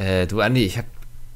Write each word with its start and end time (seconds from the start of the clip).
Äh, 0.00 0.26
du, 0.26 0.40
Andi, 0.40 0.64
ich 0.64 0.78
habe 0.78 0.88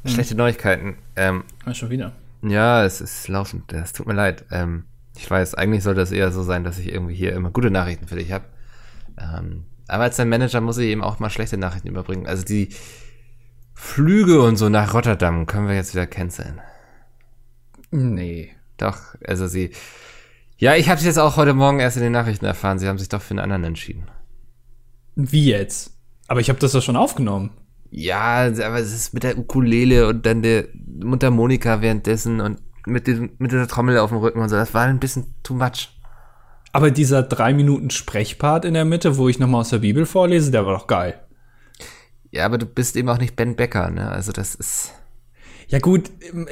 hm. 0.05 0.11
schlechte 0.11 0.35
Neuigkeiten. 0.35 0.97
Ähm, 1.17 1.45
ja, 1.67 1.75
schon 1.75 1.91
wieder. 1.91 2.13
Ja, 2.43 2.83
es 2.85 3.03
ist 3.03 3.29
laufend. 3.29 3.71
Es 3.75 3.93
tut 3.93 4.07
mir 4.07 4.15
leid. 4.15 4.47
Ähm, 4.51 4.85
ich 5.17 5.31
weiß, 5.31 5.55
eigentlich 5.55 5.83
sollte 5.83 6.01
es 6.01 6.11
eher 6.11 6.33
so 6.33 6.43
sein, 6.43 6.65
dass 6.65 6.79
ich 6.79 6.91
irgendwie 6.91 7.15
hier 7.15 7.35
immer 7.35 7.51
gute 7.51 7.71
Nachrichten 7.71 8.09
für 8.09 8.17
dich 8.17 8.33
habe. 8.33 8.47
Ähm, 9.19 9.65
aber 9.87 10.05
als 10.05 10.17
dein 10.17 10.31
Manager 10.31 10.63
muss 10.63 10.79
ich 10.79 10.87
eben 10.87 11.05
auch 11.05 11.19
mal 11.19 11.29
schlechte 11.29 11.59
Nachrichten 11.59 11.89
überbringen. 11.89 12.27
Also 12.27 12.43
die 12.43 12.71
Flüge 13.75 14.41
und 14.41 14.57
so 14.57 14.71
nach 14.71 14.95
Rotterdam 14.95 15.45
können 15.45 15.69
wir 15.69 15.75
jetzt 15.75 15.95
wieder 15.95 16.07
canceln. 16.07 16.63
Nee. 17.91 18.51
Doch, 18.79 18.99
also 19.27 19.47
sie. 19.47 19.73
Ja, 20.57 20.75
ich 20.75 20.89
habe 20.89 20.99
es 20.99 21.05
jetzt 21.05 21.19
auch 21.19 21.37
heute 21.37 21.53
Morgen 21.53 21.81
erst 21.81 21.99
in 21.99 22.03
den 22.03 22.13
Nachrichten 22.13 22.47
erfahren. 22.47 22.79
Sie 22.79 22.89
haben 22.89 22.99
sich 22.99 23.11
doch 23.11 23.21
für 23.21 23.33
einen 23.33 23.41
anderen 23.41 23.65
entschieden. 23.65 24.09
Wie 25.17 25.51
jetzt? 25.51 25.93
Aber 26.29 26.41
ich 26.41 26.49
habe 26.49 26.59
das 26.59 26.73
doch 26.73 26.83
schon 26.83 26.97
aufgenommen. 26.97 27.51
Ja, 27.97 28.47
aber 28.47 28.81
es 28.81 28.93
ist 28.93 29.15
mit 29.15 29.23
der 29.23 29.39
Ukulele 29.39 30.09
und 30.09 30.27
dann 30.27 30.43
der 30.43 30.65
Mundharmonika 31.01 31.81
währenddessen 31.81 32.41
und 32.41 32.59
mit, 32.87 33.07
diesem, 33.07 33.31
mit 33.39 33.53
dieser 33.53 33.69
Trommel 33.69 33.99
auf 33.99 34.11
dem 34.11 34.19
Rücken 34.19 34.41
und 34.41 34.49
so. 34.49 34.57
Das 34.57 34.75
war 34.75 34.83
ein 34.83 34.99
bisschen 34.99 35.33
too 35.45 35.55
much. 35.55 35.91
Aber 36.73 36.91
dieser 36.91 37.23
drei 37.23 37.55
Minuten 37.55 37.91
Sprechpart 37.91 38.65
in 38.65 38.75
der 38.75 38.85
Mitte, 38.85 39.17
wo 39.17 39.29
ich 39.29 39.39
nochmal 39.39 39.61
aus 39.61 39.69
der 39.69 39.79
Bibel 39.79 40.07
vorlese, 40.07 40.51
der 40.51 40.67
war 40.67 40.77
doch 40.77 40.89
geil. 40.89 41.21
Ja, 42.33 42.47
aber 42.47 42.59
du 42.59 42.67
bist 42.67 42.97
eben 42.97 43.09
auch 43.09 43.19
nicht 43.19 43.37
Ben 43.37 43.55
Becker, 43.55 43.91
ne? 43.91 44.11
Also 44.11 44.33
das 44.33 44.57
ist. 44.57 44.91
Ja 45.69 45.79
gut, 45.79 46.11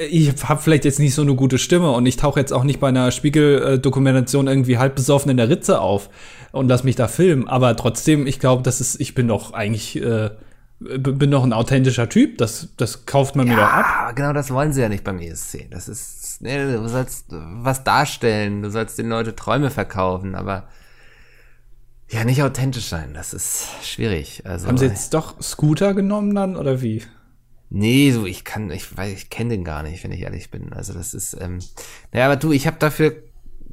ich 0.09 0.31
habe 0.45 0.61
vielleicht 0.61 0.85
jetzt 0.85 0.99
nicht 0.99 1.13
so 1.13 1.23
eine 1.23 1.35
gute 1.35 1.57
Stimme 1.57 1.91
und 1.91 2.05
ich 2.05 2.15
tauche 2.15 2.39
jetzt 2.39 2.53
auch 2.53 2.63
nicht 2.63 2.79
bei 2.79 2.87
einer 2.87 3.11
Spiegel-Dokumentation 3.11 4.47
irgendwie 4.47 4.77
halb 4.77 4.95
besoffen 4.95 5.29
in 5.29 5.37
der 5.37 5.49
Ritze 5.49 5.81
auf 5.81 6.09
und 6.53 6.69
lass 6.69 6.85
mich 6.85 6.95
da 6.95 7.09
filmen. 7.09 7.49
Aber 7.49 7.75
trotzdem, 7.75 8.27
ich 8.27 8.39
glaube, 8.39 8.63
das 8.63 8.79
ist, 8.79 9.01
ich 9.01 9.13
bin 9.13 9.27
doch 9.27 9.51
eigentlich 9.51 10.01
äh, 10.01 10.29
bin 10.83 11.31
doch 11.31 11.43
ein 11.43 11.53
authentischer 11.53 12.09
Typ, 12.09 12.37
das, 12.37 12.69
das 12.77 13.05
kauft 13.05 13.35
man 13.35 13.47
ja, 13.47 13.53
mir 13.53 13.59
doch 13.61 13.69
ab. 13.69 13.85
Ja, 13.87 14.11
genau 14.11 14.33
das 14.33 14.51
wollen 14.51 14.73
sie 14.73 14.81
ja 14.81 14.89
nicht 14.89 15.03
beim 15.03 15.19
ESC. 15.19 15.69
Das 15.69 15.87
ist, 15.87 16.41
nee, 16.41 16.57
du 16.57 16.87
sollst 16.87 17.27
was 17.29 17.83
darstellen, 17.83 18.61
du 18.61 18.69
sollst 18.69 18.97
den 18.97 19.09
Leuten 19.09 19.35
Träume 19.35 19.69
verkaufen, 19.69 20.35
aber 20.35 20.67
ja, 22.09 22.23
nicht 22.23 22.43
authentisch 22.43 22.85
sein, 22.85 23.13
das 23.13 23.33
ist 23.33 23.67
schwierig. 23.81 24.43
Also, 24.45 24.67
Haben 24.67 24.77
sie 24.77 24.85
jetzt 24.85 25.13
doch 25.13 25.41
Scooter 25.41 25.93
genommen 25.93 26.35
dann, 26.35 26.55
oder 26.55 26.81
wie? 26.81 27.01
Nee, 27.69 28.11
so 28.11 28.27
ich 28.27 28.43
kann, 28.43 28.69
ich 28.69 28.95
weiß, 28.95 29.11
ich 29.13 29.29
kenne 29.31 29.51
den 29.51 29.63
gar 29.63 29.81
nicht, 29.81 30.03
wenn 30.03 30.11
ich 30.11 30.21
ehrlich 30.21 30.51
bin. 30.51 30.73
Also 30.73 30.93
das 30.93 31.15
ist, 31.15 31.35
ähm, 31.41 31.57
naja, 32.11 32.27
aber 32.27 32.35
du, 32.35 32.51
ich 32.51 32.67
habe 32.67 32.77
dafür 32.77 33.15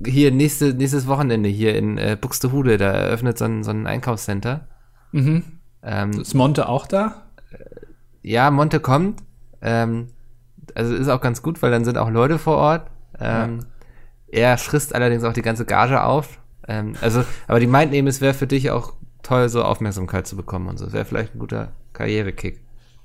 hier 0.06 0.30
nächste, 0.30 0.72
nächstes 0.72 1.06
Wochenende 1.06 1.50
hier 1.50 1.76
in 1.76 1.98
äh, 1.98 2.16
Buxtehude, 2.18 2.78
da 2.78 2.92
eröffnet 2.92 3.36
so 3.36 3.44
ein, 3.44 3.62
so 3.62 3.70
ein 3.70 3.86
Einkaufscenter. 3.86 4.68
Mhm. 5.12 5.59
Ähm, 5.82 6.12
ist 6.20 6.34
Monte 6.34 6.68
auch 6.68 6.86
da? 6.86 7.22
Ja, 8.22 8.50
Monte 8.50 8.80
kommt. 8.80 9.22
Ähm, 9.62 10.08
also 10.74 10.94
ist 10.94 11.08
auch 11.08 11.20
ganz 11.20 11.42
gut, 11.42 11.62
weil 11.62 11.70
dann 11.70 11.84
sind 11.84 11.98
auch 11.98 12.10
Leute 12.10 12.38
vor 12.38 12.56
Ort. 12.56 12.86
Ähm, 13.18 13.60
ja. 13.60 13.66
Er 14.52 14.58
frisst 14.58 14.94
allerdings 14.94 15.24
auch 15.24 15.32
die 15.32 15.42
ganze 15.42 15.64
Gage 15.64 16.02
auf. 16.02 16.38
Ähm, 16.68 16.94
also, 17.00 17.24
aber 17.48 17.60
die 17.60 17.66
meinten 17.66 17.94
eben, 17.94 18.06
es 18.06 18.20
wäre 18.20 18.34
für 18.34 18.46
dich 18.46 18.70
auch 18.70 18.94
toll, 19.22 19.48
so 19.48 19.62
Aufmerksamkeit 19.62 20.26
zu 20.26 20.36
bekommen 20.36 20.68
und 20.68 20.78
so. 20.78 20.86
Es 20.86 20.92
wäre 20.92 21.04
vielleicht 21.04 21.34
ein 21.34 21.38
guter 21.38 21.72
Karrierekick. 21.92 22.60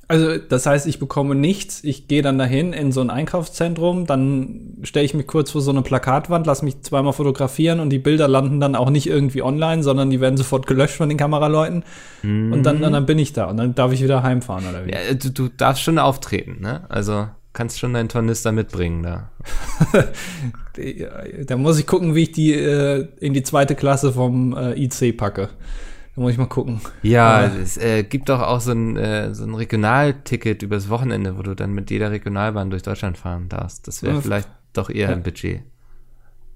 Also, 0.07 0.37
das 0.37 0.65
heißt, 0.65 0.85
ich 0.85 0.99
bekomme 0.99 1.33
nichts. 1.33 1.83
Ich 1.83 2.07
gehe 2.07 2.21
dann 2.21 2.37
dahin 2.37 2.73
in 2.73 2.91
so 2.91 3.01
ein 3.01 3.09
Einkaufszentrum, 3.09 4.05
dann 4.05 4.77
stelle 4.83 5.05
ich 5.05 5.13
mich 5.13 5.25
kurz 5.25 5.51
vor 5.51 5.61
so 5.61 5.71
eine 5.71 5.81
Plakatwand, 5.81 6.45
lasse 6.45 6.63
mich 6.63 6.81
zweimal 6.81 7.13
fotografieren 7.13 7.79
und 7.79 7.89
die 7.89 7.97
Bilder 7.97 8.27
landen 8.27 8.59
dann 8.59 8.75
auch 8.75 8.91
nicht 8.91 9.07
irgendwie 9.07 9.41
online, 9.41 9.81
sondern 9.81 10.11
die 10.11 10.21
werden 10.21 10.37
sofort 10.37 10.67
gelöscht 10.67 10.95
von 10.95 11.09
den 11.09 11.17
Kameraleuten. 11.17 11.83
Mhm. 12.21 12.53
Und 12.53 12.63
dann, 12.63 12.81
dann 12.81 13.05
bin 13.05 13.17
ich 13.17 13.33
da 13.33 13.45
und 13.45 13.57
dann 13.57 13.73
darf 13.73 13.91
ich 13.93 14.03
wieder 14.03 14.21
heimfahren 14.21 14.65
oder 14.69 14.85
wie? 14.85 14.91
Ja, 14.91 15.13
du, 15.13 15.31
du 15.31 15.49
darfst 15.49 15.81
schon 15.81 15.97
auftreten, 15.97 16.57
ne? 16.61 16.85
Also 16.89 17.27
kannst 17.55 17.79
schon 17.79 17.93
deinen 17.93 18.09
Tornister 18.09 18.51
mitbringen 18.51 19.01
da. 19.01 19.31
da 21.47 21.57
muss 21.57 21.79
ich 21.79 21.87
gucken, 21.87 22.13
wie 22.13 22.23
ich 22.23 22.31
die 22.31 22.53
äh, 22.53 23.07
in 23.19 23.33
die 23.33 23.43
zweite 23.43 23.75
Klasse 23.75 24.13
vom 24.13 24.55
äh, 24.55 24.79
IC 24.79 25.17
packe. 25.17 25.49
Da 26.15 26.21
muss 26.21 26.31
ich 26.31 26.37
mal 26.37 26.45
gucken. 26.45 26.79
Ja, 27.01 27.43
äh, 27.45 27.61
es 27.61 27.77
äh, 27.77 28.03
gibt 28.03 28.29
doch 28.29 28.41
auch 28.41 28.61
so 28.61 28.71
ein, 28.71 28.95
äh, 28.95 29.33
so 29.33 29.43
ein 29.43 29.53
Regionalticket 29.53 30.63
übers 30.63 30.89
Wochenende, 30.89 31.37
wo 31.37 31.41
du 31.41 31.55
dann 31.55 31.73
mit 31.73 31.91
jeder 31.91 32.11
Regionalbahn 32.11 32.69
durch 32.69 32.83
Deutschland 32.83 33.17
fahren 33.17 33.49
darfst. 33.49 33.87
Das 33.87 34.01
wäre 34.01 34.21
vielleicht 34.21 34.47
doch 34.73 34.89
eher 34.89 35.09
ein 35.09 35.23
Budget. 35.23 35.61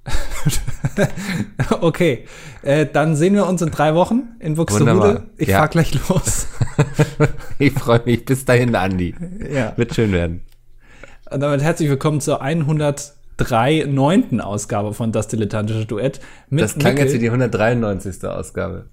okay, 1.82 2.26
äh, 2.62 2.86
dann 2.86 3.16
sehen 3.16 3.34
wir 3.36 3.46
uns 3.48 3.62
in 3.62 3.70
drei 3.70 3.96
Wochen 3.96 4.30
in 4.40 4.56
Buxtehude. 4.56 5.26
Ich 5.38 5.50
ja. 5.50 5.58
fahr 5.58 5.68
gleich 5.68 5.94
los. 6.08 6.48
ich 7.60 7.74
freue 7.74 8.02
mich. 8.06 8.24
Bis 8.24 8.46
dahin, 8.46 8.74
Andi. 8.76 9.14
Ja. 9.54 9.74
Wird 9.76 9.94
schön 9.94 10.14
werden. 10.14 10.42
Und 11.30 11.42
damit 11.42 11.62
herzlich 11.62 11.90
willkommen 11.90 12.22
zur 12.22 12.42
103. 12.42 13.86
neunten 13.88 14.40
Ausgabe 14.40 14.94
von 14.94 15.12
Das 15.12 15.28
Dilettantische 15.28 15.86
Duett. 15.86 16.22
das 16.50 16.76
klang 16.76 16.94
Mikkel. 16.94 17.06
jetzt 17.06 17.14
wie 17.16 17.20
die 17.20 17.28
193. 17.28 18.24
Ausgabe. 18.24 18.86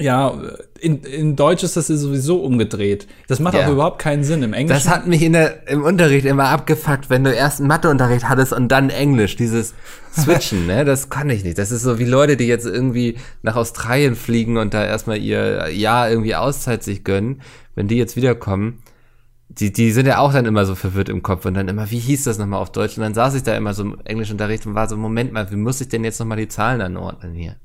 Ja, 0.00 0.34
in, 0.80 1.02
in 1.02 1.36
Deutsch 1.36 1.62
ist 1.62 1.76
das 1.76 1.88
sowieso 1.88 2.42
umgedreht. 2.42 3.06
Das 3.26 3.40
macht 3.40 3.54
ja. 3.54 3.66
auch 3.66 3.72
überhaupt 3.72 3.98
keinen 3.98 4.24
Sinn 4.24 4.42
im 4.42 4.52
Englischen. 4.52 4.84
Das 4.84 4.92
hat 4.92 5.06
mich 5.06 5.22
in 5.22 5.32
der, 5.32 5.68
im 5.68 5.82
Unterricht 5.82 6.26
immer 6.26 6.48
abgefuckt, 6.48 7.10
wenn 7.10 7.24
du 7.24 7.32
erst 7.32 7.60
einen 7.60 7.68
Matheunterricht 7.68 8.28
hattest 8.28 8.52
und 8.52 8.68
dann 8.68 8.90
Englisch. 8.90 9.36
Dieses 9.36 9.74
Switchen, 10.16 10.66
ne? 10.66 10.84
Das 10.84 11.10
kann 11.10 11.30
ich 11.30 11.44
nicht. 11.44 11.58
Das 11.58 11.70
ist 11.70 11.82
so 11.82 11.98
wie 11.98 12.04
Leute, 12.04 12.36
die 12.36 12.46
jetzt 12.46 12.66
irgendwie 12.66 13.16
nach 13.42 13.56
Australien 13.56 14.14
fliegen 14.14 14.56
und 14.56 14.74
da 14.74 14.84
erstmal 14.84 15.18
ihr 15.18 15.70
Jahr 15.70 16.10
irgendwie 16.10 16.34
Auszeit 16.34 16.82
sich 16.82 17.04
gönnen. 17.04 17.42
Wenn 17.74 17.88
die 17.88 17.96
jetzt 17.96 18.16
wiederkommen, 18.16 18.82
die, 19.48 19.72
die 19.72 19.92
sind 19.92 20.06
ja 20.06 20.18
auch 20.18 20.32
dann 20.32 20.46
immer 20.46 20.66
so 20.66 20.74
verwirrt 20.74 21.08
im 21.08 21.22
Kopf 21.22 21.46
und 21.46 21.54
dann 21.54 21.68
immer, 21.68 21.90
wie 21.90 21.98
hieß 21.98 22.24
das 22.24 22.38
nochmal 22.38 22.60
auf 22.60 22.70
Deutsch? 22.70 22.96
Und 22.96 23.02
dann 23.02 23.14
saß 23.14 23.34
ich 23.34 23.42
da 23.42 23.56
immer 23.56 23.74
so 23.74 23.82
im 23.82 23.98
Englischunterricht 24.04 24.66
und 24.66 24.74
war 24.74 24.88
so, 24.88 24.96
Moment 24.96 25.32
mal, 25.32 25.50
wie 25.50 25.56
muss 25.56 25.80
ich 25.80 25.88
denn 25.88 26.04
jetzt 26.04 26.20
nochmal 26.20 26.38
die 26.38 26.48
Zahlen 26.48 26.80
anordnen 26.80 27.34
hier? 27.34 27.56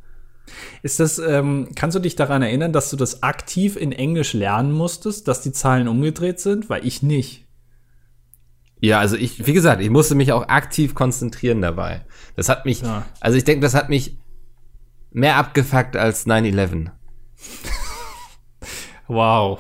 Ist 0.82 1.00
das, 1.00 1.20
ähm, 1.20 1.70
kannst 1.76 1.96
du 1.96 2.00
dich 2.00 2.16
daran 2.16 2.42
erinnern, 2.42 2.74
dass 2.74 2.90
du 2.90 2.98
das 2.98 3.24
aktiv 3.24 3.76
in 3.76 3.92
Englisch 3.92 4.34
lernen 4.34 4.72
musstest, 4.72 5.28
dass 5.28 5.42
die 5.42 5.52
Zahlen 5.52 5.88
umgedreht 5.88 6.40
sind? 6.40 6.70
Weil 6.70 6.86
ich 6.86 7.02
nicht. 7.02 7.46
Ja, 8.80 9.00
also 9.00 9.16
ich, 9.16 9.48
wie 9.48 9.54
gesagt, 9.54 9.82
ich 9.82 9.90
musste 9.90 10.14
mich 10.14 10.34
auch 10.34 10.50
aktiv 10.50 10.94
konzentrieren 10.94 11.62
dabei. 11.62 12.06
Das 12.36 12.50
hat 12.50 12.66
mich, 12.66 12.82
ja. 12.82 13.06
also 13.22 13.38
ich 13.38 13.46
denke, 13.46 13.62
das 13.62 13.76
hat 13.76 13.88
mich 13.88 14.18
mehr 15.12 15.38
abgefuckt 15.38 15.96
als 15.96 16.28
9-11. 16.28 16.90
wow. 19.08 19.60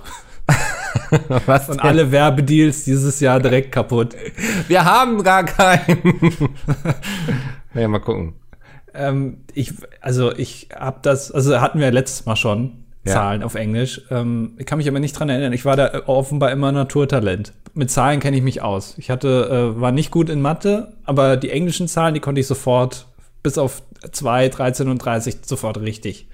Was 1.45 1.69
Und 1.69 1.79
alle 1.79 2.11
Werbedeals 2.11 2.83
dieses 2.83 3.19
Jahr 3.19 3.39
direkt 3.39 3.71
kaputt. 3.71 4.15
Wir 4.67 4.83
haben 4.83 5.23
gar 5.23 5.43
keinen. 5.45 6.19
ja, 7.73 7.87
mal 7.87 7.99
gucken. 7.99 8.35
Ähm, 8.93 9.37
ich, 9.53 9.73
also 10.01 10.31
ich 10.31 10.69
habe 10.75 10.99
das, 11.01 11.31
also 11.31 11.59
hatten 11.61 11.79
wir 11.79 11.91
letztes 11.91 12.25
Mal 12.25 12.35
schon 12.35 12.83
ja. 13.05 13.13
Zahlen 13.13 13.43
auf 13.43 13.55
Englisch. 13.55 14.01
Ähm, 14.09 14.53
ich 14.57 14.65
kann 14.65 14.77
mich 14.77 14.87
aber 14.87 14.99
nicht 14.99 15.13
dran 15.13 15.29
erinnern. 15.29 15.53
Ich 15.53 15.65
war 15.65 15.75
da 15.75 16.03
offenbar 16.07 16.51
immer 16.51 16.71
Naturtalent. 16.71 17.53
Mit 17.73 17.91
Zahlen 17.91 18.19
kenne 18.19 18.37
ich 18.37 18.43
mich 18.43 18.61
aus. 18.61 18.95
Ich 18.97 19.09
hatte, 19.09 19.73
äh, 19.75 19.81
war 19.81 19.91
nicht 19.91 20.11
gut 20.11 20.29
in 20.29 20.41
Mathe, 20.41 20.93
aber 21.05 21.37
die 21.37 21.49
englischen 21.49 21.87
Zahlen, 21.87 22.13
die 22.13 22.19
konnte 22.19 22.41
ich 22.41 22.47
sofort 22.47 23.07
bis 23.41 23.57
auf 23.57 23.81
2, 24.09 24.49
13 24.49 24.87
und 24.87 24.99
30 24.99 25.37
sofort 25.45 25.81
richtig. 25.81 26.27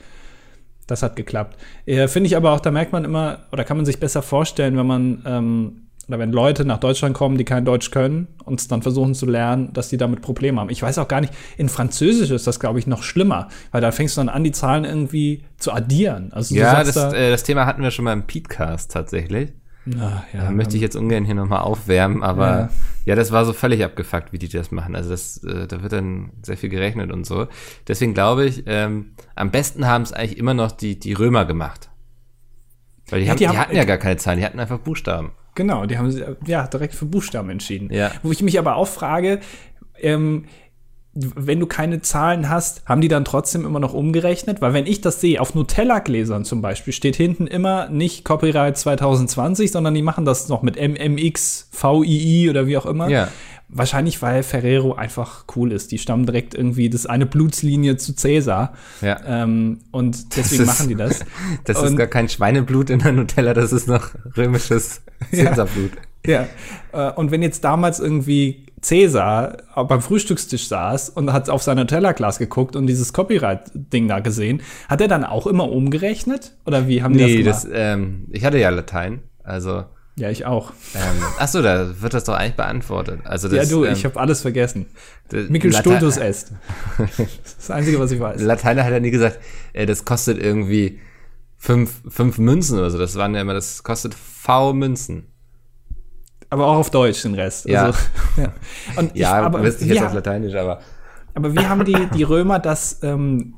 Das 0.86 1.04
hat 1.04 1.16
geklappt. 1.16 1.58
Äh, 1.86 2.08
Finde 2.08 2.28
ich 2.28 2.36
aber 2.36 2.52
auch, 2.52 2.60
da 2.60 2.72
merkt 2.72 2.92
man 2.92 3.06
immer, 3.06 3.40
oder 3.52 3.64
kann 3.64 3.78
man 3.78 3.86
sich 3.86 4.00
besser 4.00 4.22
vorstellen, 4.22 4.78
wenn 4.78 4.88
man 4.88 5.24
ähm, 5.26 5.89
oder 6.10 6.20
wenn 6.20 6.32
Leute 6.32 6.66
nach 6.66 6.80
Deutschland 6.80 7.16
kommen, 7.16 7.38
die 7.38 7.46
kein 7.46 7.66
Deutsch 7.66 7.92
können 7.92 8.28
und 8.44 8.72
dann 8.72 8.82
versuchen 8.82 9.14
zu 9.14 9.28
lernen, 9.28 9.72
dass 9.74 9.90
die 9.90 9.98
damit 9.98 10.22
Probleme 10.22 10.60
haben. 10.60 10.72
Ich 10.72 10.82
weiß 10.82 10.98
auch 10.98 11.08
gar 11.08 11.22
nicht, 11.22 11.34
in 11.56 11.70
Französisch 11.70 12.32
ist 12.32 12.48
das, 12.48 12.60
glaube 12.60 12.80
ich, 12.80 12.88
noch 12.88 13.04
schlimmer, 13.04 13.48
weil 13.72 13.80
da 13.80 13.92
fängst 13.92 14.18
du 14.18 14.22
dann 14.22 14.30
an, 14.30 14.44
die 14.44 14.52
Zahlen 14.52 14.86
irgendwie 14.86 15.44
zu 15.58 15.72
addieren. 15.72 16.34
Also 16.34 16.56
ja, 16.56 16.84
das, 16.84 16.96
da 16.96 17.14
äh, 17.14 17.30
das 17.30 17.44
Thema 17.44 17.68
hatten 17.68 17.84
wir 17.84 17.92
schon 17.92 18.06
mal 18.06 18.14
im 18.14 18.24
Petecast 18.24 18.92
tatsächlich. 18.92 19.54
Ach, 20.00 20.24
ja, 20.34 20.46
da 20.46 20.52
möchte 20.52 20.76
ich 20.76 20.82
jetzt 20.82 20.96
ungern 20.96 21.26
hier 21.26 21.36
nochmal 21.36 21.62
aufwärmen, 21.62 22.24
aber 22.24 22.48
ja. 22.48 22.70
ja. 23.06 23.16
das 23.16 23.32
war 23.32 23.46
so 23.46 23.54
völlig 23.54 23.84
abgefuckt, 23.84 24.34
wie 24.34 24.40
die 24.40 24.50
das 24.50 24.72
machen. 24.72 24.96
Also 24.96 25.12
das, 25.12 25.44
äh, 25.44 25.68
da 25.68 25.82
wird 25.84 25.94
dann 25.94 26.32
sehr 26.42 26.58
viel 26.58 26.70
gerechnet 26.70 27.12
und 27.12 27.26
so. 27.26 27.48
Deswegen 27.88 28.14
glaube 28.14 28.46
ich, 28.46 28.64
ähm, 28.66 29.12
am 29.36 29.52
besten 29.52 29.88
haben 29.88 30.02
es 30.02 30.12
eigentlich 30.12 30.38
immer 30.38 30.56
noch 30.56 30.72
die, 30.72 31.00
die 31.00 31.14
Römer 31.14 31.46
gemacht. 31.46 31.90
Weil 33.10 33.22
die, 33.22 33.26
ja, 33.26 33.32
haben, 33.32 33.38
die, 33.38 33.48
die 33.48 33.58
hatten 33.58 33.76
ja 33.76 33.84
gar 33.84 33.98
keine 33.98 34.18
Zahlen, 34.18 34.40
die 34.40 34.46
hatten 34.46 34.60
einfach 34.60 34.80
Buchstaben. 34.80 35.32
Genau, 35.60 35.86
die 35.86 35.98
haben 35.98 36.10
sich 36.10 36.24
ja 36.48 36.68
direkt 36.68 36.96
für 36.96 37.04
Buchstaben 37.04 37.50
entschieden. 37.50 37.92
Ja. 37.92 38.12
Wo 38.24 38.32
ich 38.32 38.42
mich 38.42 38.58
aber 38.58 38.78
auch 38.78 38.88
frage, 38.88 39.42
ähm, 40.00 40.46
wenn 41.14 41.60
du 41.60 41.66
keine 41.66 42.02
Zahlen 42.02 42.48
hast, 42.48 42.86
haben 42.86 43.02
die 43.02 43.10
dann 43.10 43.26
trotzdem 43.26 43.66
immer 43.66 43.82
noch 43.82 43.94
umgerechnet? 43.94 44.62
Weil 44.62 44.72
wenn 44.74 44.86
ich 44.86 45.02
das 45.02 45.20
sehe, 45.20 45.42
auf 45.42 45.56
Nutella-Gläsern 45.56 46.46
zum 46.46 46.62
Beispiel, 46.62 46.94
steht 46.94 47.18
hinten 47.18 47.46
immer 47.46 47.90
nicht 47.90 48.24
Copyright 48.24 48.78
2020, 48.78 49.70
sondern 49.70 49.94
die 49.94 50.02
machen 50.02 50.24
das 50.24 50.48
noch 50.48 50.62
mit 50.62 50.78
MMX, 50.78 51.72
VII 51.74 52.50
oder 52.50 52.66
wie 52.66 52.78
auch 52.78 52.86
immer. 52.86 53.10
Ja. 53.10 53.28
Wahrscheinlich, 53.72 54.22
weil 54.24 54.42
Ferrero 54.42 54.94
einfach 54.96 55.46
cool 55.56 55.72
ist. 55.72 55.92
Die 55.92 56.00
stammen 56.00 56.26
direkt 56.26 56.56
irgendwie, 56.56 56.90
das 56.90 57.02
ist 57.02 57.06
eine 57.08 57.26
Blutslinie 57.28 57.98
zu 57.98 58.16
Cäsar. 58.16 58.74
Ja. 59.02 59.20
Ähm, 59.26 59.80
und 59.92 60.36
deswegen 60.36 60.64
ist- 60.64 60.68
machen 60.68 60.88
die 60.90 60.96
das. 60.96 61.20
Das 61.66 61.78
ist 61.82 61.92
Und- 61.92 61.98
gar 61.98 62.08
kein 62.08 62.30
Schweineblut 62.30 62.90
in 62.90 63.00
der 63.00 63.12
Nutella, 63.12 63.54
das 63.54 63.72
ist 63.72 63.88
noch 63.88 64.10
römisches 64.36 65.02
Ja. 65.32 65.50
Cäsarblut. 65.52 65.92
Ja. 66.26 66.48
Äh, 66.94 67.12
Und 67.14 67.30
wenn 67.32 67.42
jetzt 67.44 67.64
damals 67.64 68.00
irgendwie 68.00 68.66
Cäsar 68.82 69.58
beim 69.88 70.02
Frühstückstisch 70.02 70.68
saß 70.68 71.10
und 71.10 71.32
hat 71.34 71.50
auf 71.50 71.62
sein 71.62 71.78
Nutella-Glas 71.78 72.40
geguckt 72.40 72.76
und 72.76 72.88
dieses 72.88 73.14
Copyright-Ding 73.14 74.08
da 74.08 74.20
gesehen, 74.20 74.62
hat 74.88 75.02
er 75.02 75.08
dann 75.10 75.24
auch 75.26 75.46
immer 75.48 75.70
umgerechnet? 75.70 76.56
Oder 76.66 76.88
wie 76.88 77.04
haben 77.04 77.14
die 77.16 77.24
Nee, 77.24 77.44
das 77.44 77.58
das, 77.58 77.64
gemacht? 77.66 77.80
ähm, 77.82 78.26
ich 78.32 78.46
hatte 78.46 78.58
ja 78.58 78.70
Latein, 78.70 79.20
also, 79.44 79.84
ja, 80.20 80.30
ich 80.30 80.46
auch. 80.46 80.74
ähm, 80.96 81.24
ach 81.38 81.48
so, 81.48 81.62
da 81.62 82.02
wird 82.02 82.14
das 82.14 82.26
doch 82.26 82.36
eigentlich 82.36 82.56
beantwortet. 82.56 83.22
Also 83.24 83.48
das, 83.48 83.70
ja, 83.70 83.76
du, 83.76 83.86
ähm, 83.86 83.94
ich 83.94 84.06
habe 84.06 84.20
alles 84.20 84.42
vergessen. 84.42 84.86
Mikkel 85.32 85.74
Stultus 85.74 86.18
est. 86.18 86.52
Das 86.98 87.20
ist 87.20 87.58
das 87.58 87.72
Einzige, 87.72 88.00
was 88.00 88.12
ich 88.12 88.20
weiß. 88.20 88.42
Lateiner 88.42 88.84
hat 88.84 88.92
ja 88.92 89.00
nie 89.00 89.12
gesagt, 89.12 89.40
äh, 89.74 89.86
das 89.86 90.06
kostet 90.06 90.42
irgendwie 90.42 91.00
fünf, 91.58 92.02
fünf 92.08 92.38
Münzen 92.38 92.78
oder 92.78 92.90
so. 92.90 92.98
Das 92.98 93.16
waren 93.16 93.34
ja 93.34 93.42
immer, 93.42 93.54
das 93.54 93.84
kostet 93.84 94.14
V 94.14 94.74
Münzen. 94.74 95.28
Aber 96.50 96.68
auch 96.68 96.78
auf 96.78 96.90
Deutsch 96.90 97.22
den 97.22 97.36
Rest. 97.36 97.66
Ja. 97.66 97.86
Also, 97.86 98.00
ja. 98.38 98.54
Und 98.96 99.12
ich, 99.14 99.22
Ja, 99.22 99.34
aber, 99.42 99.64
wüsste 99.64 99.84
ich 99.84 99.90
jetzt 99.90 100.00
ja, 100.00 100.08
auf 100.08 100.14
Lateinisch, 100.14 100.56
aber 100.56 100.82
aber 101.36 101.54
wie 101.54 101.66
haben 101.66 101.86
die, 101.86 102.08
die 102.14 102.24
Römer 102.24 102.60
das, 102.60 103.02
ähm, 103.04 103.56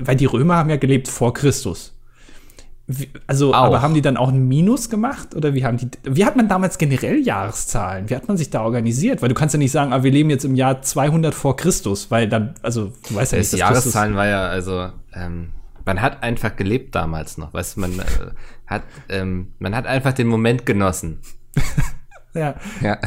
weil 0.00 0.16
die 0.16 0.24
Römer 0.26 0.56
haben 0.56 0.70
ja 0.70 0.76
gelebt 0.76 1.08
vor 1.08 1.32
Christus. 1.34 1.96
Wie, 2.98 3.08
also, 3.26 3.52
Auch. 3.54 3.64
aber 3.64 3.82
haben 3.82 3.94
die 3.94 4.02
dann 4.02 4.16
auch 4.16 4.28
ein 4.28 4.46
Minus 4.48 4.90
gemacht? 4.90 5.34
Oder 5.34 5.54
wie 5.54 5.64
haben 5.64 5.76
die, 5.76 5.88
wie 6.04 6.24
hat 6.24 6.36
man 6.36 6.48
damals 6.48 6.78
generell 6.78 7.18
Jahreszahlen? 7.20 8.08
Wie 8.10 8.16
hat 8.16 8.28
man 8.28 8.36
sich 8.36 8.50
da 8.50 8.62
organisiert? 8.62 9.22
Weil 9.22 9.28
du 9.28 9.34
kannst 9.34 9.54
ja 9.54 9.58
nicht 9.58 9.72
sagen, 9.72 9.92
ah, 9.92 10.02
wir 10.02 10.10
leben 10.10 10.30
jetzt 10.30 10.44
im 10.44 10.54
Jahr 10.54 10.82
200 10.82 11.34
vor 11.34 11.56
Christus, 11.56 12.10
weil 12.10 12.28
dann, 12.28 12.54
also, 12.62 12.92
du 13.08 13.14
weißt 13.14 13.32
ja 13.32 13.38
das 13.38 13.52
nicht, 13.52 13.62
Christus- 13.62 13.94
Jahreszahlen 13.94 14.14
war 14.16 14.26
ja, 14.26 14.46
also, 14.46 14.90
ähm, 15.14 15.50
man 15.84 16.00
hat 16.00 16.22
einfach 16.22 16.54
gelebt 16.56 16.94
damals 16.94 17.38
noch, 17.38 17.52
weißt 17.54 17.76
du, 17.76 17.80
man 17.80 17.98
äh, 17.98 18.02
hat, 18.66 18.82
ähm, 19.08 19.52
man 19.58 19.74
hat 19.74 19.86
einfach 19.86 20.12
den 20.12 20.28
Moment 20.28 20.64
genossen. 20.66 21.18
Ja. 22.34 22.54
Ja. 22.80 22.98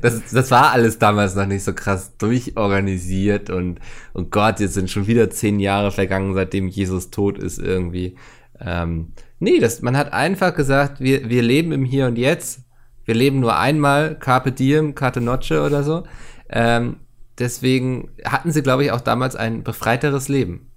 Das, 0.00 0.20
das 0.32 0.50
war 0.50 0.72
alles 0.72 0.98
damals 0.98 1.36
noch 1.36 1.46
nicht 1.46 1.62
so 1.62 1.72
krass 1.72 2.16
durchorganisiert 2.16 3.50
und, 3.50 3.78
und 4.12 4.30
Gott, 4.32 4.58
jetzt 4.58 4.74
sind 4.74 4.90
schon 4.90 5.06
wieder 5.06 5.30
zehn 5.30 5.60
Jahre 5.60 5.92
vergangen, 5.92 6.34
seitdem 6.34 6.66
Jesus 6.66 7.10
tot 7.10 7.38
ist 7.38 7.58
irgendwie. 7.58 8.16
Ähm, 8.60 9.12
nee, 9.38 9.58
das, 9.58 9.80
man 9.80 9.96
hat 9.96 10.12
einfach 10.12 10.54
gesagt, 10.54 11.00
wir, 11.00 11.28
wir 11.28 11.42
leben 11.42 11.72
im 11.72 11.84
Hier 11.84 12.06
und 12.06 12.18
Jetzt. 12.18 12.62
Wir 13.04 13.14
leben 13.14 13.40
nur 13.40 13.56
einmal, 13.56 14.18
Carpe 14.18 14.52
Diem, 14.52 14.94
Carte 14.94 15.20
Noche 15.20 15.62
oder 15.62 15.82
so. 15.82 16.04
Ähm, 16.48 16.96
deswegen 17.38 18.10
hatten 18.24 18.52
sie, 18.52 18.62
glaube 18.62 18.84
ich, 18.84 18.92
auch 18.92 19.00
damals 19.00 19.36
ein 19.36 19.62
befreiteres 19.62 20.28
Leben. 20.28 20.71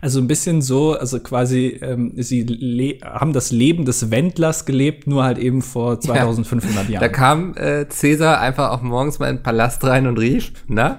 Also 0.00 0.20
ein 0.20 0.26
bisschen 0.26 0.62
so, 0.62 0.92
also 0.98 1.20
quasi, 1.20 1.78
ähm, 1.82 2.12
sie 2.16 2.98
haben 3.04 3.32
das 3.32 3.50
Leben 3.50 3.84
des 3.84 4.10
Wendlers 4.10 4.64
gelebt, 4.66 5.06
nur 5.06 5.24
halt 5.24 5.38
eben 5.38 5.62
vor 5.62 6.00
2500 6.00 6.86
Da 6.88 6.90
Jahren. 6.92 7.12
kam 7.12 7.54
äh, 7.56 7.88
Cäsar 7.88 8.40
einfach 8.40 8.70
auch 8.70 8.82
morgens 8.82 9.18
mal 9.18 9.28
in 9.30 9.36
den 9.36 9.42
Palast 9.42 9.84
rein 9.84 10.06
und 10.06 10.18
rief, 10.18 10.52
na? 10.68 10.98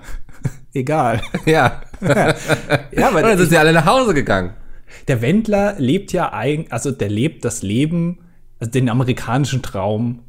Egal. 0.74 1.22
Ja. 1.46 1.82
Ja, 2.92 3.10
Und 3.10 3.22
dann 3.22 3.38
sind 3.38 3.50
sie 3.50 3.58
alle 3.58 3.74
nach 3.74 3.86
Hause 3.86 4.14
gegangen. 4.14 4.52
der 5.08 5.22
Wendler 5.22 5.76
lebt 5.78 6.12
ja 6.14 6.34
eigentlich, 6.34 6.72
also 6.74 6.92
der 6.92 7.10
lebt 7.10 7.46
das 7.46 7.64
Leben, 7.64 8.20
also 8.60 8.72
den 8.72 8.90
amerikanischen 8.90 9.62
Traum 9.62 10.20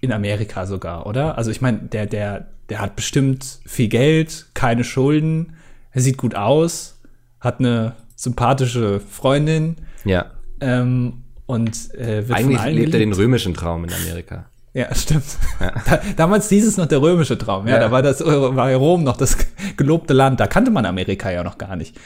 in 0.00 0.12
Amerika 0.12 0.66
sogar, 0.66 1.06
oder? 1.06 1.36
Also 1.38 1.50
ich 1.50 1.60
meine, 1.60 1.78
der, 1.78 2.06
der, 2.06 2.48
der 2.68 2.80
hat 2.80 2.96
bestimmt 2.96 3.60
viel 3.66 3.88
Geld, 3.88 4.46
keine 4.54 4.84
Schulden, 4.84 5.54
er 5.92 6.00
sieht 6.02 6.16
gut 6.18 6.34
aus, 6.34 6.99
hat 7.40 7.58
eine 7.60 7.94
sympathische 8.16 9.00
Freundin 9.00 9.76
Ja. 10.04 10.26
ähm, 10.60 11.24
und 11.46 11.94
äh, 11.94 12.28
wird 12.28 12.38
Eigentlich 12.38 12.56
von 12.58 12.64
allen 12.66 12.74
lebt 12.76 12.94
er 12.94 12.98
den 13.00 13.10
geliebt. 13.10 13.18
römischen 13.18 13.54
Traum 13.54 13.84
in 13.84 13.92
Amerika. 13.92 14.46
Ja, 14.72 14.94
stimmt. 14.94 15.24
Da, 15.58 15.98
damals 16.16 16.48
hieß 16.48 16.64
es 16.64 16.76
noch 16.76 16.86
der 16.86 17.02
römische 17.02 17.36
Traum. 17.36 17.66
Ja, 17.66 17.74
Ja. 17.74 17.80
da 17.80 17.90
war 17.90 18.02
das 18.02 18.20
war 18.24 18.70
ja 18.70 18.76
Rom 18.76 19.02
noch 19.02 19.16
das 19.16 19.36
gelobte 19.76 20.14
Land. 20.14 20.38
Da 20.38 20.46
kannte 20.46 20.70
man 20.70 20.86
Amerika 20.86 21.28
ja 21.32 21.42
noch 21.42 21.58
gar 21.58 21.74
nicht. 21.74 21.98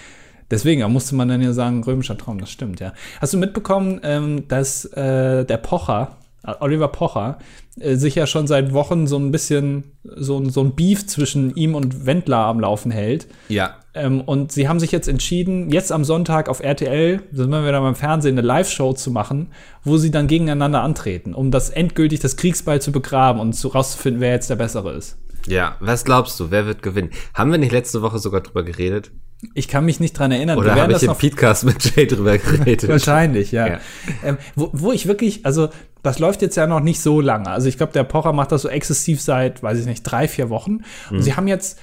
Deswegen 0.50 0.80
da 0.80 0.88
musste 0.88 1.14
man 1.14 1.28
dann 1.28 1.42
ja 1.42 1.52
sagen, 1.52 1.84
römischer 1.84 2.16
Traum, 2.16 2.38
das 2.38 2.50
stimmt, 2.50 2.80
ja. 2.80 2.94
Hast 3.20 3.34
du 3.34 3.36
mitbekommen, 3.38 4.00
ähm, 4.02 4.48
dass 4.48 4.86
äh, 4.86 5.44
der 5.44 5.58
Pocher, 5.58 6.16
Oliver 6.60 6.88
Pocher, 6.88 7.36
sich 7.76 8.14
ja 8.14 8.26
schon 8.26 8.46
seit 8.46 8.72
Wochen 8.72 9.06
so 9.06 9.16
ein 9.18 9.32
bisschen 9.32 9.92
so, 10.04 10.38
ein- 10.38 10.50
so 10.50 10.60
ein 10.62 10.74
Beef 10.76 11.06
zwischen 11.06 11.54
ihm 11.56 11.74
und 11.74 12.06
Wendler 12.06 12.38
am 12.38 12.60
Laufen 12.60 12.90
hält? 12.92 13.26
Ja. 13.48 13.76
Ähm, 13.94 14.20
und 14.20 14.52
sie 14.52 14.68
haben 14.68 14.80
sich 14.80 14.92
jetzt 14.92 15.08
entschieden, 15.08 15.70
jetzt 15.70 15.90
am 15.92 16.04
Sonntag 16.04 16.48
auf 16.48 16.60
RTL, 16.60 17.20
sind 17.32 17.50
wir 17.50 17.62
wieder 17.66 17.80
beim 17.80 17.94
Fernsehen, 17.94 18.38
eine 18.38 18.46
Live-Show 18.46 18.92
zu 18.92 19.10
machen, 19.10 19.48
wo 19.82 19.96
sie 19.96 20.10
dann 20.10 20.26
gegeneinander 20.26 20.82
antreten, 20.82 21.34
um 21.34 21.50
das 21.50 21.70
endgültig 21.70 22.20
das 22.20 22.36
Kriegsbeil 22.36 22.80
zu 22.80 22.92
begraben 22.92 23.40
und 23.40 23.52
zu 23.54 23.68
rauszufinden, 23.68 24.20
wer 24.20 24.32
jetzt 24.32 24.50
der 24.50 24.56
Bessere 24.56 24.92
ist. 24.92 25.18
Ja. 25.46 25.76
Was 25.80 26.04
glaubst 26.04 26.38
du, 26.40 26.50
wer 26.50 26.66
wird 26.66 26.82
gewinnen? 26.82 27.10
Haben 27.34 27.50
wir 27.50 27.58
nicht 27.58 27.72
letzte 27.72 28.02
Woche 28.02 28.18
sogar 28.18 28.40
drüber 28.40 28.62
geredet? 28.62 29.10
Ich 29.54 29.68
kann 29.68 29.84
mich 29.84 30.00
nicht 30.00 30.18
dran 30.18 30.32
erinnern. 30.32 30.58
Oder 30.58 30.74
habe 30.74 30.92
ich 30.92 30.98
das 31.00 31.02
im 31.02 31.14
Podcast 31.14 31.64
mit 31.64 31.96
Jay 31.96 32.06
drüber 32.06 32.38
geredet? 32.38 32.88
Wahrscheinlich, 32.88 33.52
ja. 33.52 33.66
Ja. 33.66 33.80
Ähm, 34.24 34.38
wo, 34.54 34.70
wo 34.72 34.92
ich 34.92 35.06
wirklich, 35.06 35.44
also 35.44 35.68
das 36.02 36.18
läuft 36.18 36.42
jetzt 36.42 36.56
ja 36.56 36.66
noch 36.66 36.80
nicht 36.80 37.00
so 37.00 37.20
lange. 37.20 37.48
Also 37.48 37.68
ich 37.68 37.76
glaube, 37.76 37.92
der 37.92 38.04
Pocher 38.04 38.32
macht 38.32 38.52
das 38.52 38.62
so 38.62 38.68
exzessiv 38.68 39.20
seit, 39.20 39.62
weiß 39.62 39.78
ich 39.78 39.86
nicht, 39.86 40.02
drei, 40.02 40.28
vier 40.28 40.50
Wochen. 40.50 40.80
Und 41.10 41.22
sie 41.22 41.34
haben 41.34 41.48
jetzt, 41.48 41.78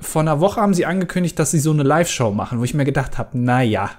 vor 0.00 0.22
einer 0.22 0.40
Woche 0.40 0.60
haben 0.60 0.74
sie 0.74 0.84
angekündigt, 0.84 1.38
dass 1.38 1.52
sie 1.52 1.60
so 1.60 1.70
eine 1.70 1.82
Live-Show 1.82 2.32
machen, 2.32 2.58
wo 2.58 2.64
ich 2.64 2.74
mir 2.74 2.84
gedacht 2.84 3.18
habe, 3.18 3.30
na 3.34 3.62
ja, 3.62 3.90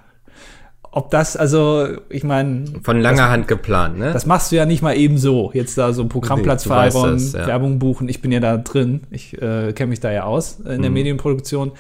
ob 0.92 1.12
das, 1.12 1.38
also, 1.38 1.88
ich 2.10 2.24
meine, 2.24 2.66
Von 2.82 3.00
langer 3.00 3.30
Hand 3.30 3.48
geplant, 3.48 4.00
ne? 4.00 4.14
das 4.14 4.26
machst 4.26 4.52
du 4.52 4.56
ja 4.56 4.66
nicht 4.66 4.82
mal 4.82 4.98
eben 4.98 5.18
so. 5.18 5.52
Jetzt 5.54 5.78
da 5.78 5.94
so 5.94 6.02
einen 6.02 6.10
Programmplatz 6.10 6.66
Nee, 6.66 6.70
vereinbaren, 6.70 7.14
das, 7.14 7.34
ja. 7.34 7.46
Werbung 7.46 7.78
buchen. 7.78 8.10
Ich 8.10 8.22
bin 8.22 8.32
ja 8.32 8.40
da 8.40 8.58
drin. 8.58 9.02
Ich 9.12 9.40
äh, 9.40 9.74
kenne 9.74 9.90
mich 9.90 10.00
da 10.00 10.12
ja 10.12 10.24
aus 10.24 10.60
in 10.60 10.82
der 10.82 10.90
Medienproduktion. 10.90 11.74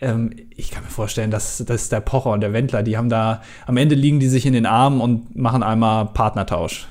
Ähm, 0.00 0.34
ich 0.56 0.70
kann 0.70 0.82
mir 0.82 0.90
vorstellen, 0.90 1.30
dass, 1.30 1.58
dass 1.58 1.88
der 1.88 2.00
Pocher 2.00 2.30
und 2.30 2.40
der 2.40 2.52
Wendler, 2.52 2.82
die 2.82 2.96
haben 2.96 3.08
da, 3.08 3.42
am 3.66 3.76
Ende 3.76 3.94
liegen 3.94 4.20
die 4.20 4.28
sich 4.28 4.46
in 4.46 4.52
den 4.52 4.66
Armen 4.66 5.00
und 5.00 5.36
machen 5.36 5.62
einmal 5.62 6.06
Partnertausch. 6.06 6.88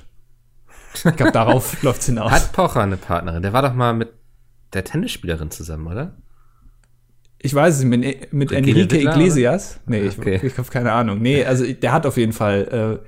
Ich 0.94 1.16
glaube, 1.16 1.32
darauf 1.32 1.82
läuft's 1.84 2.06
hinaus. 2.08 2.32
Hat 2.32 2.52
Pocher 2.52 2.82
eine 2.82 2.98
Partnerin? 2.98 3.42
Der 3.42 3.54
war 3.54 3.62
doch 3.62 3.74
mal 3.74 3.94
mit 3.94 4.10
der 4.74 4.84
Tennisspielerin 4.84 5.52
zusammen, 5.52 5.88
oder? 5.88 6.14
Ich 7.42 7.54
weiß 7.56 7.78
es 7.78 7.84
nicht, 7.84 8.32
mit, 8.32 8.34
mit 8.34 8.52
Enrique 8.52 8.92
Wittler, 8.92 9.12
Iglesias. 9.14 9.80
Nee, 9.86 10.02
ich, 10.02 10.20
Okay. 10.20 10.40
ich 10.44 10.58
habe 10.58 10.70
keine 10.70 10.92
Ahnung. 10.92 11.22
Nee, 11.22 11.46
also 11.46 11.66
der 11.72 11.94
hat 11.94 12.06
auf 12.06 12.18
jeden 12.18 12.34
Fall 12.34 13.02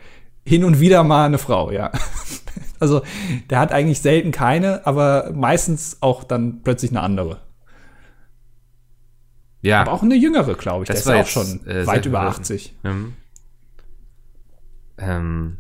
äh, 0.45 0.49
hin 0.49 0.63
und 0.63 0.79
wieder 0.79 1.03
mal 1.03 1.25
eine 1.25 1.37
Frau, 1.37 1.71
ja. 1.71 1.91
Also 2.79 3.03
der 3.51 3.59
hat 3.59 3.71
eigentlich 3.71 4.01
selten 4.01 4.31
keine, 4.31 4.87
aber 4.87 5.31
meistens 5.35 5.97
auch 5.99 6.23
dann 6.23 6.63
plötzlich 6.63 6.89
eine 6.89 7.01
andere. 7.01 7.37
Ja. 9.61 9.81
Aber 9.81 9.91
auch 9.93 10.03
eine 10.03 10.15
jüngere, 10.15 10.55
glaube 10.55 10.83
ich. 10.83 10.87
Das 10.87 11.03
der 11.03 11.13
war 11.13 11.21
ist 11.21 11.37
auch 11.37 11.43
jetzt, 11.43 11.49
schon 11.61 11.67
äh, 11.67 11.85
weit 11.87 12.05
über 12.05 12.19
verwirrend. 12.19 12.39
80. 12.41 12.75
Ähm, 12.83 13.13
ähm, 14.97 15.57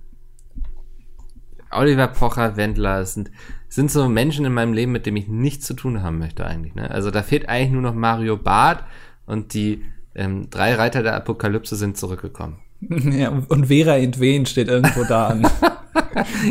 Oliver 1.71 2.07
Pocher, 2.07 2.57
Wendler, 2.57 3.05
sind, 3.05 3.31
sind 3.69 3.91
so 3.91 4.09
Menschen 4.09 4.45
in 4.45 4.53
meinem 4.53 4.73
Leben, 4.73 4.91
mit 4.91 5.05
denen 5.05 5.17
ich 5.17 5.27
nichts 5.27 5.65
zu 5.65 5.73
tun 5.73 6.01
haben 6.03 6.19
möchte 6.19 6.45
eigentlich. 6.45 6.75
Ne? 6.75 6.89
Also 6.91 7.11
da 7.11 7.23
fehlt 7.23 7.47
eigentlich 7.47 7.71
nur 7.71 7.81
noch 7.81 7.93
Mario 7.93 8.37
Barth 8.37 8.83
und 9.25 9.53
die 9.53 9.83
ähm, 10.15 10.49
drei 10.49 10.75
Reiter 10.75 11.03
der 11.03 11.15
Apokalypse 11.15 11.75
sind 11.75 11.95
zurückgekommen. 11.97 12.59
ja, 12.89 13.29
und 13.29 13.67
Vera 13.67 13.97
Entwen 13.97 14.45
steht 14.45 14.67
irgendwo 14.67 15.03
da 15.03 15.27
an. 15.27 15.47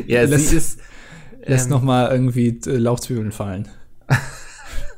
Ja, 0.07 0.23
Lässt- 0.23 0.49
sie 0.51 0.57
ist 0.57 0.81
Lässt 1.45 1.67
Ähm. 1.67 1.71
noch 1.71 1.83
mal 1.83 2.11
irgendwie 2.11 2.49
äh, 2.67 2.77
Lauchzwiebeln 2.77 3.33
fallen. 3.33 3.69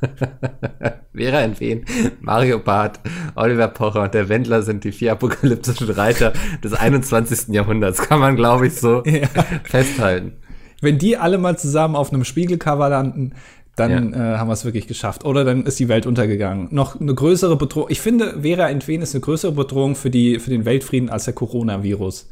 Vera 1.15 1.41
Entwen, 1.41 1.85
Mario 2.21 2.59
Barth, 2.59 2.99
Oliver 3.35 3.67
Pocher 3.67 4.03
und 4.03 4.13
der 4.13 4.29
Wendler 4.29 4.63
sind 4.63 4.83
die 4.83 4.91
vier 4.91 5.11
apokalyptischen 5.13 5.89
Reiter 5.89 6.33
des 6.63 6.73
21. 6.73 7.53
Jahrhunderts. 7.53 8.01
Kann 8.01 8.19
man, 8.19 8.35
glaube 8.35 8.67
ich, 8.67 8.75
so 8.75 9.03
Ja. 9.05 9.27
festhalten. 9.63 10.33
Wenn 10.81 10.97
die 10.97 11.17
alle 11.17 11.37
mal 11.37 11.57
zusammen 11.57 11.95
auf 11.95 12.11
einem 12.11 12.23
Spiegelcover 12.25 12.89
landen, 12.89 13.33
dann 13.75 14.13
äh, 14.13 14.17
haben 14.17 14.49
wir 14.49 14.53
es 14.53 14.65
wirklich 14.65 14.87
geschafft. 14.87 15.25
Oder 15.25 15.43
dann 15.45 15.65
ist 15.65 15.79
die 15.79 15.87
Welt 15.87 16.05
untergegangen. 16.05 16.67
Noch 16.71 16.99
eine 16.99 17.13
größere 17.13 17.55
Bedrohung. 17.55 17.87
Ich 17.89 18.01
finde, 18.01 18.41
Vera 18.41 18.69
Entwen 18.69 19.01
ist 19.01 19.15
eine 19.15 19.21
größere 19.21 19.51
Bedrohung 19.51 19.95
für, 19.95 20.09
die, 20.09 20.39
für 20.39 20.49
den 20.51 20.65
Weltfrieden 20.65 21.09
als 21.09 21.25
der 21.25 21.33
Coronavirus. 21.33 22.29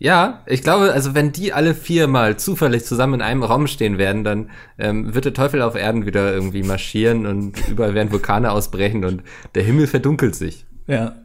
Ja, 0.00 0.44
ich 0.46 0.62
glaube, 0.62 0.92
also 0.92 1.14
wenn 1.14 1.32
die 1.32 1.52
alle 1.52 1.74
vier 1.74 2.06
mal 2.06 2.36
zufällig 2.36 2.84
zusammen 2.84 3.14
in 3.14 3.22
einem 3.22 3.42
Raum 3.42 3.66
stehen 3.66 3.98
werden, 3.98 4.22
dann 4.22 4.50
ähm, 4.78 5.12
wird 5.12 5.24
der 5.24 5.34
Teufel 5.34 5.60
auf 5.60 5.74
Erden 5.74 6.06
wieder 6.06 6.32
irgendwie 6.32 6.62
marschieren 6.62 7.26
und 7.26 7.68
überall 7.68 7.94
werden 7.94 8.12
Vulkane 8.12 8.52
ausbrechen 8.52 9.04
und 9.04 9.22
der 9.56 9.64
Himmel 9.64 9.88
verdunkelt 9.88 10.36
sich. 10.36 10.66
Ja. 10.86 11.16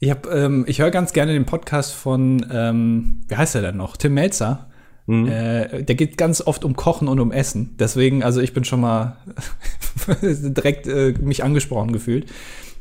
Ich, 0.00 0.10
hab, 0.10 0.26
ähm, 0.32 0.64
ich 0.66 0.80
höre 0.80 0.90
ganz 0.90 1.12
gerne 1.12 1.34
den 1.34 1.44
Podcast 1.44 1.92
von, 1.92 2.44
ähm, 2.50 3.20
wie 3.28 3.36
heißt 3.36 3.54
er 3.54 3.62
denn 3.62 3.76
noch? 3.76 3.96
Tim 3.96 4.14
Melzer. 4.14 4.70
Mhm. 5.06 5.28
Äh, 5.28 5.82
der 5.84 5.94
geht 5.94 6.16
ganz 6.16 6.40
oft 6.40 6.64
um 6.64 6.74
Kochen 6.74 7.06
und 7.06 7.20
um 7.20 7.30
Essen. 7.32 7.76
Deswegen, 7.78 8.24
also 8.24 8.40
ich 8.40 8.54
bin 8.54 8.64
schon 8.64 8.80
mal 8.80 9.18
direkt 10.22 10.86
äh, 10.86 11.14
mich 11.20 11.44
angesprochen 11.44 11.92
gefühlt. 11.92 12.26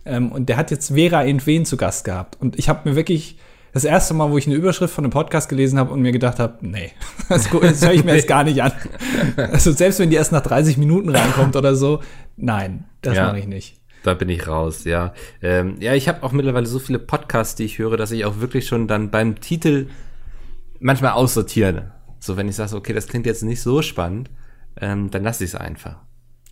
Ähm, 0.05 0.31
und 0.31 0.49
der 0.49 0.57
hat 0.57 0.71
jetzt 0.71 0.93
Vera 0.93 1.23
Entwen 1.23 1.65
zu 1.65 1.77
Gast 1.77 2.05
gehabt. 2.05 2.37
Und 2.39 2.57
ich 2.57 2.69
habe 2.69 2.89
mir 2.89 2.95
wirklich 2.95 3.37
das 3.73 3.83
erste 3.83 4.13
Mal, 4.13 4.31
wo 4.31 4.37
ich 4.37 4.47
eine 4.47 4.55
Überschrift 4.55 4.93
von 4.93 5.03
einem 5.03 5.11
Podcast 5.11 5.49
gelesen 5.49 5.79
habe 5.79 5.91
und 5.91 6.01
mir 6.01 6.11
gedacht 6.11 6.39
habe, 6.39 6.57
nee, 6.61 6.91
das, 7.29 7.49
das 7.49 7.85
höre 7.85 7.93
ich 7.93 8.03
mir 8.03 8.15
jetzt 8.15 8.27
gar 8.27 8.43
nicht 8.43 8.61
an. 8.61 8.71
Also 9.35 9.71
selbst 9.71 9.99
wenn 9.99 10.09
die 10.09 10.15
erst 10.15 10.31
nach 10.31 10.41
30 10.41 10.77
Minuten 10.77 11.09
reinkommt 11.09 11.55
oder 11.55 11.75
so, 11.75 12.01
nein, 12.37 12.85
das 13.01 13.17
ja, 13.17 13.27
mache 13.27 13.39
ich 13.39 13.47
nicht. 13.47 13.79
Da 14.03 14.13
bin 14.13 14.29
ich 14.29 14.47
raus, 14.47 14.85
ja. 14.85 15.13
Ähm, 15.41 15.75
ja, 15.79 15.93
ich 15.93 16.07
habe 16.07 16.23
auch 16.23 16.31
mittlerweile 16.31 16.65
so 16.65 16.79
viele 16.79 16.99
Podcasts, 16.99 17.55
die 17.55 17.65
ich 17.65 17.79
höre, 17.79 17.97
dass 17.97 18.11
ich 18.11 18.25
auch 18.25 18.39
wirklich 18.39 18.67
schon 18.67 18.87
dann 18.87 19.11
beim 19.11 19.39
Titel 19.39 19.87
manchmal 20.79 21.11
aussortiere. 21.11 21.91
So, 22.19 22.37
wenn 22.37 22.47
ich 22.47 22.55
sage, 22.55 22.75
okay, 22.75 22.93
das 22.93 23.07
klingt 23.07 23.25
jetzt 23.25 23.43
nicht 23.43 23.61
so 23.61 23.81
spannend, 23.81 24.29
ähm, 24.79 25.11
dann 25.11 25.23
lasse 25.23 25.43
ich 25.43 25.51
es 25.51 25.55
einfach. 25.55 25.97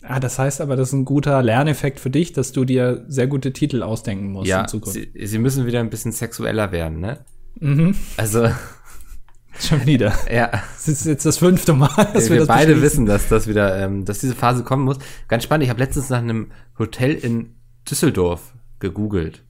Ah, 0.08 0.20
das 0.20 0.38
heißt 0.38 0.62
aber, 0.62 0.74
das 0.74 0.88
ist 0.88 0.94
ein 0.94 1.04
guter 1.04 1.42
Lerneffekt 1.42 2.00
für 2.00 2.08
dich, 2.08 2.32
dass 2.32 2.52
du 2.52 2.64
dir 2.64 3.04
sehr 3.08 3.26
gute 3.26 3.52
Titel 3.52 3.82
ausdenken 3.82 4.32
musst 4.32 4.48
ja, 4.48 4.62
in 4.62 4.68
Zukunft. 4.68 4.98
Sie, 4.98 5.26
sie 5.26 5.38
müssen 5.38 5.66
wieder 5.66 5.80
ein 5.80 5.90
bisschen 5.90 6.12
sexueller 6.12 6.72
werden, 6.72 7.00
ne? 7.00 7.18
Mhm. 7.60 7.94
Also. 8.16 8.48
Schon 9.60 9.84
wieder. 9.84 10.14
Ja. 10.32 10.50
Das 10.50 10.88
ist 10.88 11.04
jetzt 11.04 11.26
das 11.26 11.36
fünfte 11.36 11.74
Mal, 11.74 11.90
dass 12.14 12.24
wir, 12.24 12.36
wir 12.36 12.38
das 12.38 12.48
beide 12.48 12.80
wissen, 12.80 13.04
dass 13.04 13.28
das 13.28 13.46
wieder, 13.46 13.76
ähm, 13.76 14.06
dass 14.06 14.20
diese 14.20 14.34
Phase 14.34 14.64
kommen 14.64 14.84
muss. 14.84 14.96
Ganz 15.26 15.44
spannend. 15.44 15.64
Ich 15.64 15.70
habe 15.70 15.80
letztens 15.80 16.08
nach 16.08 16.18
einem 16.18 16.52
Hotel 16.78 17.12
in 17.12 17.56
Düsseldorf 17.90 18.54
gegoogelt. 18.78 19.44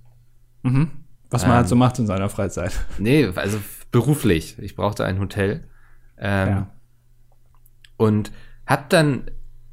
Mhm. 0.64 0.90
Was 1.30 1.42
man 1.42 1.52
ähm, 1.52 1.56
halt 1.58 1.68
so 1.68 1.76
macht 1.76 2.00
in 2.00 2.08
seiner 2.08 2.30
Freizeit. 2.30 2.72
Nee, 2.98 3.30
also 3.36 3.58
beruflich. 3.92 4.56
Ich 4.58 4.74
brauchte 4.74 5.04
ein 5.04 5.20
Hotel. 5.20 5.68
Ähm, 6.18 6.48
ja. 6.48 6.70
Und 7.96 8.32
hab 8.66 8.88
dann 8.88 9.30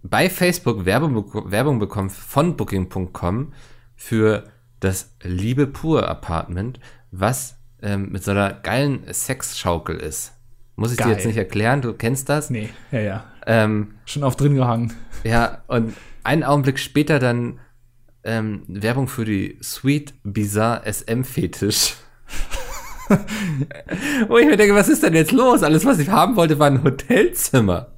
bei 0.09 0.29
Facebook 0.29 0.85
Werbung, 0.85 1.51
Werbung 1.51 1.79
bekommen 1.79 2.09
von 2.09 2.55
Booking.com 2.55 3.53
für 3.95 4.43
das 4.79 5.15
Liebe 5.23 5.65
pur 5.67 6.07
Apartment, 6.07 6.79
was 7.11 7.57
ähm, 7.81 8.11
mit 8.11 8.23
so 8.23 8.31
einer 8.31 8.53
geilen 8.53 9.03
Sexschaukel 9.11 9.97
ist. 9.97 10.33
Muss 10.75 10.91
ich 10.91 10.97
Geil. 10.97 11.07
dir 11.07 11.13
jetzt 11.13 11.25
nicht 11.25 11.37
erklären, 11.37 11.81
du 11.81 11.93
kennst 11.93 12.29
das? 12.29 12.49
Nee, 12.49 12.69
ja, 12.91 12.99
ja. 12.99 13.23
Ähm, 13.47 13.95
Schon 14.05 14.23
oft 14.23 14.39
drin 14.39 14.55
gehangen. 14.55 14.93
Ja, 15.23 15.63
und 15.67 15.93
einen 16.23 16.43
Augenblick 16.43 16.77
später 16.79 17.17
dann 17.17 17.59
ähm, 18.23 18.63
Werbung 18.67 19.07
für 19.07 19.25
die 19.25 19.57
Sweet 19.63 20.13
Bizarre 20.23 20.81
SM 20.91 21.23
Fetisch. 21.23 21.95
Wo 24.27 24.37
ich 24.37 24.47
mir 24.47 24.57
denke, 24.57 24.75
was 24.75 24.89
ist 24.89 25.03
denn 25.03 25.13
jetzt 25.13 25.31
los? 25.31 25.63
Alles, 25.63 25.85
was 25.85 25.99
ich 25.99 26.09
haben 26.09 26.35
wollte, 26.35 26.59
war 26.59 26.67
ein 26.67 26.83
Hotelzimmer. 26.83 27.94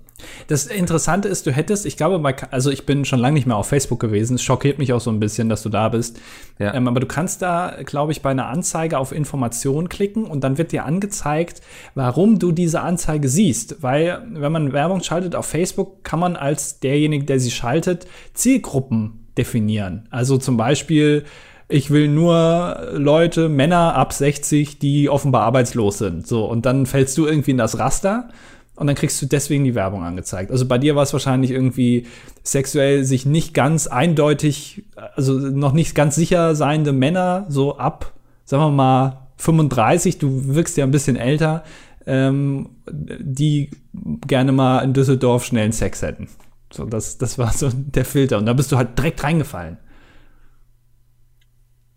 Das 0.48 0.66
Interessante 0.66 1.28
ist, 1.28 1.46
du 1.46 1.52
hättest, 1.52 1.86
ich 1.86 1.98
glaube, 1.98 2.36
also 2.52 2.72
ich 2.72 2.86
bin 2.86 3.06
schon 3.06 3.20
lange 3.20 3.36
nicht 3.36 3.46
mehr 3.46 3.56
auf 3.56 3.68
Facebook 3.68 4.00
gewesen. 4.00 4.36
Es 4.36 4.44
schockiert 4.44 4.80
mich 4.80 4.94
auch 4.94 5.00
so 5.00 5.12
ein 5.12 5.20
bisschen, 5.20 5.50
dass 5.50 5.62
du 5.62 5.70
da 5.70 5.90
bist. 5.90 6.20
Ja. 6.58 6.74
Ähm, 6.74 6.88
aber 6.88 7.00
du 7.00 7.06
kannst 7.06 7.42
da, 7.42 7.76
glaube 7.86 8.12
ich, 8.12 8.22
bei 8.22 8.32
einer 8.32 8.48
Anzeige 8.48 8.98
auf 8.98 9.12
Informationen 9.12 9.90
klicken 9.90 10.26
und 10.26 10.44
dann 10.44 10.58
wird 10.58 10.72
dir 10.72 10.86
angezeigt, 10.86 11.62
warum 11.96 12.40
du 12.40 12.52
diese 12.52 12.82
Anzeige 12.82 13.30
siehst. 13.30 13.84
Weil, 13.84 14.26
wenn 14.32 14.52
man 14.52 14.74
Werbung 14.74 15.04
schaltet 15.04 15.36
auf 15.36 15.46
Facebook, 15.46 16.04
kann 16.04 16.20
man 16.20 16.36
als 16.36 16.80
derjenige, 16.80 17.26
der 17.26 17.40
sie 17.40 17.52
schaltet, 17.52 18.08
Zielgruppen 18.34 19.28
definieren. 19.38 20.08
Also 20.10 20.38
zum 20.38 20.58
Beispiel, 20.58 21.26
ich 21.70 21.92
will 21.92 22.08
nur 22.08 22.88
Leute, 22.94 23.50
Männer 23.50 23.96
ab 23.96 24.14
60, 24.14 24.80
die 24.80 25.10
offenbar 25.10 25.44
arbeitslos 25.44 25.98
sind. 25.98 26.26
So, 26.26 26.46
und 26.46 26.66
dann 26.66 26.86
fällst 26.86 27.18
du 27.18 27.26
irgendwie 27.28 27.52
in 27.52 27.58
das 27.58 27.78
Raster 27.78 28.30
und 28.78 28.88
dann 28.88 28.96
kriegst 28.96 29.22
du 29.22 29.26
deswegen 29.26 29.64
die 29.64 29.76
Werbung 29.76 30.04
angezeigt. 30.04 30.52
Also 30.52 30.68
bei 30.68 30.78
dir 30.78 30.96
war 30.96 31.04
es 31.04 31.12
wahrscheinlich 31.12 31.52
irgendwie 31.52 32.06
sexuell 32.44 33.04
sich 33.04 33.26
nicht 33.26 33.54
ganz 33.54 33.88
eindeutig, 33.88 34.86
also 35.16 35.34
noch 35.34 35.74
nicht 35.74 35.96
ganz 35.96 36.16
sicher 36.16 36.56
seiende 36.56 36.94
Männer, 36.94 37.46
so 37.50 37.78
ab, 37.78 38.14
sagen 38.46 38.64
wir 38.64 38.72
mal, 38.72 39.28
35, 39.38 40.20
du 40.20 40.56
wirkst 40.56 40.78
ja 40.78 40.86
ein 40.86 40.92
bisschen 40.92 41.16
älter, 41.16 41.64
ähm, 42.06 42.70
die 42.88 43.72
gerne 43.94 44.52
mal 44.52 44.80
in 44.84 44.94
Düsseldorf 44.94 45.44
schnellen 45.44 45.72
Sex 45.72 46.04
hätten. 46.04 46.30
So, 46.72 46.86
das, 46.86 47.18
das 47.18 47.40
war 47.40 47.52
so 47.54 47.72
der 47.74 48.06
Filter. 48.06 48.38
Und 48.38 48.46
da 48.46 48.54
bist 48.54 48.72
du 48.72 48.78
halt 48.78 48.98
direkt 48.98 49.24
reingefallen. 49.24 49.78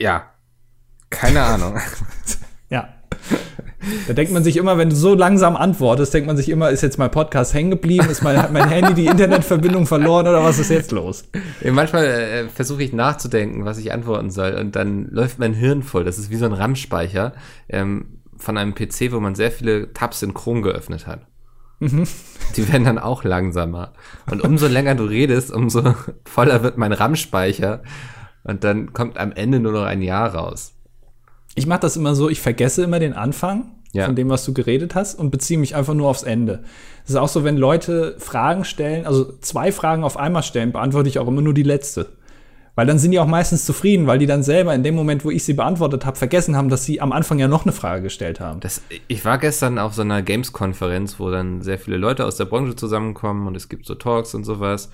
Ja. 0.00 0.30
Keine 1.10 1.42
Ahnung. 1.42 1.78
ja. 2.70 2.88
Da 4.06 4.12
denkt 4.12 4.32
man 4.32 4.44
sich 4.44 4.56
immer, 4.56 4.76
wenn 4.76 4.90
du 4.90 4.96
so 4.96 5.14
langsam 5.14 5.56
antwortest, 5.56 6.12
denkt 6.12 6.26
man 6.26 6.36
sich 6.36 6.48
immer, 6.48 6.70
ist 6.70 6.82
jetzt 6.82 6.98
mein 6.98 7.10
Podcast 7.10 7.54
hängen 7.54 7.70
geblieben? 7.70 8.10
Ist 8.10 8.22
mein, 8.22 8.36
hat 8.36 8.52
mein 8.52 8.68
Handy 8.68 8.94
die 8.94 9.06
Internetverbindung 9.06 9.86
verloren 9.86 10.26
oder 10.26 10.44
was 10.44 10.58
ist 10.58 10.70
jetzt 10.70 10.92
los? 10.92 11.24
Ja, 11.62 11.72
manchmal 11.72 12.04
äh, 12.04 12.48
versuche 12.48 12.82
ich 12.82 12.92
nachzudenken, 12.92 13.64
was 13.64 13.78
ich 13.78 13.92
antworten 13.92 14.30
soll 14.30 14.52
und 14.52 14.76
dann 14.76 15.08
läuft 15.10 15.38
mein 15.38 15.54
Hirn 15.54 15.82
voll. 15.82 16.04
Das 16.04 16.18
ist 16.18 16.30
wie 16.30 16.36
so 16.36 16.44
ein 16.44 16.52
RAM-Speicher 16.52 17.32
ähm, 17.68 18.18
von 18.36 18.58
einem 18.58 18.74
PC, 18.74 19.12
wo 19.12 19.20
man 19.20 19.34
sehr 19.34 19.50
viele 19.50 19.92
Tabs 19.92 20.22
in 20.22 20.34
Chrome 20.34 20.60
geöffnet 20.60 21.06
hat. 21.06 21.20
Mhm. 21.78 22.04
Die 22.56 22.70
werden 22.70 22.84
dann 22.84 22.98
auch 22.98 23.24
langsamer. 23.24 23.92
Und 24.30 24.42
umso 24.42 24.66
länger 24.66 24.94
du 24.94 25.04
redest, 25.04 25.50
umso 25.50 25.94
voller 26.24 26.62
wird 26.62 26.76
mein 26.76 26.92
RAM-Speicher. 26.92 27.82
Und 28.44 28.64
dann 28.64 28.92
kommt 28.92 29.18
am 29.18 29.32
Ende 29.32 29.60
nur 29.60 29.72
noch 29.72 29.84
ein 29.84 30.02
Jahr 30.02 30.34
raus 30.34 30.74
ich 31.54 31.66
mache 31.66 31.80
das 31.80 31.96
immer 31.96 32.14
so, 32.14 32.28
ich 32.28 32.40
vergesse 32.40 32.84
immer 32.84 32.98
den 32.98 33.12
Anfang 33.12 33.72
ja. 33.92 34.06
von 34.06 34.16
dem, 34.16 34.28
was 34.28 34.44
du 34.44 34.52
geredet 34.52 34.94
hast 34.94 35.18
und 35.18 35.30
beziehe 35.30 35.58
mich 35.58 35.74
einfach 35.74 35.94
nur 35.94 36.08
aufs 36.08 36.22
Ende. 36.22 36.62
Das 37.02 37.10
ist 37.10 37.16
auch 37.16 37.28
so, 37.28 37.44
wenn 37.44 37.56
Leute 37.56 38.14
Fragen 38.18 38.64
stellen, 38.64 39.06
also 39.06 39.32
zwei 39.40 39.72
Fragen 39.72 40.04
auf 40.04 40.16
einmal 40.16 40.42
stellen, 40.42 40.72
beantworte 40.72 41.08
ich 41.08 41.18
auch 41.18 41.28
immer 41.28 41.42
nur 41.42 41.54
die 41.54 41.62
letzte. 41.62 42.06
Weil 42.76 42.86
dann 42.86 42.98
sind 42.98 43.10
die 43.10 43.18
auch 43.18 43.26
meistens 43.26 43.66
zufrieden, 43.66 44.06
weil 44.06 44.18
die 44.18 44.26
dann 44.26 44.42
selber 44.42 44.74
in 44.74 44.84
dem 44.84 44.94
Moment, 44.94 45.24
wo 45.24 45.30
ich 45.30 45.44
sie 45.44 45.54
beantwortet 45.54 46.06
habe, 46.06 46.16
vergessen 46.16 46.56
haben, 46.56 46.68
dass 46.68 46.84
sie 46.84 47.00
am 47.00 47.12
Anfang 47.12 47.38
ja 47.38 47.48
noch 47.48 47.64
eine 47.64 47.72
Frage 47.72 48.02
gestellt 48.02 48.38
haben. 48.38 48.60
Das, 48.60 48.80
ich 49.08 49.24
war 49.24 49.38
gestern 49.38 49.78
auf 49.78 49.92
so 49.92 50.02
einer 50.02 50.22
Games-Konferenz, 50.22 51.18
wo 51.18 51.30
dann 51.30 51.62
sehr 51.62 51.78
viele 51.78 51.96
Leute 51.96 52.24
aus 52.24 52.36
der 52.36 52.44
Branche 52.44 52.76
zusammenkommen 52.76 53.46
und 53.48 53.56
es 53.56 53.68
gibt 53.68 53.86
so 53.86 53.96
Talks 53.96 54.34
und 54.34 54.44
sowas. 54.44 54.90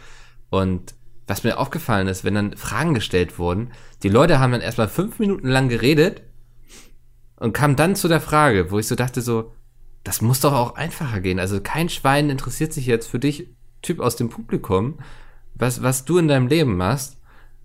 Und 0.49 0.95
was 1.27 1.45
mir 1.45 1.59
aufgefallen 1.59 2.09
ist, 2.09 2.25
wenn 2.25 2.35
dann 2.35 2.57
Fragen 2.57 2.95
gestellt 2.95 3.39
wurden, 3.39 3.73
die 4.03 4.09
Leute 4.09 4.39
haben 4.39 4.53
dann 4.53 4.63
erstmal 4.63 4.89
fünf 4.89 5.19
Minuten 5.19 5.49
lang 5.49 5.69
geredet 5.69 6.23
und 7.39 7.53
kam 7.53 7.77
dann 7.77 7.97
zu 7.97 8.09
der 8.09 8.21
Frage, 8.21 8.71
wo 8.71 8.79
ich 8.79 8.87
so 8.87 8.95
dachte 8.95 9.21
so, 9.21 9.53
das 10.05 10.23
muss 10.23 10.41
doch 10.41 10.53
auch 10.53 10.77
einfacher 10.77 11.21
gehen. 11.21 11.39
Also 11.41 11.61
kein 11.61 11.89
Schwein 11.89 12.31
interessiert 12.31 12.73
sich 12.73 12.87
jetzt 12.87 13.09
für 13.09 13.19
dich, 13.19 13.49
Typ 13.83 14.01
aus 14.01 14.17
dem 14.17 14.31
Publikum, 14.31 14.99
was, 15.55 15.83
was 15.83 16.05
du 16.05 16.19
in 16.19 16.29
deinem 16.29 16.47
Leben 16.47 16.77
machst. 16.77 17.19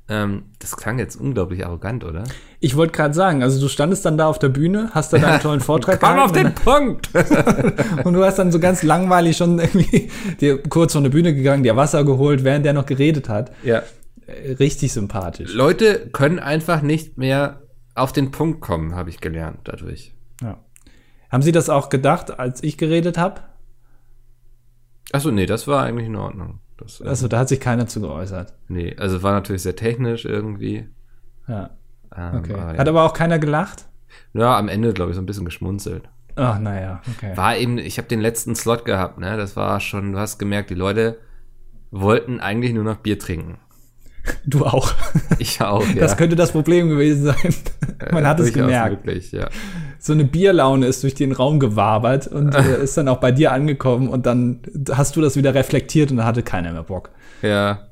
Ähm, 0.09 0.43
das 0.59 0.75
klang 0.75 0.99
jetzt 0.99 1.15
unglaublich 1.15 1.65
arrogant, 1.65 2.03
oder? 2.03 2.23
Ich 2.59 2.75
wollte 2.75 2.93
gerade 2.93 3.13
sagen, 3.13 3.43
also 3.43 3.61
du 3.61 3.69
standest 3.69 4.03
dann 4.05 4.17
da 4.17 4.27
auf 4.27 4.39
der 4.39 4.49
Bühne, 4.49 4.91
hast 4.93 5.13
dann 5.13 5.23
einen 5.23 5.39
tollen 5.41 5.61
Vortrag 5.61 5.99
Komm 5.99 6.19
auf 6.19 6.31
den 6.31 6.53
Punkt! 6.53 7.09
und 8.03 8.13
du 8.13 8.23
hast 8.23 8.37
dann 8.37 8.51
so 8.51 8.59
ganz 8.59 8.83
langweilig 8.83 9.37
schon 9.37 9.59
irgendwie 9.59 10.09
dir 10.41 10.61
kurz 10.61 10.93
von 10.93 11.03
der 11.03 11.11
Bühne 11.11 11.33
gegangen, 11.33 11.63
dir 11.63 11.75
Wasser 11.75 12.03
geholt, 12.03 12.43
während 12.43 12.65
der 12.65 12.73
noch 12.73 12.85
geredet 12.85 13.29
hat. 13.29 13.51
Ja. 13.63 13.83
Äh, 14.27 14.53
richtig 14.53 14.91
sympathisch. 14.91 15.53
Leute 15.53 16.09
können 16.11 16.39
einfach 16.39 16.81
nicht 16.81 17.17
mehr 17.17 17.61
auf 18.01 18.11
den 18.11 18.31
Punkt 18.31 18.61
kommen, 18.61 18.95
habe 18.95 19.09
ich 19.09 19.21
gelernt 19.21 19.59
dadurch. 19.63 20.13
Ja. 20.41 20.57
Haben 21.29 21.43
Sie 21.43 21.51
das 21.51 21.69
auch 21.69 21.89
gedacht, 21.89 22.39
als 22.39 22.61
ich 22.63 22.77
geredet 22.77 23.17
habe? 23.17 23.41
Achso, 25.11 25.31
nee, 25.31 25.45
das 25.45 25.67
war 25.67 25.83
eigentlich 25.83 26.07
in 26.07 26.15
Ordnung. 26.15 26.59
Das, 26.77 27.01
also 27.01 27.27
da 27.27 27.39
hat 27.39 27.49
sich 27.49 27.59
keiner 27.59 27.87
zu 27.87 28.01
geäußert. 28.01 28.53
Nee, 28.67 28.95
also 28.97 29.21
war 29.23 29.33
natürlich 29.33 29.61
sehr 29.61 29.75
technisch 29.75 30.25
irgendwie. 30.25 30.89
Ja. 31.47 31.71
Ähm, 32.15 32.35
okay. 32.39 32.53
Aber, 32.53 32.73
ja. 32.73 32.79
Hat 32.79 32.87
aber 32.87 33.03
auch 33.03 33.13
keiner 33.13 33.39
gelacht? 33.39 33.85
Ja, 34.33 34.57
am 34.57 34.67
Ende, 34.67 34.93
glaube 34.93 35.11
ich, 35.11 35.15
so 35.15 35.21
ein 35.21 35.25
bisschen 35.25 35.45
geschmunzelt. 35.45 36.09
Ach, 36.35 36.59
naja, 36.59 37.01
okay. 37.15 37.35
War 37.35 37.57
eben, 37.57 37.77
ich 37.77 37.97
habe 37.97 38.07
den 38.07 38.21
letzten 38.21 38.55
Slot 38.55 38.85
gehabt, 38.85 39.19
ne? 39.19 39.37
Das 39.37 39.55
war 39.55 39.79
schon, 39.79 40.13
du 40.13 40.17
hast 40.17 40.37
gemerkt, 40.37 40.69
die 40.69 40.75
Leute 40.75 41.19
wollten 41.91 42.39
eigentlich 42.39 42.73
nur 42.73 42.83
noch 42.83 42.97
Bier 42.97 43.19
trinken. 43.19 43.57
Du 44.45 44.65
auch. 44.65 44.93
Ich 45.39 45.61
auch, 45.61 45.87
ja. 45.95 46.01
Das 46.01 46.17
könnte 46.17 46.35
das 46.35 46.51
Problem 46.51 46.89
gewesen 46.89 47.25
sein. 47.25 47.55
Man 48.11 48.27
hat 48.27 48.39
es 48.39 48.53
gemerkt. 48.53 49.05
Wirklich, 49.05 49.31
ja. 49.31 49.49
So 49.99 50.13
eine 50.13 50.25
Bierlaune 50.25 50.87
ist 50.87 51.03
durch 51.03 51.13
den 51.13 51.31
Raum 51.31 51.59
gewabert 51.59 52.27
und 52.27 52.55
äh, 52.55 52.83
ist 52.83 52.97
dann 52.97 53.07
auch 53.07 53.19
bei 53.19 53.31
dir 53.31 53.51
angekommen 53.51 54.07
und 54.07 54.25
dann 54.25 54.61
hast 54.91 55.15
du 55.15 55.21
das 55.21 55.35
wieder 55.35 55.53
reflektiert 55.53 56.11
und 56.11 56.17
da 56.17 56.25
hatte 56.25 56.43
keiner 56.43 56.71
mehr 56.71 56.83
Bock. 56.83 57.11
Ja. 57.41 57.87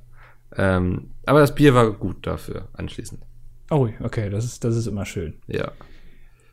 Ähm, 0.56 1.12
aber 1.26 1.40
das 1.40 1.54
Bier 1.54 1.74
war 1.76 1.92
gut 1.92 2.26
dafür 2.26 2.68
anschließend. 2.74 3.22
Oh, 3.70 3.88
okay, 4.04 4.30
das 4.30 4.46
ist, 4.46 4.64
das 4.64 4.76
ist 4.76 4.88
immer 4.88 5.06
schön. 5.06 5.36
Ja. 5.48 5.72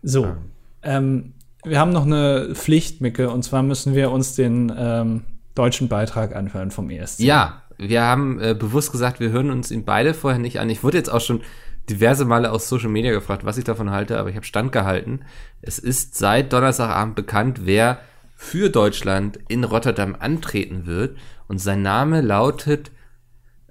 So. 0.03 0.25
Ähm. 0.25 0.37
ähm, 0.83 1.33
wir 1.65 1.81
haben 1.81 1.91
noch 1.91 2.05
eine 2.05 2.51
Pflicht, 2.55 3.01
Micke, 3.01 3.29
und 3.29 3.43
zwar 3.43 3.63
müssen 3.63 3.95
wir 3.95 4.13
uns 4.13 4.37
den 4.37 4.73
ähm, 4.77 5.25
deutschen 5.57 5.89
Beitrag 5.89 6.37
anhören 6.37 6.71
vom 6.71 6.91
ESC. 6.91 7.21
Ja, 7.21 7.63
wir 7.79 8.03
haben 8.03 8.41
äh, 8.41 8.55
bewusst 8.55 8.93
gesagt, 8.93 9.21
wir 9.21 9.31
hören 9.31 9.51
uns 9.51 9.71
ihn 9.71 9.85
beide 9.85 10.15
vorher 10.15 10.41
nicht 10.41 10.61
an. 10.61 10.71
Ich 10.71 10.83
wurde 10.83 10.99
jetzt 10.99 11.11
auch 11.11 11.21
schon 11.21 11.43
diverse 11.89 12.25
Male 12.25 12.51
aus 12.51 12.69
Social 12.69 12.89
Media 12.89 13.13
gefragt, 13.13 13.45
was 13.45 13.59
ich 13.59 13.65
davon 13.65 13.91
halte, 13.91 14.19
aber 14.19 14.31
ich 14.31 14.37
habe 14.37 14.47
standgehalten. 14.47 15.25
Es 15.63 15.79
ist 15.79 16.17
seit 16.17 16.53
Donnerstagabend 16.53 17.15
bekannt, 17.15 17.61
wer 17.65 18.01
für 18.35 18.71
Deutschland 18.71 19.39
in 19.49 19.65
Rotterdam 19.65 20.17
antreten 20.19 20.87
wird. 20.87 21.17
Und 21.49 21.59
sein 21.59 21.83
Name 21.83 22.21
lautet 22.21 22.91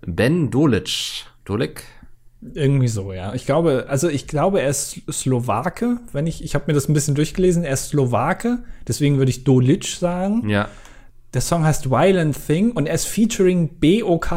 Ben 0.05 0.49
Dolic. 0.49 1.25
Dolik? 1.43 1.83
Irgendwie 2.53 2.87
so, 2.87 3.11
ja. 3.11 3.33
Ich 3.33 3.45
glaube, 3.45 3.85
also 3.89 4.07
ich 4.07 4.27
glaube, 4.27 4.61
er 4.61 4.69
ist 4.69 5.01
Slowake, 5.11 5.99
wenn 6.11 6.27
ich, 6.27 6.43
ich 6.43 6.53
habe 6.55 6.65
mir 6.67 6.73
das 6.73 6.87
ein 6.87 6.93
bisschen 6.93 7.15
durchgelesen, 7.15 7.63
er 7.63 7.73
ist 7.73 7.89
Slowake, 7.89 8.59
deswegen 8.87 9.17
würde 9.17 9.31
ich 9.31 9.43
Dolic 9.43 9.85
sagen. 9.85 10.47
Ja. 10.47 10.69
Der 11.35 11.41
Song 11.41 11.65
heißt 11.65 11.91
Violent 11.91 12.47
Thing 12.47 12.71
und 12.71 12.87
er 12.87 12.95
ist 12.95 13.07
featuring 13.07 13.77
BOK. 13.79 14.31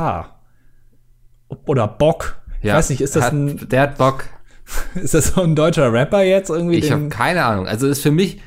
Oder 1.64 1.86
Bock. 1.86 2.42
ja. 2.60 2.72
Ich 2.72 2.78
weiß 2.78 2.90
nicht, 2.90 3.00
ist 3.00 3.14
das 3.14 3.26
hat, 3.26 3.32
ein, 3.32 3.68
Der 3.68 3.82
hat 3.82 3.98
Bock. 3.98 4.24
ist 4.96 5.14
das 5.14 5.28
so 5.28 5.42
ein 5.42 5.54
deutscher 5.54 5.92
Rapper 5.92 6.24
jetzt 6.24 6.50
irgendwie? 6.50 6.78
Ich 6.78 6.90
habe 6.90 7.08
keine 7.08 7.44
Ahnung. 7.44 7.68
Also 7.68 7.86
ist 7.86 8.02
für 8.02 8.10
mich 8.10 8.40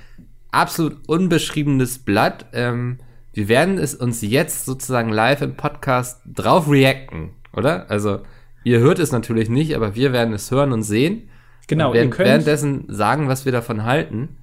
absolut 0.51 0.97
unbeschriebenes 1.07 1.99
Blatt. 1.99 2.45
Ähm, 2.51 2.97
wir 3.31 3.47
werden 3.47 3.77
es 3.77 3.95
uns 3.95 4.21
jetzt 4.21 4.65
sozusagen 4.65 5.13
live 5.13 5.41
im 5.41 5.55
Podcast 5.55 6.19
drauf 6.25 6.69
reacten, 6.69 7.29
oder? 7.53 7.89
Also 7.89 8.19
ihr 8.65 8.79
hört 8.79 8.99
es 8.99 9.13
natürlich 9.13 9.47
nicht, 9.47 9.77
aber 9.77 9.95
wir 9.95 10.11
werden 10.11 10.33
es 10.33 10.51
hören 10.51 10.73
und 10.73 10.83
sehen. 10.83 11.29
genau, 11.67 11.91
und 11.91 11.95
ihr 11.95 12.01
werden 12.01 12.11
könnt, 12.11 12.27
währenddessen 12.27 12.83
sagen, 12.89 13.29
was 13.29 13.45
wir 13.45 13.53
davon 13.53 13.85
halten. 13.85 14.40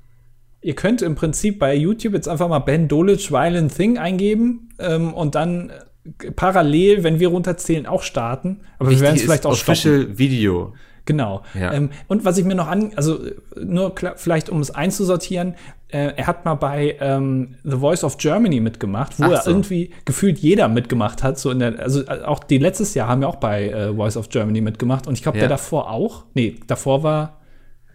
Ihr 0.60 0.74
könnt 0.74 1.02
im 1.02 1.14
Prinzip 1.14 1.58
bei 1.58 1.74
YouTube 1.74 2.14
jetzt 2.14 2.28
einfach 2.28 2.48
mal 2.48 2.58
Ben 2.60 2.88
Dolic 2.88 3.30
Violent 3.30 3.74
Thing 3.74 3.98
eingeben 3.98 4.70
ähm, 4.78 5.14
und 5.14 5.34
dann 5.34 5.70
äh, 5.70 6.30
parallel, 6.32 7.02
wenn 7.04 7.20
wir 7.20 7.28
runterzählen, 7.28 7.86
auch 7.86 8.02
starten. 8.02 8.60
Aber 8.78 8.90
wir 8.90 9.00
werden 9.00 9.16
es 9.16 9.22
Wichtig 9.22 9.26
vielleicht 9.26 9.46
auch 9.46 9.54
stoppen. 9.54 9.72
Official 9.72 10.18
Video. 10.18 10.74
Genau. 11.04 11.40
Ja. 11.58 11.72
Ähm, 11.72 11.88
und 12.06 12.26
was 12.26 12.36
ich 12.36 12.44
mir 12.44 12.54
noch 12.54 12.68
an, 12.68 12.92
also 12.94 13.18
nur 13.58 13.94
vielleicht 14.16 14.50
um 14.50 14.60
es 14.60 14.70
einzusortieren, 14.70 15.54
äh, 15.88 16.12
er 16.16 16.26
hat 16.26 16.44
mal 16.44 16.56
bei 16.56 16.98
ähm, 17.00 17.54
The 17.64 17.78
Voice 17.78 18.04
of 18.04 18.18
Germany 18.18 18.60
mitgemacht, 18.60 19.18
wo 19.18 19.24
Ach 19.24 19.30
er 19.30 19.40
so. 19.40 19.50
irgendwie 19.50 19.90
gefühlt 20.04 20.38
jeder 20.38 20.68
mitgemacht 20.68 21.22
hat. 21.22 21.38
So 21.38 21.50
in 21.50 21.60
der, 21.60 21.78
also 21.78 22.02
äh, 22.02 22.24
auch 22.24 22.40
die 22.44 22.58
letztes 22.58 22.92
Jahr 22.92 23.08
haben 23.08 23.22
ja 23.22 23.28
auch 23.28 23.36
bei 23.36 23.70
äh, 23.70 23.94
Voice 23.94 24.18
of 24.18 24.28
Germany 24.28 24.60
mitgemacht 24.60 25.06
und 25.06 25.14
ich 25.14 25.22
glaube, 25.22 25.38
Ja. 25.38 25.42
der 25.42 25.48
davor 25.48 25.90
auch. 25.90 26.24
Nee, 26.34 26.56
davor 26.66 27.02
war. 27.02 27.37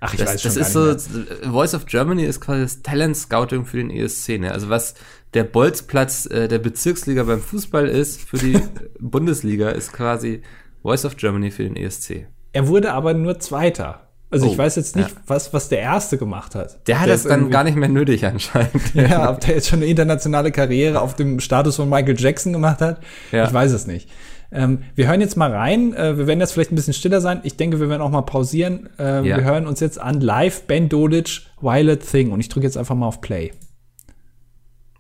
Ach, 0.06 0.14
ich 0.14 0.20
Das, 0.20 0.34
weiß 0.34 0.42
das 0.42 0.54
schon 0.54 0.62
ist 0.62 0.74
gar 0.74 1.00
so, 1.00 1.14
nicht 1.26 1.42
mehr. 1.44 1.52
Voice 1.52 1.74
of 1.74 1.86
Germany 1.86 2.26
ist 2.26 2.42
quasi 2.42 2.62
das 2.64 2.82
Talent 2.82 3.16
Scouting 3.18 3.66
für 3.66 3.78
den 3.78 3.90
ESC. 3.90 4.40
Ne? 4.40 4.52
Also 4.52 4.70
was 4.70 4.96
der 5.34 5.44
Bolzplatz 5.46 6.26
äh, 6.28 6.48
der 6.48 6.60
Bezirksliga 6.60 7.24
beim 7.24 7.42
Fußball 7.42 7.88
ist, 7.88 8.22
für 8.22 8.38
die 8.38 8.60
Bundesliga 9.00 9.70
ist 9.70 9.94
quasi 9.94 10.42
Voice 10.82 11.06
of 11.06 11.16
Germany 11.18 11.52
für 11.52 11.64
den 11.64 11.76
ESC. 11.76 12.28
Er 12.52 12.68
wurde 12.68 12.94
aber 12.94 13.14
nur 13.14 13.40
Zweiter. 13.40 14.02
Also 14.30 14.48
Oh, 14.48 14.52
ich 14.52 14.58
weiß 14.58 14.76
jetzt 14.78 14.96
nicht, 14.96 15.10
ja. 15.12 15.16
was, 15.28 15.54
was 15.54 15.70
der 15.70 15.80
Erste 15.80 16.18
gemacht 16.18 16.56
hat. 16.56 16.88
Der 16.88 17.00
hat 17.00 17.08
Der 17.08 17.14
das 17.16 17.24
dann 17.24 17.52
gar 17.52 17.64
nicht 17.64 17.76
mehr 17.78 17.88
nötig 17.90 18.26
anscheinend. 18.26 18.72
Ja, 18.96 19.30
ob 19.30 19.40
der 19.42 19.56
jetzt 19.56 19.68
schon 19.70 19.80
eine 19.80 19.86
internationale 19.88 20.52
Karriere 20.52 21.02
auf 21.02 21.16
dem 21.16 21.40
Status 21.40 21.76
von 21.76 21.88
Michael 21.88 22.20
Jackson 22.20 22.52
gemacht 22.52 22.82
hat, 22.82 23.00
Ja. 23.32 23.46
ich 23.46 23.54
weiß 23.54 23.72
es 23.72 23.86
nicht. 23.86 24.10
Ähm, 24.54 24.84
wir 24.96 25.08
hören 25.08 25.20
jetzt 25.22 25.36
mal 25.36 25.52
rein. 25.52 25.94
Äh, 25.94 26.18
wir 26.18 26.28
werden 26.28 26.40
jetzt 26.40 26.52
vielleicht 26.54 26.72
ein 26.72 26.76
bisschen 26.76 26.94
stiller 26.94 27.22
sein. 27.22 27.42
Ich 27.44 27.58
denke, 27.58 27.80
wir 27.80 27.90
werden 27.90 28.02
auch 28.02 28.12
mal 28.12 28.22
pausieren. 28.22 28.90
Äh, 29.00 29.28
Ja. 29.28 29.38
Wir 29.38 29.44
hören 29.44 29.66
uns 29.68 29.80
jetzt 29.80 30.00
an 30.00 30.22
live 30.22 30.64
Ben 30.68 30.90
Dolic, 30.90 31.42
Violet 31.60 32.00
Thing. 32.10 32.32
Und 32.32 32.40
ich 32.40 32.50
drücke 32.50 32.66
jetzt 32.66 32.78
einfach 32.78 32.96
mal 32.96 33.08
auf 33.08 33.20
Play. 33.22 33.52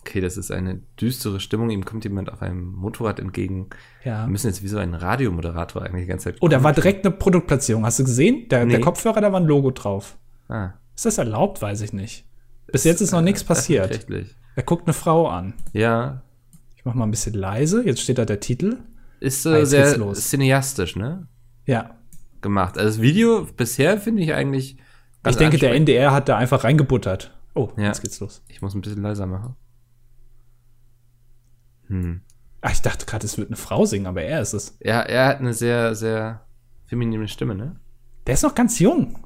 Okay, 0.01 0.19
das 0.19 0.35
ist 0.35 0.51
eine 0.51 0.81
düstere 0.99 1.39
Stimmung. 1.39 1.69
Ihm 1.69 1.85
kommt 1.85 2.03
jemand 2.03 2.31
auf 2.31 2.41
einem 2.41 2.73
Motorrad 2.73 3.19
entgegen. 3.19 3.69
Ja. 4.03 4.25
Wir 4.25 4.31
müssen 4.31 4.47
jetzt 4.47 4.61
wie 4.61 4.67
so 4.67 4.77
ein 4.77 4.93
Radiomoderator 4.95 5.81
eigentlich 5.81 6.03
die 6.03 6.09
ganze 6.09 6.25
Zeit. 6.25 6.37
Oh, 6.41 6.49
da 6.49 6.61
war 6.63 6.73
direkt 6.73 7.05
eine 7.05 7.15
Produktplatzierung. 7.15 7.85
Hast 7.85 7.99
du 7.99 8.03
gesehen? 8.03 8.49
Der, 8.49 8.65
der 8.65 8.79
Nee. 8.79 8.83
Kopfhörer, 8.83 9.21
da 9.21 9.31
war 9.31 9.39
ein 9.39 9.45
Logo 9.45 9.71
drauf. 9.71 10.17
Ah, 10.49 10.71
Ist 10.93 11.05
das 11.05 11.17
erlaubt? 11.19 11.61
Weiß 11.61 11.79
ich 11.81 11.93
nicht. 11.93 12.25
Bis 12.71 12.83
jetzt 12.83 12.99
ist 13.01 13.11
noch 13.13 13.21
nichts 13.21 13.43
passiert. 13.45 13.91
Öffentlich. 13.91 14.35
Er 14.55 14.63
guckt 14.63 14.87
eine 14.87 14.93
Frau 14.93 15.27
an. 15.27 15.53
Ja, 15.71 16.21
Ich 16.75 16.83
mach 16.85 16.95
mal 16.95 17.05
ein 17.05 17.11
bisschen 17.11 17.33
leise. 17.33 17.85
Jetzt 17.85 18.01
steht 18.01 18.17
da 18.17 18.25
der 18.25 18.41
Titel. 18.41 18.79
Ist 19.23 19.45
äh, 19.45 19.65
sehr 19.65 20.13
cineastisch, 20.13 20.95
ne? 20.95 21.27
Ja. 21.65 21.97
Gemacht. 22.41 22.77
Also 22.77 22.89
das 22.89 23.01
Video 23.01 23.45
bisher 23.55 23.97
finde 23.99 24.21
ich 24.21 24.33
eigentlich. 24.33 24.77
Ich 25.25 25.35
denke, 25.37 25.57
der. 25.57 25.73
NDR 25.73 26.11
hat 26.11 26.27
da 26.27 26.37
einfach 26.37 26.65
reingebuttert. 26.65 27.33
Oh, 27.55 27.69
Ja. 27.77 27.85
jetzt 27.85 28.01
geht's 28.01 28.19
los. 28.19 28.43
Ich 28.49 28.61
muss 28.61 28.75
ein 28.75 28.81
bisschen 28.81 29.01
leiser 29.01 29.25
machen. 29.25 29.55
Hm. 31.87 32.21
Ach, 32.61 32.71
ich 32.71 32.81
dachte 32.81 33.05
gerade, 33.05 33.25
es 33.25 33.37
wird 33.37 33.47
eine 33.49 33.55
Frau 33.57 33.85
singen, 33.85 34.07
aber 34.07 34.23
er 34.23 34.41
ist 34.41 34.53
es. 34.53 34.77
Ja, 34.81 35.01
er 35.01 35.27
hat 35.27 35.39
eine 35.39 35.53
sehr, 35.53 35.95
sehr 35.95 36.45
feminine 36.85 37.27
Stimme, 37.27 37.55
ne? 37.55 37.77
Der 38.27 38.33
ist 38.33 38.43
noch 38.43 38.55
ganz 38.55 38.79
jung. 38.79 39.19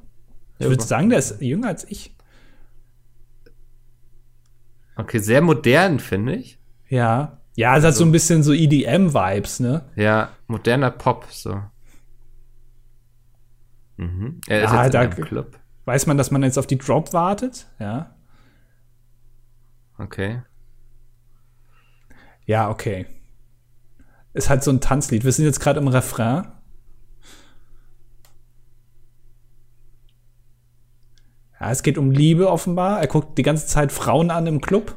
Ich 0.58 0.64
Ja, 0.64 0.70
würde 0.70 0.82
sagen, 0.84 1.08
der 1.10 1.18
ist 1.18 1.40
jünger 1.40 1.68
als 1.68 1.84
ich. 1.90 2.16
Okay, 4.96 5.18
sehr 5.18 5.40
modern, 5.40 6.00
finde 6.00 6.34
ich. 6.36 6.58
Ja. 6.88 7.37
Ja, 7.58 7.76
es 7.76 7.82
hat 7.82 7.96
so 7.96 8.04
ein 8.04 8.12
bisschen 8.12 8.44
so 8.44 8.52
EDM-Vibes, 8.52 9.58
ne? 9.58 9.84
Ja, 9.96 10.28
moderner 10.46 10.92
Pop, 10.92 11.26
so. 11.28 11.60
Mhm. 13.96 14.40
Er 14.46 14.62
ist 14.62 14.72
Ja, 14.72 14.84
jetzt 14.84 14.94
in 14.94 15.00
einem 15.00 15.10
Club. 15.10 15.58
Weiß 15.84 16.06
man, 16.06 16.16
dass 16.16 16.30
man 16.30 16.44
jetzt 16.44 16.56
auf 16.56 16.68
die 16.68 16.78
Drop 16.78 17.12
wartet? 17.12 17.66
Ja. 17.80 18.14
Okay. 19.98 20.40
Ja, 22.46 22.70
okay. 22.70 23.06
Ist 24.34 24.48
halt 24.48 24.62
so 24.62 24.70
ein 24.70 24.80
Tanzlied. 24.80 25.24
Wir 25.24 25.32
sind 25.32 25.44
jetzt 25.44 25.58
gerade 25.58 25.80
im 25.80 25.88
Refrain. 25.88 26.46
Ja, 31.58 31.72
es 31.72 31.82
geht 31.82 31.98
um 31.98 32.12
Liebe 32.12 32.48
offenbar. 32.48 33.00
Er 33.00 33.08
guckt 33.08 33.36
die 33.36 33.42
ganze 33.42 33.66
Zeit 33.66 33.90
Frauen 33.90 34.30
an 34.30 34.46
im 34.46 34.60
Club. 34.60 34.94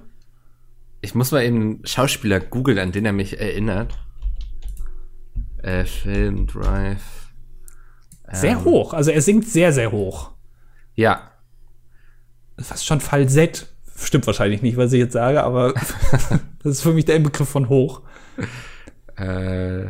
Ich 1.01 1.15
muss 1.15 1.31
mal 1.31 1.43
eben 1.43 1.61
einen 1.61 1.85
Schauspieler 1.85 2.39
googeln, 2.39 2.77
an 2.79 2.91
den 2.91 3.05
er 3.05 3.13
mich 3.13 3.39
erinnert. 3.39 3.97
Äh, 5.63 5.85
Film, 5.85 6.47
Drive. 6.47 7.01
Sehr 8.31 8.51
Ähm, 8.51 8.63
hoch. 8.65 8.93
Also 8.93 9.11
er 9.11 9.21
singt 9.21 9.47
sehr, 9.47 9.73
sehr 9.73 9.91
hoch. 9.91 10.31
Ja. 10.95 11.31
Fast 12.59 12.85
schon 12.85 13.01
Falsett. 13.01 13.67
Stimmt 13.97 14.25
wahrscheinlich 14.27 14.61
nicht, 14.61 14.77
was 14.77 14.93
ich 14.93 14.99
jetzt 14.99 15.13
sage, 15.13 15.43
aber 15.43 15.73
das 16.63 16.73
ist 16.73 16.81
für 16.81 16.93
mich 16.93 17.05
der 17.05 17.19
Begriff 17.19 17.49
von 17.49 17.69
hoch. 17.69 18.01
Äh, 19.15 19.87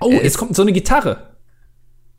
Oh, 0.00 0.10
jetzt 0.10 0.38
kommt 0.38 0.54
so 0.56 0.62
eine 0.62 0.72
Gitarre. 0.72 1.36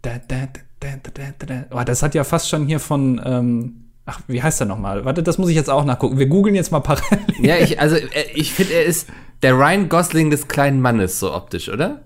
Da, 0.01 0.19
da, 0.27 0.47
da, 0.79 0.89
da, 1.03 1.11
da, 1.37 1.45
da. 1.45 1.65
Oh, 1.71 1.83
das 1.83 2.01
hat 2.03 2.15
ja 2.15 2.23
fast 2.23 2.49
schon 2.49 2.65
hier 2.65 2.79
von, 2.79 3.21
ähm, 3.23 3.80
ach, 4.05 4.19
wie 4.27 4.41
heißt 4.41 4.61
er 4.61 4.65
nochmal? 4.65 5.05
Warte, 5.05 5.23
das 5.23 5.37
muss 5.37 5.49
ich 5.49 5.55
jetzt 5.55 5.69
auch 5.69 5.85
nachgucken. 5.85 6.19
Wir 6.19 6.27
googeln 6.27 6.55
jetzt 6.55 6.71
mal 6.71 6.79
parallel. 6.79 7.19
ja, 7.39 7.57
ich, 7.57 7.79
also, 7.79 7.95
äh, 7.95 8.07
ich 8.33 8.53
finde, 8.53 8.73
er 8.73 8.85
ist 8.85 9.07
der 9.41 9.53
Ryan 9.53 9.89
Gosling 9.89 10.29
des 10.29 10.47
kleinen 10.47 10.81
Mannes, 10.81 11.19
so 11.19 11.33
optisch, 11.33 11.69
oder? 11.69 12.01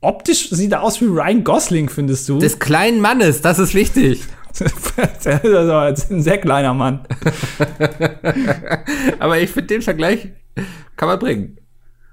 Optisch 0.00 0.50
sieht 0.50 0.72
er 0.72 0.82
aus 0.82 1.00
wie 1.00 1.06
Ryan 1.06 1.44
Gosling, 1.44 1.88
findest 1.88 2.28
du? 2.28 2.38
Des 2.38 2.58
kleinen 2.58 3.00
Mannes, 3.00 3.40
das 3.40 3.58
ist 3.58 3.74
wichtig. 3.74 4.22
der 5.24 5.42
ist 5.42 5.54
also 5.54 5.82
jetzt 5.82 6.10
ein 6.10 6.22
sehr 6.22 6.38
kleiner 6.38 6.74
Mann. 6.74 7.06
Aber 9.18 9.38
ich 9.38 9.50
finde, 9.50 9.68
den 9.68 9.82
Vergleich 9.82 10.28
kann 10.96 11.08
man 11.08 11.18
bringen. 11.18 11.56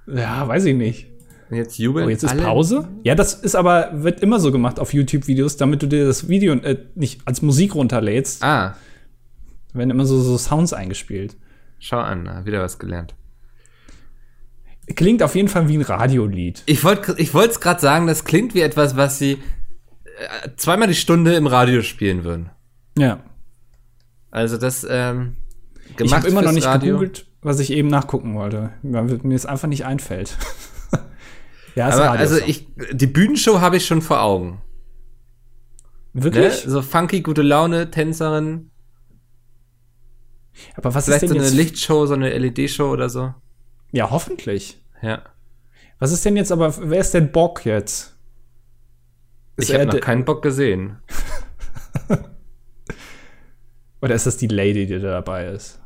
Ja, 0.07 0.47
weiß 0.47 0.65
ich 0.65 0.75
nicht. 0.75 1.10
Und 1.51 1.57
jetzt 1.57 1.77
jubeln 1.77 2.05
Oh, 2.07 2.09
jetzt 2.09 2.23
ist 2.23 2.31
alle. 2.31 2.41
Pause? 2.43 2.87
Ja, 3.03 3.13
das 3.13 3.33
ist 3.33 3.55
aber, 3.55 3.89
wird 4.03 4.21
immer 4.21 4.39
so 4.39 4.51
gemacht 4.51 4.79
auf 4.79 4.93
YouTube-Videos, 4.93 5.57
damit 5.57 5.83
du 5.83 5.87
dir 5.87 6.05
das 6.05 6.27
Video 6.29 6.53
äh, 6.53 6.77
nicht 6.95 7.21
als 7.25 7.41
Musik 7.41 7.75
runterlädst, 7.75 8.41
Ah, 8.43 8.75
werden 9.73 9.89
immer 9.91 10.05
so, 10.05 10.19
so 10.21 10.37
Sounds 10.37 10.73
eingespielt. 10.73 11.35
schau 11.79 11.99
an, 11.99 12.45
wieder 12.45 12.61
was 12.61 12.79
gelernt. 12.79 13.15
Klingt 14.95 15.23
auf 15.23 15.35
jeden 15.35 15.47
Fall 15.47 15.67
wie 15.69 15.77
ein 15.77 15.81
Radiolied. 15.81 16.63
Ich 16.65 16.83
wollte 16.83 17.15
ich 17.17 17.33
es 17.33 17.59
gerade 17.59 17.79
sagen, 17.79 18.07
das 18.07 18.23
klingt 18.25 18.53
wie 18.55 18.61
etwas, 18.61 18.97
was 18.97 19.19
sie 19.19 19.33
äh, 19.33 20.49
zweimal 20.57 20.87
die 20.87 20.95
Stunde 20.95 21.33
im 21.35 21.47
Radio 21.47 21.81
spielen 21.81 22.23
würden. 22.23 22.49
Ja. 22.97 23.19
Also 24.31 24.57
das 24.57 24.85
ähm, 24.89 25.35
gemacht 25.95 26.01
Ich 26.01 26.13
habe 26.13 26.27
immer 26.27 26.41
noch 26.41 26.51
nicht 26.51 26.65
Radio. 26.65 26.93
gegoogelt, 26.97 27.25
was 27.41 27.59
ich 27.59 27.71
eben 27.71 27.87
nachgucken 27.89 28.35
wollte, 28.35 28.71
weil 28.83 29.03
mir 29.23 29.35
es 29.35 29.45
einfach 29.45 29.67
nicht 29.67 29.85
einfällt. 29.85 30.37
ja, 31.75 31.89
ist 31.89 31.95
Aber 31.95 32.11
also 32.11 32.37
ich, 32.37 32.67
die 32.91 33.07
Bühnenshow 33.07 33.61
habe 33.61 33.77
ich 33.77 33.85
schon 33.85 34.01
vor 34.01 34.21
Augen. 34.21 34.61
Ne? 36.13 36.23
Wirklich? 36.23 36.63
So 36.65 36.81
funky, 36.81 37.21
gute 37.21 37.41
Laune, 37.41 37.89
Tänzerin, 37.91 38.71
Aber 40.75 40.93
was 40.93 41.05
vielleicht 41.05 41.23
ist 41.23 41.29
so 41.29 41.33
denn 41.35 41.41
eine 41.41 41.51
jetzt? 41.51 41.57
Lichtshow, 41.57 42.05
so 42.05 42.13
eine 42.13 42.37
LED-Show 42.37 42.89
oder 42.91 43.09
so. 43.09 43.33
ja, 43.91 44.09
hoffentlich. 44.09 44.81
Ja. 45.01 45.23
Was 45.99 46.11
ist 46.11 46.25
denn 46.25 46.35
jetzt 46.35 46.51
aber, 46.51 46.73
wer 46.89 46.99
ist 46.99 47.13
denn 47.13 47.31
Bock 47.31 47.65
jetzt? 47.65 48.17
Ist 49.55 49.69
Ich 49.69 49.75
habe 49.75 49.85
noch 49.85 49.99
keinen 49.99 50.25
Bock 50.25 50.41
gesehen. 50.41 50.97
Oder 54.01 54.15
ist 54.15 54.25
das 54.25 54.37
die 54.37 54.47
Lady, 54.47 54.87
die 54.87 54.99
da 54.99 55.11
dabei 55.11 55.47
ist? 55.47 55.80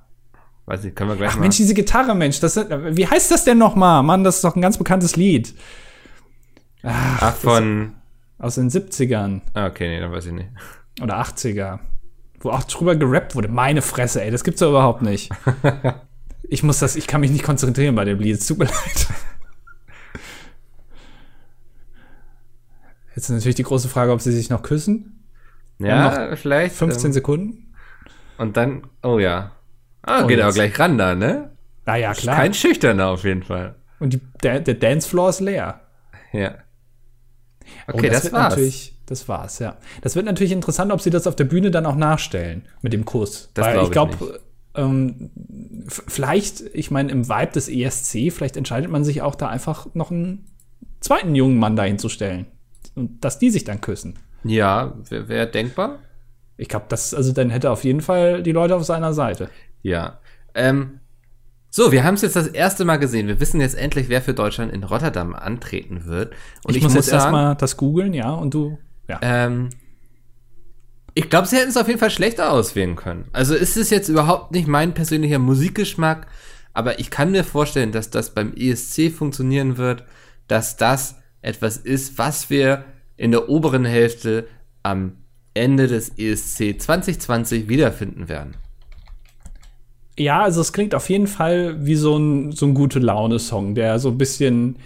Weiß 0.65 0.83
nicht, 0.83 0.95
können 0.95 1.11
wir 1.11 1.15
gleich 1.17 1.29
Ach 1.31 1.35
mal. 1.35 1.41
Mensch, 1.41 1.57
diese 1.57 1.73
Gitarre, 1.73 2.15
Mensch, 2.15 2.39
das 2.39 2.57
wie 2.57 3.07
heißt 3.07 3.29
das 3.29 3.43
denn 3.43 3.57
nochmal? 3.57 4.01
Mann, 4.03 4.23
das 4.23 4.37
ist 4.37 4.43
doch 4.43 4.55
ein 4.55 4.61
ganz 4.61 4.77
bekanntes 4.77 5.15
Lied. 5.15 5.53
Ach, 6.83 7.35
von. 7.35 7.93
Aus 8.37 8.55
den 8.55 8.69
70ern 8.69 9.41
Ah, 9.53 9.67
okay, 9.67 9.87
nee, 9.87 9.99
dann 9.99 10.11
weiß 10.11 10.25
ich 10.25 10.33
nicht. 10.33 10.49
oder 11.01 11.19
80er. 11.21 11.79
Wo 12.39 12.49
auch 12.49 12.63
drüber 12.63 12.95
gerappt 12.95 13.33
wurde. 13.35 13.47
Meine 13.47 13.81
Fresse, 13.81 14.21
ey, 14.23 14.29
das 14.29 14.43
gibt's 14.43 14.59
doch 14.59 14.69
überhaupt 14.69 15.01
nicht. 15.01 15.31
Ich 16.47 16.61
muss 16.61 16.77
das, 16.77 16.95
ich 16.95 17.07
kann 17.07 17.21
mich 17.21 17.31
nicht 17.31 17.43
konzentrieren 17.43 17.95
bei 17.95 18.05
dem 18.05 18.19
Lied. 18.19 18.35
Es 18.35 18.45
tut 18.45 18.59
mir 18.59 18.65
leid. 18.65 19.07
Jetzt 23.15 23.29
ist 23.29 23.35
natürlich 23.35 23.55
die 23.55 23.63
große 23.63 23.87
Frage, 23.89 24.11
ob 24.11 24.21
sie 24.21 24.31
sich 24.31 24.49
noch 24.51 24.61
küssen. 24.61 25.23
Ja, 25.79 26.35
vielleicht. 26.35 26.75
15 26.75 27.07
ähm, 27.07 27.13
Sekunden. 27.13 27.73
Und 28.37 28.57
dann, 28.57 28.83
oh 29.01 29.19
ja. 29.19 29.51
Ah, 30.05 30.23
oh, 30.23 30.27
geht 30.27 30.39
aber 30.39 30.53
gleich 30.53 30.77
ran 30.79 30.97
da, 30.97 31.15
ne? 31.15 31.51
Na 31.85 31.97
ja, 31.97 32.13
klar. 32.13 32.35
Kein 32.35 32.53
Schüchterner 32.53 33.07
auf 33.07 33.23
jeden 33.23 33.43
Fall. 33.43 33.75
Und 33.99 34.13
die, 34.13 34.21
der, 34.43 34.59
der 34.59 34.75
Dancefloor 34.75 35.29
ist 35.29 35.39
leer. 35.39 35.81
Ja. 36.31 36.55
Okay, 37.87 38.07
oh, 38.07 38.11
das, 38.11 38.23
das 38.23 38.33
war's. 38.33 38.49
Natürlich, 38.53 38.95
das 39.05 39.27
war's, 39.27 39.59
ja. 39.59 39.77
Das 40.01 40.15
wird 40.15 40.25
natürlich 40.25 40.51
interessant, 40.51 40.91
ob 40.91 41.01
sie 41.01 41.09
das 41.09 41.27
auf 41.27 41.35
der 41.35 41.45
Bühne 41.45 41.71
dann 41.71 41.85
auch 41.85 41.95
nachstellen 41.95 42.63
mit 42.81 42.93
dem 42.93 43.05
Kuss. 43.05 43.49
Das 43.53 43.65
Weil 43.65 43.73
glaub 43.73 43.85
ich 43.85 43.91
glaube, 44.19 44.39
ähm, 44.75 45.31
vielleicht, 45.87 46.61
ich 46.73 46.91
meine, 46.91 47.11
im 47.11 47.27
Vibe 47.27 47.51
des 47.53 47.69
ESC, 47.69 48.31
vielleicht 48.31 48.57
entscheidet 48.57 48.91
man 48.91 49.03
sich 49.03 49.21
auch 49.21 49.35
da 49.35 49.47
einfach 49.47 49.87
noch 49.93 50.11
einen 50.11 50.47
zweiten 50.99 51.35
jungen 51.35 51.57
Mann 51.57 51.75
dahin 51.75 51.97
zu 51.97 52.09
stellen. 52.09 52.47
Und 52.95 53.23
dass 53.23 53.39
die 53.39 53.49
sich 53.49 53.63
dann 53.63 53.81
küssen. 53.81 54.19
Ja, 54.43 54.93
wäre 55.09 55.27
wär 55.27 55.45
denkbar. 55.45 55.99
Ich 56.57 56.69
glaube, 56.69 56.85
das, 56.89 57.13
also 57.13 57.33
dann 57.33 57.49
hätte 57.49 57.71
auf 57.71 57.83
jeden 57.83 58.01
Fall 58.01 58.41
die 58.41 58.53
Leute 58.53 58.75
auf 58.75 58.85
seiner 58.85 59.13
Seite. 59.13 59.49
Ja. 59.85 60.19
Ähm, 60.55 60.99
so, 61.69 61.91
wir 61.91 62.03
haben 62.03 62.15
es 62.15 62.23
jetzt 62.23 62.35
das 62.35 62.47
erste 62.47 62.85
Mal 62.85 62.97
gesehen. 62.97 63.27
Wir 63.27 63.39
wissen 63.39 63.61
jetzt 63.61 63.75
endlich, 63.75 64.09
wer 64.09 64.21
für 64.21 64.33
Deutschland 64.33 64.73
in 64.73 64.83
Rotterdam 64.83 65.35
antreten 65.35 66.05
wird. 66.05 66.33
Und 66.63 66.71
ich, 66.71 66.77
ich 66.77 66.83
muss, 66.83 66.95
muss 66.95 67.05
jetzt 67.05 67.13
erstmal 67.13 67.55
das 67.55 67.77
googeln, 67.77 68.13
ja, 68.13 68.31
und 68.31 68.53
du, 68.53 68.79
ja. 69.07 69.19
Ähm, 69.21 69.69
ich 71.13 71.29
glaube, 71.29 71.47
sie 71.47 71.57
hätten 71.57 71.69
es 71.69 71.77
auf 71.77 71.87
jeden 71.87 71.99
Fall 71.99 72.09
schlechter 72.09 72.51
auswählen 72.51 72.95
können. 72.95 73.25
Also 73.31 73.53
ist 73.53 73.77
es 73.77 73.91
jetzt 73.91 74.09
überhaupt 74.09 74.51
nicht 74.51 74.67
mein 74.67 74.93
persönlicher 74.95 75.37
Musikgeschmack, 75.37 76.27
aber 76.73 76.99
ich 76.99 77.11
kann 77.11 77.31
mir 77.31 77.43
vorstellen, 77.43 77.91
dass 77.91 78.09
das 78.09 78.33
beim 78.33 78.53
ESC 78.55 79.11
funktionieren 79.11 79.77
wird, 79.77 80.03
dass 80.47 80.77
das 80.77 81.17
etwas 81.41 81.77
ist, 81.77 82.17
was 82.17 82.49
wir 82.49 82.85
in 83.17 83.31
der 83.31 83.49
oberen 83.49 83.85
Hälfte 83.85 84.47
am 84.81 85.17
Ende 85.53 85.87
des 85.87 86.17
ESC 86.17 86.81
2020 86.81 87.69
wiederfinden 87.69 88.27
werden. 88.27 88.57
Ja, 90.17 90.43
also 90.43 90.61
es 90.61 90.71
klingt 90.71 90.95
auf 90.95 91.09
jeden 91.09 91.27
Fall 91.27 91.85
wie 91.85 91.95
so 91.95 92.17
ein, 92.17 92.51
so 92.53 92.65
ein 92.65 92.73
gute 92.73 92.99
Laune-Song, 92.99 93.75
der 93.75 93.99
so 93.99 94.09
ein 94.09 94.17
bisschen, 94.17 94.77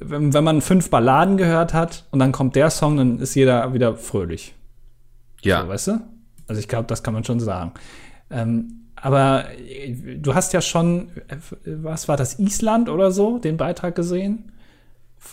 wenn, 0.00 0.34
wenn 0.34 0.44
man 0.44 0.60
fünf 0.60 0.90
Balladen 0.90 1.36
gehört 1.36 1.74
hat 1.74 2.06
und 2.10 2.18
dann 2.18 2.32
kommt 2.32 2.56
der 2.56 2.70
Song, 2.70 2.96
dann 2.96 3.18
ist 3.20 3.34
jeder 3.34 3.72
wieder 3.72 3.96
fröhlich. 3.96 4.54
Ja. 5.42 5.62
So, 5.62 5.68
weißt 5.68 5.86
du? 5.88 6.00
Also 6.48 6.58
ich 6.58 6.68
glaube, 6.68 6.86
das 6.88 7.02
kann 7.02 7.14
man 7.14 7.24
schon 7.24 7.38
sagen. 7.38 7.72
Ähm, 8.30 8.84
aber 8.96 9.44
äh, 9.50 10.16
du 10.16 10.34
hast 10.34 10.52
ja 10.52 10.60
schon, 10.60 11.10
äh, 11.28 11.36
was 11.64 12.08
war 12.08 12.16
das, 12.16 12.38
Island 12.38 12.88
oder 12.88 13.12
so, 13.12 13.38
den 13.38 13.56
Beitrag 13.56 13.94
gesehen? 13.94 14.50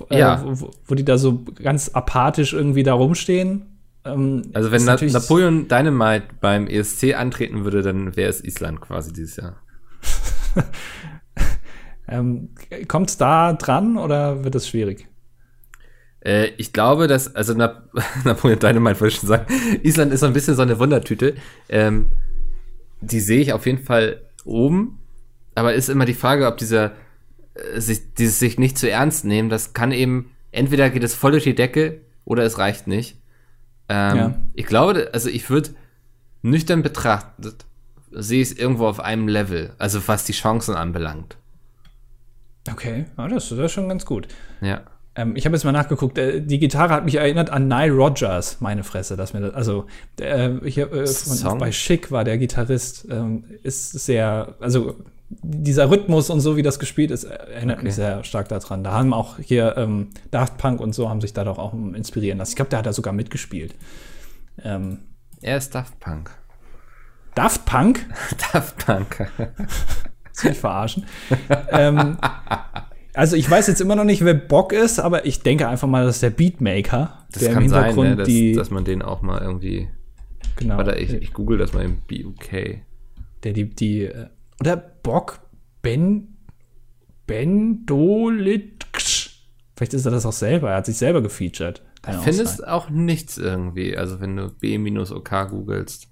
Äh, 0.10 0.20
ja. 0.20 0.44
Wo, 0.46 0.72
wo, 0.86 0.96
die 0.96 1.06
da 1.06 1.18
so 1.18 1.44
ganz 1.56 1.90
apathisch 1.90 2.54
irgendwie 2.54 2.84
da 2.84 2.94
rumstehen 2.94 3.71
ähm, 4.06 4.44
also 4.54 4.72
wenn 4.72 4.84
Na 4.86 4.96
Napoleon 4.96 5.68
Dynamite 5.68 6.28
beim 6.40 6.68
ESC 6.68 7.14
antreten 7.16 7.64
würde, 7.64 7.82
dann 7.82 8.16
wäre 8.16 8.30
es 8.30 8.44
Island 8.44 8.82
quasi 8.82 9.14
dieses 9.14 9.38
Jahr. 9.38 9.62
ähm, 12.08 12.50
Kommt 12.88 13.10
es 13.10 13.18
da 13.18 13.54
dran 13.54 13.98
oder 13.98 14.44
wird 14.44 14.56
es 14.56 14.68
schwierig? 14.68 15.08
Äh, 16.22 16.50
ich 16.58 16.74
glaube, 16.74 17.08
dass, 17.08 17.36
also 17.36 17.54
Na 17.54 17.84
Napoleon 18.24 18.60
Dynamite 18.60 19.00
wollte 19.00 19.14
ich 19.14 19.20
schon 19.20 19.30
sagen, 19.30 19.46
Island 19.84 20.14
ist 20.14 20.22
so 20.22 20.26
ein 20.26 20.34
bisschen 20.34 20.56
so 20.56 20.62
eine 20.62 20.80
Wundertüte. 20.80 21.36
Ähm, 21.70 22.08
die 23.02 23.20
sehe 23.20 23.42
ich 23.42 23.54
auf 23.54 23.66
jeden 23.66 23.84
Fall 23.84 24.22
oben, 24.46 25.00
aber 25.56 25.74
ist 25.74 25.90
immer 25.90 26.06
die 26.06 26.14
Frage, 26.14 26.48
ob 26.48 26.58
dieser 26.58 26.94
äh, 27.54 27.80
sich, 27.80 28.14
dieses 28.16 28.40
sich 28.40 28.58
nicht 28.58 28.78
zu 28.78 28.90
ernst 28.90 29.26
nehmen, 29.26 29.50
das 29.50 29.74
kann 29.74 29.92
eben, 29.92 30.32
entweder 30.52 30.90
geht 30.90 31.04
es 31.04 31.16
voll 31.16 31.32
durch 31.32 31.44
die 31.44 31.56
Decke 31.56 32.02
oder 32.26 32.44
es 32.44 32.58
reicht 32.58 32.88
nicht. 32.88 33.21
Ähm, 33.92 34.18
ja. 34.18 34.36
Ich 34.54 34.66
glaube, 34.66 35.10
also 35.12 35.28
ich 35.28 35.50
würde 35.50 35.72
nüchtern 36.42 36.82
betrachtet, 36.82 37.66
sehe 38.10 38.42
ich 38.42 38.52
es 38.52 38.58
irgendwo 38.58 38.88
auf 38.88 39.02
einem 39.02 39.28
Level, 39.28 39.74
also 39.78 40.02
was 40.08 40.24
die 40.24 40.32
Chancen 40.32 40.76
anbelangt. 40.76 41.36
Okay, 42.72 43.06
ja, 43.18 43.28
das, 43.28 43.52
ist 43.52 43.72
schon 43.72 43.90
ganz 43.90 44.06
gut. 44.06 44.30
Ja. 44.62 44.84
Ähm, 45.16 45.36
ich 45.36 45.46
habe 45.46 45.56
jetzt 45.56 45.66
mal 45.66 45.74
nachgeguckt. 45.74 46.18
Äh, 46.18 46.42
die 46.42 46.60
Gitarre 46.60 46.94
hat 46.94 47.04
mich 47.04 47.16
erinnert 47.16 47.50
an 47.50 47.68
Nile 47.68 47.92
Rogers, 47.92 48.62
meine 48.62 48.86
Fresse, 48.86 49.18
dass 49.18 49.34
mir 49.34 49.42
das, 49.42 49.56
also 49.56 49.88
äh, 50.22 50.52
ich, 50.60 50.78
äh, 50.78 51.06
von, 51.06 51.58
bei 51.58 51.72
Chic 51.72 52.12
war 52.12 52.24
der 52.24 52.38
Gitarrist, 52.38 53.08
ähm, 53.10 53.44
ist 53.64 53.92
sehr, 53.92 54.56
also 54.62 54.96
dieser 55.41 55.89
Rhythmus 55.89 56.30
und 56.30 56.41
so, 56.41 56.58
wie 56.58 56.62
das 56.62 56.80
gespielt 56.80 57.12
ist, 57.12 57.24
erinnert 57.24 57.78
okay. 57.78 57.86
mich 57.86 57.96
sehr 57.96 58.24
stark 58.24 58.50
daran. 58.50 58.84
Da 58.84 58.91
haben 58.91 59.13
auch 59.13 59.38
hier 59.39 59.76
ähm, 59.78 60.10
Daft 60.30 60.58
Punk 60.58 60.82
und 60.82 60.94
so 60.94 61.10
haben 61.10 61.22
sich 61.22 61.34
da 61.34 61.44
doch 61.44 61.58
auch 61.58 61.74
inspirieren 61.74 62.38
lassen. 62.38 62.52
Ich 62.52 62.56
glaube, 62.56 62.70
der 62.70 62.80
hat 62.80 62.86
da 62.86 62.94
sogar 62.94 63.13
mitgespielt. 63.13 63.76
Ähm, 64.63 65.00
er 65.41 65.58
ist 65.58 65.74
Daft 65.74 66.00
Punk. 66.00 66.32
Daft 67.36 67.65
Punk? 67.65 68.06
Daft 68.54 68.86
Punk. 68.86 69.32
das 69.38 70.44
will 70.44 70.52
ich 70.52 70.60
verarschen. 70.60 71.06
ähm, 71.72 72.17
also 73.13 73.36
ich 73.36 73.50
weiß 73.50 73.67
jetzt 73.67 73.82
immer 73.82 73.96
noch 73.96 74.04
nicht, 74.04 74.24
wer 74.24 74.34
Bock 74.34 74.74
ist, 74.74 75.00
aber 75.00 75.26
ich 75.26 75.41
denke 75.41 75.67
einfach 75.67 75.88
mal, 75.88 76.06
dass 76.06 76.20
der 76.20 76.30
Beatmaker, 76.30 77.26
das 77.32 77.44
der 77.44 77.54
im 77.54 77.60
Hintergrund 77.60 77.96
sein, 77.96 78.10
ne? 78.10 78.15
dass, 78.17 78.28
die, 78.28 78.54
dass 78.54 78.70
man 78.70 78.86
den 78.86 79.02
auch 79.02 79.22
mal 79.22 79.41
irgendwie. 79.41 79.88
Genau. 80.58 80.78
Warte, 80.78 80.96
ich, 80.96 81.13
ich 81.13 81.34
google 81.34 81.58
das 81.58 81.74
mal 81.74 81.84
im 81.84 81.98
BUK. 82.02 82.82
Der 83.44 83.54
die 83.54 83.70
die 83.70 84.04
äh, 84.04 84.28
oder 84.62 84.78
Bock 84.78 85.39
Ben 85.82 86.38
Ben 87.26 87.86
Dolitsch. 87.86 89.30
Vielleicht 89.76 89.93
ist 89.93 90.06
er 90.06 90.12
das 90.12 90.26
auch 90.26 90.34
selber. 90.34 90.69
Er 90.69 90.78
hat 90.78 90.86
sich 90.86 90.97
selber 90.97 91.21
gefeatured. 91.21 91.82
Keine 92.02 92.17
du 92.17 92.24
findest 92.24 92.67
auch 92.67 92.89
nichts 92.89 93.38
irgendwie. 93.38 93.97
Also 93.97 94.19
wenn 94.19 94.36
du 94.36 94.50
B-OK 94.50 95.50
googelst. 95.50 96.10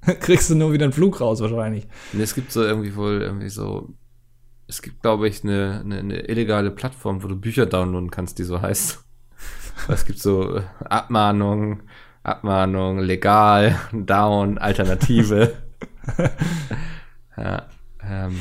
Kriegst 0.20 0.48
du 0.48 0.54
nur 0.54 0.72
wieder 0.72 0.84
einen 0.84 0.92
Flug 0.92 1.20
raus 1.20 1.40
wahrscheinlich. 1.40 1.86
Und 2.12 2.20
es 2.20 2.34
gibt 2.34 2.50
so 2.50 2.62
irgendwie 2.62 2.96
wohl 2.96 3.20
irgendwie 3.20 3.50
so. 3.50 3.94
Es 4.68 4.80
gibt, 4.82 5.02
glaube 5.02 5.28
ich, 5.28 5.44
eine, 5.44 5.82
eine, 5.84 5.98
eine 5.98 6.20
illegale 6.28 6.70
Plattform, 6.70 7.22
wo 7.22 7.28
du 7.28 7.36
Bücher 7.36 7.66
downloaden 7.66 8.10
kannst, 8.10 8.38
die 8.38 8.44
so 8.44 8.62
heißt. 8.62 9.04
es 9.88 10.06
gibt 10.06 10.20
so 10.20 10.62
Abmahnungen, 10.80 11.82
Abmahnung, 12.22 13.00
legal, 13.00 13.78
down, 13.92 14.58
Alternative. 14.58 15.65
ja, 17.36 17.66
ähm. 18.02 18.36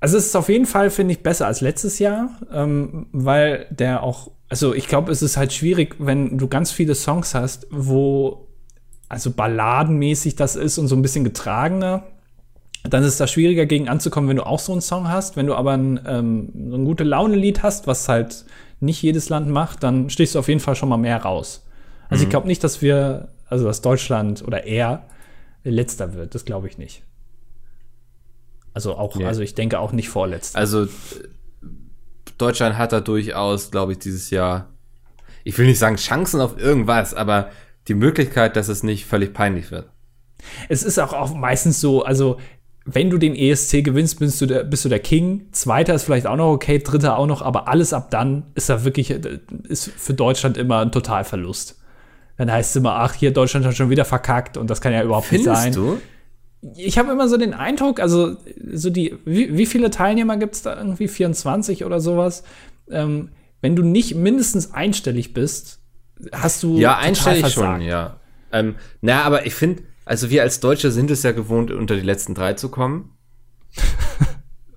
Also 0.00 0.16
es 0.16 0.26
ist 0.26 0.36
auf 0.36 0.48
jeden 0.48 0.66
Fall, 0.66 0.90
finde 0.90 1.12
ich, 1.12 1.22
besser 1.22 1.46
als 1.46 1.60
letztes 1.60 1.98
Jahr, 1.98 2.30
ähm, 2.52 3.06
weil 3.12 3.66
der 3.70 4.02
auch, 4.04 4.30
also 4.48 4.72
ich 4.72 4.86
glaube, 4.86 5.10
es 5.10 5.22
ist 5.22 5.36
halt 5.36 5.52
schwierig, 5.52 5.96
wenn 5.98 6.38
du 6.38 6.46
ganz 6.46 6.70
viele 6.70 6.94
Songs 6.94 7.34
hast, 7.34 7.66
wo 7.70 8.48
also 9.08 9.30
balladenmäßig 9.30 10.36
das 10.36 10.54
ist 10.54 10.78
und 10.78 10.86
so 10.86 10.94
ein 10.94 11.02
bisschen 11.02 11.24
getragener, 11.24 12.04
dann 12.84 13.02
ist 13.02 13.18
das 13.18 13.30
schwieriger 13.30 13.66
gegen 13.66 13.88
anzukommen, 13.88 14.28
wenn 14.28 14.36
du 14.36 14.46
auch 14.46 14.60
so 14.60 14.72
einen 14.72 14.80
Song 14.80 15.08
hast. 15.08 15.36
Wenn 15.36 15.46
du 15.46 15.54
aber 15.54 15.72
ein, 15.72 16.00
ähm, 16.06 16.52
so 16.70 16.76
ein 16.76 16.84
gute 16.84 17.04
Laune-Lied 17.04 17.62
hast, 17.62 17.86
was 17.86 18.08
halt 18.08 18.44
nicht 18.80 19.02
jedes 19.02 19.28
Land 19.28 19.48
macht, 19.48 19.82
dann 19.82 20.10
stichst 20.10 20.34
du 20.34 20.38
auf 20.38 20.48
jeden 20.48 20.60
Fall 20.60 20.76
schon 20.76 20.88
mal 20.88 20.96
mehr 20.96 21.22
raus. 21.22 21.66
Also 22.08 22.22
mhm. 22.22 22.26
ich 22.26 22.30
glaube 22.30 22.46
nicht, 22.46 22.62
dass 22.62 22.80
wir, 22.80 23.28
also 23.48 23.64
dass 23.64 23.82
Deutschland 23.82 24.44
oder 24.46 24.64
er 24.64 25.04
letzter 25.70 26.14
wird. 26.14 26.34
Das 26.34 26.44
glaube 26.44 26.68
ich 26.68 26.78
nicht. 26.78 27.02
Also 28.74 28.94
auch, 28.96 29.16
nee. 29.16 29.24
also 29.24 29.42
ich 29.42 29.54
denke 29.54 29.80
auch 29.80 29.92
nicht 29.92 30.08
vorletzter. 30.08 30.58
Also 30.58 30.86
Deutschland 32.36 32.78
hat 32.78 32.92
da 32.92 33.00
durchaus, 33.00 33.70
glaube 33.70 33.92
ich, 33.92 33.98
dieses 33.98 34.30
Jahr, 34.30 34.68
ich 35.44 35.58
will 35.58 35.66
nicht 35.66 35.78
sagen 35.78 35.96
Chancen 35.96 36.40
auf 36.40 36.58
irgendwas, 36.58 37.14
aber 37.14 37.50
die 37.88 37.94
Möglichkeit, 37.94 38.56
dass 38.56 38.68
es 38.68 38.82
nicht 38.82 39.06
völlig 39.06 39.34
peinlich 39.34 39.70
wird. 39.70 39.90
Es 40.68 40.82
ist 40.82 40.98
auch, 40.98 41.12
auch 41.12 41.34
meistens 41.34 41.80
so, 41.80 42.04
also 42.04 42.38
wenn 42.84 43.10
du 43.10 43.18
den 43.18 43.34
ESC 43.34 43.84
gewinnst, 43.84 44.18
bist 44.18 44.40
du, 44.40 44.46
der, 44.46 44.64
bist 44.64 44.84
du 44.84 44.88
der 44.88 45.00
King. 45.00 45.48
Zweiter 45.52 45.94
ist 45.94 46.04
vielleicht 46.04 46.26
auch 46.26 46.36
noch 46.36 46.52
okay, 46.52 46.78
dritter 46.78 47.18
auch 47.18 47.26
noch, 47.26 47.42
aber 47.42 47.68
alles 47.68 47.92
ab 47.92 48.10
dann 48.10 48.46
ist 48.54 48.70
da 48.70 48.84
wirklich, 48.84 49.10
ist 49.10 49.90
für 49.90 50.14
Deutschland 50.14 50.56
immer 50.56 50.80
ein 50.80 50.92
Totalverlust 50.92 51.78
dann 52.38 52.50
heißt 52.50 52.70
es 52.70 52.76
immer, 52.76 52.94
ach, 52.94 53.14
hier 53.14 53.32
Deutschland 53.32 53.66
hat 53.66 53.76
schon 53.76 53.90
wieder 53.90 54.04
verkackt 54.04 54.56
und 54.56 54.70
das 54.70 54.80
kann 54.80 54.92
ja 54.92 55.02
überhaupt 55.02 55.26
Findest 55.26 55.48
nicht 55.48 55.58
sein. 55.58 55.72
Du? 55.72 56.00
Ich 56.76 56.96
habe 56.96 57.12
immer 57.12 57.28
so 57.28 57.36
den 57.36 57.52
Eindruck, 57.52 58.00
also 58.00 58.36
so 58.72 58.90
die, 58.90 59.18
wie, 59.24 59.56
wie 59.58 59.66
viele 59.66 59.90
Teilnehmer 59.90 60.36
gibt 60.36 60.54
es 60.54 60.62
da 60.62 60.76
irgendwie? 60.76 61.08
24 61.08 61.84
oder 61.84 62.00
sowas? 62.00 62.44
Ähm, 62.90 63.30
wenn 63.60 63.74
du 63.74 63.82
nicht 63.82 64.14
mindestens 64.14 64.72
einstellig 64.72 65.34
bist, 65.34 65.80
hast 66.32 66.62
du. 66.62 66.78
Ja, 66.78 66.96
einstellig 66.98 67.48
schon, 67.48 67.80
ja. 67.80 68.20
Ähm, 68.52 68.76
na, 69.00 69.22
aber 69.22 69.46
ich 69.46 69.54
finde, 69.54 69.82
also 70.04 70.30
wir 70.30 70.42
als 70.42 70.60
Deutsche 70.60 70.90
sind 70.92 71.10
es 71.10 71.22
ja 71.24 71.32
gewohnt, 71.32 71.70
unter 71.70 71.96
die 71.96 72.02
letzten 72.02 72.34
drei 72.34 72.54
zu 72.54 72.70
kommen. 72.70 73.16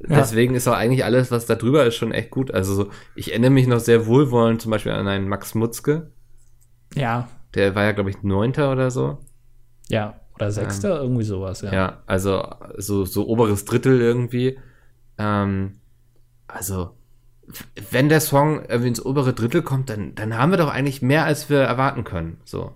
ja. 0.09 0.17
Deswegen 0.17 0.55
ist 0.55 0.67
auch 0.67 0.73
eigentlich 0.73 1.05
alles, 1.05 1.29
was 1.29 1.45
da 1.45 1.55
drüber 1.55 1.85
ist, 1.85 1.95
schon 1.95 2.11
echt 2.11 2.31
gut. 2.31 2.51
Also 2.51 2.89
ich 3.15 3.31
erinnere 3.31 3.51
mich 3.51 3.67
noch 3.67 3.79
sehr 3.79 4.07
wohlwollend 4.07 4.61
zum 4.61 4.71
Beispiel 4.71 4.91
an 4.91 5.07
einen 5.07 5.29
Max 5.29 5.53
Mutzke. 5.53 6.11
Ja. 6.95 7.29
Der 7.55 7.75
war 7.75 7.83
ja, 7.83 7.91
glaube 7.91 8.09
ich, 8.09 8.23
Neunter 8.23 8.71
oder 8.71 8.91
so. 8.91 9.17
Ja. 9.89 10.15
Oder 10.35 10.51
Sechster, 10.51 10.97
ähm, 10.97 11.03
irgendwie 11.03 11.23
sowas, 11.23 11.61
ja. 11.61 11.73
Ja, 11.73 12.03
also 12.07 12.43
so, 12.77 13.05
so 13.05 13.27
oberes 13.27 13.65
Drittel 13.65 13.99
irgendwie. 13.99 14.57
Ähm, 15.17 15.73
also, 16.47 16.91
wenn 17.91 18.09
der 18.09 18.21
Song 18.21 18.63
irgendwie 18.67 18.87
ins 18.87 19.05
obere 19.05 19.33
Drittel 19.33 19.61
kommt, 19.61 19.89
dann, 19.89 20.15
dann 20.15 20.37
haben 20.37 20.51
wir 20.51 20.57
doch 20.57 20.71
eigentlich 20.71 21.01
mehr, 21.01 21.25
als 21.25 21.49
wir 21.49 21.59
erwarten 21.59 22.03
können. 22.03 22.37
So. 22.45 22.73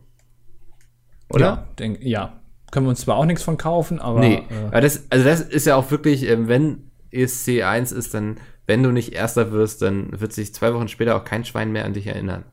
Oder? 1.29 1.45
Ja, 1.45 1.67
denk, 1.79 2.03
ja. 2.03 2.39
Können 2.71 2.85
wir 2.85 2.91
uns 2.91 3.01
zwar 3.01 3.15
auch 3.15 3.25
nichts 3.25 3.43
von 3.43 3.57
kaufen, 3.57 3.99
aber. 3.99 4.19
Nee, 4.19 4.43
äh, 4.71 4.81
das, 4.81 5.05
also 5.09 5.23
das 5.25 5.41
ist 5.41 5.65
ja 5.65 5.75
auch 5.75 5.89
wirklich, 5.91 6.27
ähm, 6.27 6.47
wenn 6.47 6.91
ESC 7.11 7.63
1 7.63 7.91
ist, 7.91 8.13
dann, 8.13 8.37
wenn 8.67 8.83
du 8.83 8.91
nicht 8.91 9.13
Erster 9.13 9.51
wirst, 9.51 9.81
dann 9.81 10.19
wird 10.19 10.33
sich 10.33 10.53
zwei 10.53 10.73
Wochen 10.73 10.87
später 10.87 11.15
auch 11.15 11.23
kein 11.23 11.45
Schwein 11.45 11.71
mehr 11.71 11.85
an 11.85 11.93
dich 11.93 12.07
erinnern. 12.07 12.45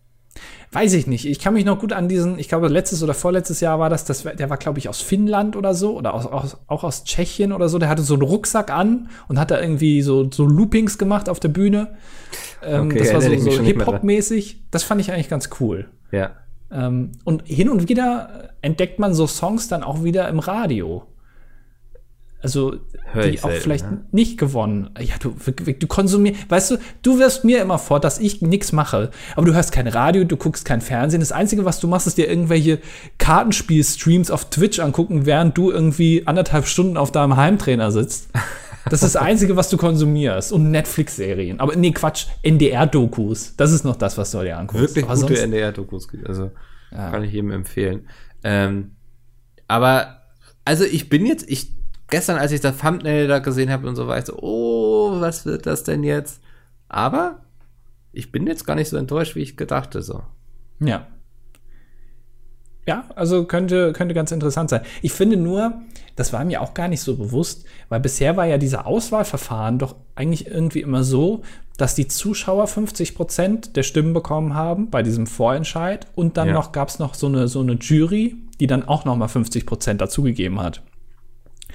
Weiß 0.74 0.94
ich 0.94 1.06
nicht. 1.06 1.26
Ich 1.26 1.38
kann 1.38 1.52
mich 1.52 1.66
noch 1.66 1.78
gut 1.78 1.92
an 1.92 2.08
diesen, 2.08 2.38
ich 2.38 2.48
glaube, 2.48 2.68
letztes 2.68 3.02
oder 3.02 3.12
vorletztes 3.12 3.60
Jahr 3.60 3.78
war 3.78 3.90
das, 3.90 4.06
das 4.06 4.22
der 4.22 4.48
war, 4.48 4.56
glaube 4.56 4.78
ich, 4.78 4.88
aus 4.88 5.02
Finnland 5.02 5.54
oder 5.54 5.74
so 5.74 5.94
oder 5.94 6.14
aus, 6.14 6.24
aus, 6.24 6.56
auch 6.66 6.82
aus 6.82 7.04
Tschechien 7.04 7.52
oder 7.52 7.68
so. 7.68 7.78
Der 7.78 7.90
hatte 7.90 8.00
so 8.00 8.14
einen 8.14 8.22
Rucksack 8.22 8.70
an 8.70 9.10
und 9.28 9.38
hat 9.38 9.50
da 9.50 9.60
irgendwie 9.60 10.00
so, 10.00 10.30
so 10.30 10.46
Loopings 10.46 10.96
gemacht 10.96 11.28
auf 11.28 11.40
der 11.40 11.50
Bühne. 11.50 11.88
Ähm, 12.62 12.86
okay, 12.86 13.00
das 13.00 13.12
war 13.12 13.20
so, 13.20 13.36
so 13.36 13.62
Hip-Hop-mäßig. 13.62 14.62
Das 14.70 14.82
fand 14.82 15.02
ich 15.02 15.12
eigentlich 15.12 15.28
ganz 15.28 15.50
cool. 15.60 15.90
Ja. 16.10 16.30
Ähm, 16.70 17.12
und 17.24 17.46
hin 17.46 17.68
und 17.68 17.90
wieder 17.90 18.54
entdeckt 18.62 18.98
man 18.98 19.12
so 19.12 19.26
Songs 19.26 19.68
dann 19.68 19.82
auch 19.82 20.04
wieder 20.04 20.26
im 20.30 20.38
Radio. 20.38 21.02
Also, 22.42 22.74
Hör 23.12 23.28
die 23.28 23.38
auch 23.38 23.44
selten, 23.44 23.62
vielleicht 23.62 23.90
ne? 23.90 24.04
nicht 24.10 24.36
gewonnen. 24.36 24.90
Ja, 24.98 25.14
du, 25.20 25.34
du 25.56 25.86
konsumierst, 25.86 26.50
weißt 26.50 26.72
du, 26.72 26.76
du 27.02 27.18
wirst 27.18 27.44
mir 27.44 27.62
immer 27.62 27.78
vor, 27.78 28.00
dass 28.00 28.18
ich 28.18 28.42
nichts 28.42 28.72
mache. 28.72 29.10
Aber 29.36 29.46
du 29.46 29.54
hörst 29.54 29.70
kein 29.70 29.86
Radio, 29.86 30.24
du 30.24 30.36
guckst 30.36 30.64
kein 30.64 30.80
Fernsehen. 30.80 31.20
Das 31.20 31.30
Einzige, 31.30 31.64
was 31.64 31.78
du 31.78 31.86
machst, 31.86 32.08
ist 32.08 32.18
dir 32.18 32.28
irgendwelche 32.28 32.80
Kartenspiel-Streams 33.18 34.30
auf 34.32 34.50
Twitch 34.50 34.80
angucken, 34.80 35.24
während 35.24 35.56
du 35.56 35.70
irgendwie 35.70 36.26
anderthalb 36.26 36.66
Stunden 36.66 36.96
auf 36.96 37.12
deinem 37.12 37.36
Heimtrainer 37.36 37.92
sitzt. 37.92 38.30
Das 38.86 39.02
ist 39.02 39.14
das 39.14 39.22
Einzige, 39.22 39.54
was 39.56 39.68
du 39.68 39.76
konsumierst. 39.76 40.52
Und 40.52 40.70
Netflix-Serien. 40.70 41.60
Aber 41.60 41.76
nee, 41.76 41.92
Quatsch, 41.92 42.26
NDR-Dokus. 42.42 43.54
Das 43.56 43.70
ist 43.70 43.84
noch 43.84 43.96
das, 43.96 44.18
was 44.18 44.32
du 44.32 44.40
dir 44.42 44.58
anguckst. 44.58 44.96
Wirklich 44.96 45.04
aber 45.04 45.20
gute 45.20 45.40
NDR-Dokus. 45.40 46.08
Also, 46.26 46.50
ja. 46.90 47.10
kann 47.10 47.22
ich 47.22 47.32
jedem 47.32 47.52
empfehlen. 47.52 48.08
Ähm, 48.42 48.96
aber, 49.68 50.22
also 50.64 50.84
ich 50.84 51.08
bin 51.08 51.26
jetzt, 51.26 51.48
ich 51.48 51.70
gestern, 52.12 52.36
als 52.36 52.52
ich 52.52 52.60
das 52.60 52.76
Thumbnail 52.76 53.26
da 53.26 53.38
gesehen 53.38 53.70
habe 53.70 53.88
und 53.88 53.96
so, 53.96 54.06
war 54.06 54.18
ich 54.18 54.26
so, 54.26 54.36
oh, 54.38 55.20
was 55.20 55.46
wird 55.46 55.66
das 55.66 55.82
denn 55.82 56.04
jetzt? 56.04 56.40
Aber 56.88 57.40
ich 58.12 58.30
bin 58.30 58.46
jetzt 58.46 58.66
gar 58.66 58.76
nicht 58.76 58.90
so 58.90 58.98
enttäuscht, 58.98 59.34
wie 59.34 59.40
ich 59.40 59.56
gedachte, 59.56 60.02
so. 60.02 60.22
Ja. 60.78 61.06
Ja, 62.86 63.04
also 63.14 63.44
könnte, 63.44 63.92
könnte 63.92 64.12
ganz 64.12 64.30
interessant 64.30 64.68
sein. 64.68 64.82
Ich 65.00 65.12
finde 65.12 65.38
nur, 65.38 65.80
das 66.14 66.32
war 66.32 66.44
mir 66.44 66.60
auch 66.60 66.74
gar 66.74 66.88
nicht 66.88 67.00
so 67.00 67.16
bewusst, 67.16 67.64
weil 67.88 68.00
bisher 68.00 68.36
war 68.36 68.44
ja 68.44 68.58
dieser 68.58 68.86
Auswahlverfahren 68.86 69.78
doch 69.78 69.96
eigentlich 70.14 70.48
irgendwie 70.48 70.82
immer 70.82 71.04
so, 71.04 71.42
dass 71.78 71.94
die 71.94 72.08
Zuschauer 72.08 72.66
50 72.66 73.14
Prozent 73.14 73.76
der 73.76 73.84
Stimmen 73.84 74.12
bekommen 74.12 74.54
haben 74.54 74.90
bei 74.90 75.02
diesem 75.02 75.26
Vorentscheid 75.26 76.06
und 76.14 76.36
dann 76.36 76.48
ja. 76.48 76.54
noch 76.54 76.72
gab 76.72 76.88
es 76.88 76.98
noch 76.98 77.14
so 77.14 77.28
eine, 77.28 77.48
so 77.48 77.60
eine 77.60 77.74
Jury, 77.74 78.36
die 78.60 78.66
dann 78.66 78.86
auch 78.86 79.06
noch 79.06 79.16
mal 79.16 79.28
50 79.28 79.64
Prozent 79.64 80.00
dazugegeben 80.02 80.60
hat. 80.60 80.82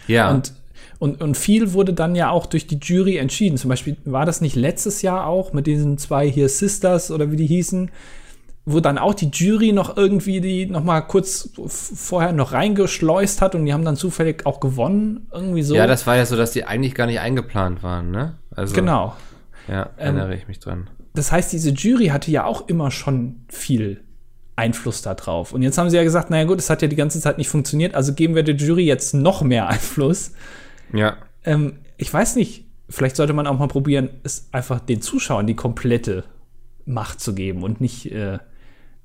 Ja. 0.08 0.32
Und, 0.32 0.54
und, 1.00 1.22
und 1.22 1.38
viel 1.38 1.74
wurde 1.74 1.94
dann 1.94 2.16
ja 2.16 2.30
auch 2.30 2.46
durch 2.46 2.68
die 2.68 2.80
Jury 2.82 3.18
entschieden. 3.18 3.58
Zum 3.58 3.70
Beispiel 3.70 3.98
war 4.06 4.26
das 4.26 4.42
nicht 4.42 4.56
letztes 4.56 5.02
Jahr 5.02 5.28
auch 5.28 5.54
mit 5.54 5.68
diesen 5.68 5.98
zwei 5.98 6.30
hier 6.30 6.50
Sisters 6.50 7.12
oder 7.12 7.32
wie 7.32 7.36
die 7.36 7.48
hießen, 7.48 7.92
wo 8.66 8.80
dann 8.80 8.98
auch 8.98 9.14
die 9.14 9.30
Jury 9.32 9.72
noch 9.72 9.96
irgendwie 9.96 10.42
die 10.42 10.66
noch 10.66 10.84
mal 10.84 11.02
kurz 11.02 11.50
vorher 11.68 12.34
noch 12.34 12.52
reingeschleust 12.52 13.42
hat 13.42 13.56
und 13.56 13.66
die 13.66 13.74
haben 13.74 13.86
dann 13.86 13.96
zufällig 13.96 14.46
auch 14.46 14.60
gewonnen 14.60 15.28
irgendwie 15.32 15.64
so. 15.64 15.76
Ja, 15.76 15.88
das 15.88 16.06
war 16.08 16.18
ja 16.18 16.26
so, 16.26 16.36
dass 16.36 16.52
die 16.52 16.66
eigentlich 16.66 16.96
gar 16.96 17.06
nicht 17.06 17.20
eingeplant 17.20 17.84
waren, 17.84 18.12
ne? 18.12 18.36
Also, 18.56 18.76
genau. 18.76 19.16
Ja, 19.68 19.90
erinnere 19.98 20.34
ähm, 20.34 20.40
ich 20.40 20.48
mich 20.48 20.60
dran. 20.60 20.90
Das 21.14 21.32
heißt, 21.32 21.52
diese 21.54 21.72
Jury 21.72 22.08
hatte 22.08 22.32
ja 22.32 22.46
auch 22.46 22.68
immer 22.68 22.92
schon 22.92 23.38
viel 23.50 24.02
Einfluss 24.58 25.02
darauf. 25.02 25.54
Und 25.54 25.62
jetzt 25.62 25.78
haben 25.78 25.90
sie 25.90 25.96
ja 25.96 26.04
gesagt, 26.04 26.30
naja 26.30 26.44
gut, 26.44 26.60
es 26.60 26.70
hat 26.70 26.82
ja 26.82 26.88
die 26.88 26.96
ganze 26.96 27.22
Zeit 27.22 27.38
nicht 27.38 27.48
funktioniert, 27.48 27.96
also 27.96 28.14
geben 28.14 28.36
wir 28.36 28.44
der 28.44 28.56
Jury 28.56 28.86
jetzt 28.86 29.14
noch 29.14 29.42
mehr 29.42 29.68
Einfluss. 29.70 30.34
Ja. 30.92 31.18
Ähm, 31.46 31.78
ich 31.98 32.14
weiß 32.14 32.36
nicht, 32.36 32.66
vielleicht 32.90 33.16
sollte 33.16 33.34
man 33.34 33.48
auch 33.48 33.58
mal 33.58 33.68
probieren, 33.68 34.10
es 34.24 34.50
einfach 34.52 34.80
den 34.80 35.02
Zuschauern 35.02 35.48
die 35.48 35.56
komplette 35.56 36.24
Macht 36.86 37.20
zu 37.20 37.36
geben 37.36 37.64
und 37.64 37.82
nicht 37.82 38.12
äh, 38.12 38.40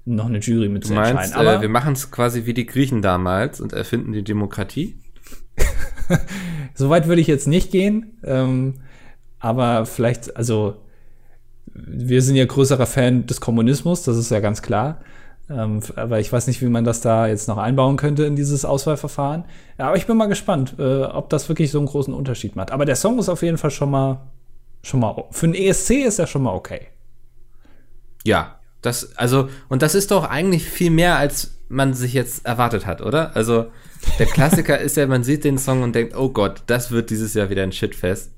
noch 0.04 0.26
eine 0.26 0.38
Jury 0.38 0.68
mit 0.68 0.84
zu 0.84 0.94
entscheiden. 0.94 1.16
Meinst, 1.16 1.36
Aber 1.36 1.56
äh, 1.56 1.60
wir 1.60 1.68
machen 1.68 1.92
es 1.92 2.10
quasi 2.10 2.46
wie 2.46 2.54
die 2.54 2.66
Griechen 2.66 3.02
damals 3.02 3.60
und 3.60 3.72
erfinden 3.72 4.12
die 4.12 4.24
Demokratie. 4.24 4.96
Soweit 6.74 7.06
würde 7.06 7.20
ich 7.20 7.26
jetzt 7.26 7.46
nicht 7.46 7.70
gehen. 7.70 8.18
Ähm, 8.24 8.74
aber 9.38 9.84
vielleicht, 9.86 10.36
also 10.36 10.76
wir 11.66 12.22
sind 12.22 12.36
ja 12.36 12.44
größerer 12.44 12.86
Fan 12.86 13.26
des 13.26 13.40
Kommunismus, 13.40 14.02
das 14.02 14.16
ist 14.16 14.30
ja 14.30 14.40
ganz 14.40 14.62
klar. 14.62 15.00
Ähm, 15.54 15.80
aber 15.96 16.20
ich 16.20 16.32
weiß 16.32 16.46
nicht, 16.46 16.62
wie 16.62 16.68
man 16.68 16.84
das 16.84 17.00
da 17.00 17.26
jetzt 17.26 17.48
noch 17.48 17.58
einbauen 17.58 17.96
könnte 17.96 18.24
in 18.24 18.36
dieses 18.36 18.64
Auswahlverfahren. 18.64 19.44
Aber 19.78 19.96
ich 19.96 20.06
bin 20.06 20.16
mal 20.16 20.26
gespannt, 20.26 20.76
äh, 20.78 21.02
ob 21.02 21.30
das 21.30 21.48
wirklich 21.48 21.70
so 21.70 21.78
einen 21.78 21.86
großen 21.86 22.14
Unterschied 22.14 22.56
macht. 22.56 22.70
Aber 22.70 22.84
der 22.84 22.96
Song 22.96 23.18
ist 23.18 23.28
auf 23.28 23.42
jeden 23.42 23.58
Fall 23.58 23.70
schon 23.70 23.90
mal, 23.90 24.20
schon 24.82 25.00
mal, 25.00 25.24
für 25.30 25.46
einen 25.46 25.54
ESC 25.54 25.90
ist 26.04 26.18
er 26.18 26.26
schon 26.26 26.42
mal 26.42 26.54
okay. 26.54 26.88
Ja, 28.24 28.56
das, 28.80 29.16
also, 29.16 29.48
und 29.68 29.82
das 29.82 29.94
ist 29.94 30.10
doch 30.10 30.28
eigentlich 30.28 30.64
viel 30.64 30.90
mehr, 30.90 31.16
als 31.16 31.54
man 31.68 31.94
sich 31.94 32.12
jetzt 32.12 32.44
erwartet 32.44 32.86
hat, 32.86 33.00
oder? 33.00 33.34
Also, 33.36 33.66
der 34.18 34.26
Klassiker 34.26 34.78
ist 34.80 34.96
ja, 34.96 35.06
man 35.06 35.24
sieht 35.24 35.44
den 35.44 35.58
Song 35.58 35.82
und 35.82 35.94
denkt, 35.94 36.16
oh 36.16 36.28
Gott, 36.28 36.62
das 36.66 36.90
wird 36.90 37.10
dieses 37.10 37.34
Jahr 37.34 37.50
wieder 37.50 37.62
ein 37.62 37.72
Shitfest. 37.72 38.32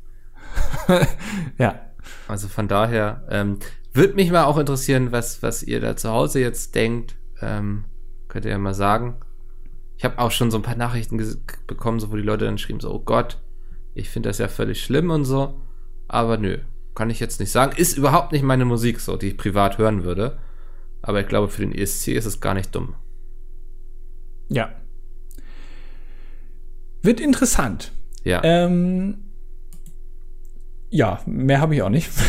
ja. 1.58 1.80
Also 2.28 2.48
von 2.48 2.68
daher, 2.68 3.24
ähm, 3.30 3.58
würde 3.94 4.14
mich 4.14 4.30
mal 4.30 4.44
auch 4.44 4.58
interessieren, 4.58 5.12
was, 5.12 5.42
was 5.42 5.62
ihr 5.62 5.80
da 5.80 5.96
zu 5.96 6.10
Hause 6.10 6.40
jetzt 6.40 6.74
denkt. 6.74 7.16
Ähm, 7.40 7.84
könnt 8.28 8.44
ihr 8.44 8.50
ja 8.50 8.58
mal 8.58 8.74
sagen. 8.74 9.16
Ich 9.96 10.04
habe 10.04 10.18
auch 10.18 10.32
schon 10.32 10.50
so 10.50 10.58
ein 10.58 10.62
paar 10.62 10.76
Nachrichten 10.76 11.22
bekommen, 11.66 12.00
so, 12.00 12.10
wo 12.10 12.16
die 12.16 12.22
Leute 12.22 12.44
dann 12.44 12.58
schrieben, 12.58 12.80
so, 12.80 12.92
oh 12.92 12.98
Gott, 12.98 13.40
ich 13.94 14.10
finde 14.10 14.28
das 14.28 14.38
ja 14.38 14.48
völlig 14.48 14.82
schlimm 14.82 15.10
und 15.10 15.24
so. 15.24 15.60
Aber 16.08 16.36
nö, 16.36 16.58
kann 16.94 17.10
ich 17.10 17.20
jetzt 17.20 17.38
nicht 17.40 17.52
sagen. 17.52 17.76
Ist 17.76 17.96
überhaupt 17.96 18.32
nicht 18.32 18.42
meine 18.42 18.64
Musik 18.64 19.00
so, 19.00 19.16
die 19.16 19.28
ich 19.28 19.36
privat 19.36 19.78
hören 19.78 20.04
würde. 20.04 20.38
Aber 21.00 21.20
ich 21.20 21.28
glaube, 21.28 21.48
für 21.48 21.62
den 21.62 21.74
ESC 21.74 22.08
ist 22.08 22.26
es 22.26 22.40
gar 22.40 22.54
nicht 22.54 22.74
dumm. 22.74 22.94
Ja. 24.48 24.72
Wird 27.02 27.20
interessant. 27.20 27.92
Ja. 28.24 28.40
Ähm, 28.42 29.33
ja, 30.94 31.20
mehr 31.26 31.60
habe 31.60 31.74
ich 31.74 31.82
auch 31.82 31.90
nicht. 31.90 32.10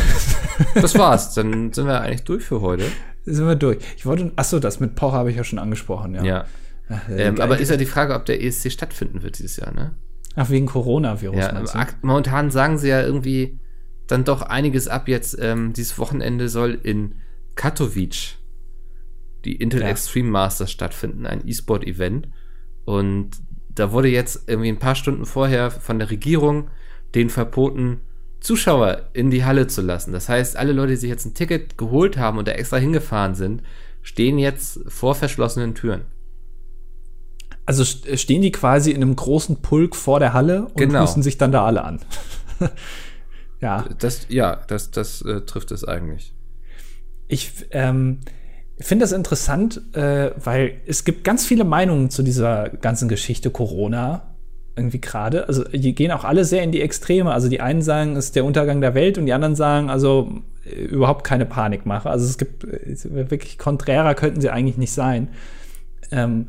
Das 0.74 0.96
war's. 0.98 1.34
Dann 1.34 1.70
sind 1.74 1.86
wir 1.86 2.00
eigentlich 2.00 2.24
durch 2.24 2.42
für 2.42 2.62
heute. 2.62 2.84
Sind 3.26 3.46
wir 3.46 3.56
durch. 3.56 3.76
Ich 3.94 4.06
wollte, 4.06 4.32
achso, 4.36 4.58
das 4.58 4.80
mit 4.80 4.94
Pocher 4.94 5.18
habe 5.18 5.30
ich 5.30 5.36
ja 5.36 5.44
schon 5.44 5.58
angesprochen, 5.58 6.14
ja. 6.14 6.24
Ja. 6.24 6.44
Ach, 6.88 7.02
ähm, 7.10 7.38
aber 7.42 7.58
ist 7.58 7.70
ja 7.70 7.76
die 7.76 7.84
Frage, 7.84 8.14
ob 8.14 8.24
der 8.24 8.42
ESC 8.42 8.72
stattfinden 8.72 9.22
wird 9.22 9.38
dieses 9.38 9.58
Jahr, 9.58 9.74
ne? 9.74 9.96
Ach, 10.34 10.48
wegen 10.48 10.64
Coronavirus. 10.64 11.36
Ja, 11.36 11.86
momentan 12.00 12.50
sagen 12.50 12.78
sie 12.78 12.88
ja 12.88 13.02
irgendwie 13.02 13.60
dann 14.06 14.24
doch 14.24 14.40
einiges 14.40 14.88
ab. 14.88 15.08
Jetzt, 15.08 15.36
ähm, 15.38 15.74
dieses 15.74 15.98
Wochenende 15.98 16.48
soll 16.48 16.78
in 16.82 17.16
Katowice 17.54 18.36
die 19.44 19.56
Intel 19.56 19.82
ja. 19.82 19.88
Extreme 19.88 20.30
Masters 20.30 20.72
stattfinden, 20.72 21.26
ein 21.26 21.46
E-Sport-Event. 21.46 22.28
Und 22.86 23.32
da 23.68 23.92
wurde 23.92 24.08
jetzt 24.08 24.48
irgendwie 24.48 24.70
ein 24.70 24.78
paar 24.78 24.94
Stunden 24.94 25.26
vorher 25.26 25.70
von 25.70 25.98
der 25.98 26.08
Regierung 26.08 26.70
den 27.14 27.28
verboten, 27.28 28.00
Zuschauer 28.40 29.08
in 29.12 29.30
die 29.30 29.44
Halle 29.44 29.66
zu 29.66 29.82
lassen. 29.82 30.12
Das 30.12 30.28
heißt, 30.28 30.56
alle 30.56 30.72
Leute, 30.72 30.92
die 30.92 30.96
sich 30.96 31.10
jetzt 31.10 31.26
ein 31.26 31.34
Ticket 31.34 31.78
geholt 31.78 32.16
haben 32.16 32.38
und 32.38 32.46
da 32.46 32.52
extra 32.52 32.76
hingefahren 32.76 33.34
sind, 33.34 33.62
stehen 34.02 34.38
jetzt 34.38 34.80
vor 34.86 35.14
verschlossenen 35.14 35.74
Türen. 35.74 36.02
Also 37.64 37.84
stehen 37.84 38.42
die 38.42 38.52
quasi 38.52 38.92
in 38.92 39.02
einem 39.02 39.16
großen 39.16 39.56
Pulk 39.56 39.96
vor 39.96 40.20
der 40.20 40.32
Halle 40.32 40.66
und 40.66 40.76
genau. 40.76 41.00
müssen 41.00 41.22
sich 41.22 41.36
dann 41.36 41.50
da 41.50 41.64
alle 41.64 41.82
an. 41.82 42.00
ja. 43.60 43.84
Das, 43.98 44.26
ja, 44.28 44.62
das, 44.68 44.92
das 44.92 45.22
äh, 45.22 45.40
trifft 45.40 45.72
es 45.72 45.82
eigentlich. 45.82 46.32
Ich 47.26 47.66
ähm, 47.72 48.20
finde 48.78 49.02
das 49.02 49.10
interessant, 49.10 49.82
äh, 49.94 50.30
weil 50.36 50.80
es 50.86 51.04
gibt 51.04 51.24
ganz 51.24 51.44
viele 51.44 51.64
Meinungen 51.64 52.10
zu 52.10 52.22
dieser 52.22 52.68
ganzen 52.68 53.08
Geschichte 53.08 53.50
Corona 53.50 54.35
irgendwie 54.76 55.00
gerade. 55.00 55.48
Also 55.48 55.64
die 55.64 55.94
gehen 55.94 56.12
auch 56.12 56.24
alle 56.24 56.44
sehr 56.44 56.62
in 56.62 56.70
die 56.70 56.82
Extreme. 56.82 57.32
Also 57.32 57.48
die 57.48 57.60
einen 57.60 57.82
sagen, 57.82 58.14
es 58.16 58.26
ist 58.26 58.36
der 58.36 58.44
Untergang 58.44 58.80
der 58.80 58.94
Welt 58.94 59.16
und 59.16 59.26
die 59.26 59.32
anderen 59.32 59.56
sagen, 59.56 59.88
also 59.88 60.30
äh, 60.64 60.84
überhaupt 60.84 61.24
keine 61.24 61.46
Panikmache. 61.46 62.10
Also 62.10 62.26
es 62.26 62.36
gibt 62.36 62.64
äh, 62.64 63.30
wirklich 63.30 63.58
konträrer 63.58 64.14
könnten 64.14 64.40
sie 64.40 64.50
eigentlich 64.50 64.76
nicht 64.76 64.92
sein. 64.92 65.28
Ähm, 66.12 66.48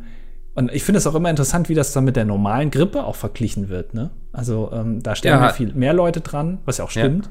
und 0.56 0.72
ich 0.74 0.84
finde 0.84 0.98
es 0.98 1.08
auch 1.08 1.16
immer 1.16 1.30
interessant, 1.30 1.70
wie 1.70 1.76
das 1.76 1.94
dann 1.94 2.04
mit 2.04 2.16
der 2.16 2.26
normalen 2.26 2.70
Grippe 2.70 3.04
auch 3.04 3.16
verglichen 3.16 3.70
wird. 3.70 3.94
Ne? 3.94 4.10
Also 4.34 4.72
ähm, 4.74 5.02
da 5.04 5.16
sterben 5.16 5.44
ja. 5.44 5.50
viel 5.50 5.74
mehr 5.74 5.94
Leute 5.94 6.22
dran, 6.22 6.60
was 6.66 6.80
ja 6.80 6.86
auch 6.86 6.92
stimmt. 6.92 7.30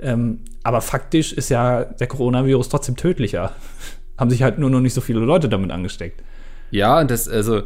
Ja. 0.00 0.12
Ähm, 0.12 0.40
aber 0.62 0.80
faktisch 0.80 1.32
ist 1.32 1.48
ja 1.48 1.84
der 1.84 2.06
Coronavirus 2.06 2.68
trotzdem 2.68 2.96
tödlicher. 2.96 3.52
Haben 4.18 4.30
sich 4.30 4.42
halt 4.42 4.58
nur 4.58 4.70
noch 4.70 4.80
nicht 4.80 4.94
so 4.94 5.00
viele 5.00 5.20
Leute 5.20 5.48
damit 5.48 5.70
angesteckt. 5.70 6.22
Ja, 6.70 7.00
und 7.00 7.10
das, 7.10 7.28
also 7.28 7.62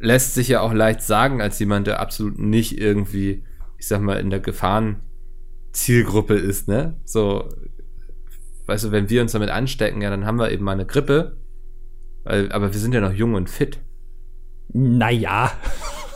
lässt 0.00 0.34
sich 0.34 0.48
ja 0.48 0.60
auch 0.60 0.72
leicht 0.72 1.02
sagen, 1.02 1.40
als 1.40 1.58
jemand, 1.58 1.86
der 1.86 2.00
absolut 2.00 2.38
nicht 2.38 2.78
irgendwie, 2.78 3.44
ich 3.78 3.86
sag 3.86 4.00
mal, 4.00 4.18
in 4.18 4.30
der 4.30 4.40
Gefahrenzielgruppe 4.40 6.34
ist, 6.34 6.66
ne? 6.68 6.98
So, 7.04 7.48
weißt 8.66 8.84
du, 8.84 8.92
wenn 8.92 9.10
wir 9.10 9.22
uns 9.22 9.32
damit 9.32 9.50
anstecken, 9.50 10.02
ja, 10.02 10.10
dann 10.10 10.26
haben 10.26 10.38
wir 10.38 10.50
eben 10.50 10.64
mal 10.64 10.72
eine 10.72 10.86
Grippe. 10.86 11.36
Weil, 12.24 12.50
aber 12.52 12.72
wir 12.72 12.80
sind 12.80 12.94
ja 12.94 13.00
noch 13.00 13.12
jung 13.12 13.34
und 13.34 13.48
fit. 13.48 13.80
Naja. 14.72 15.52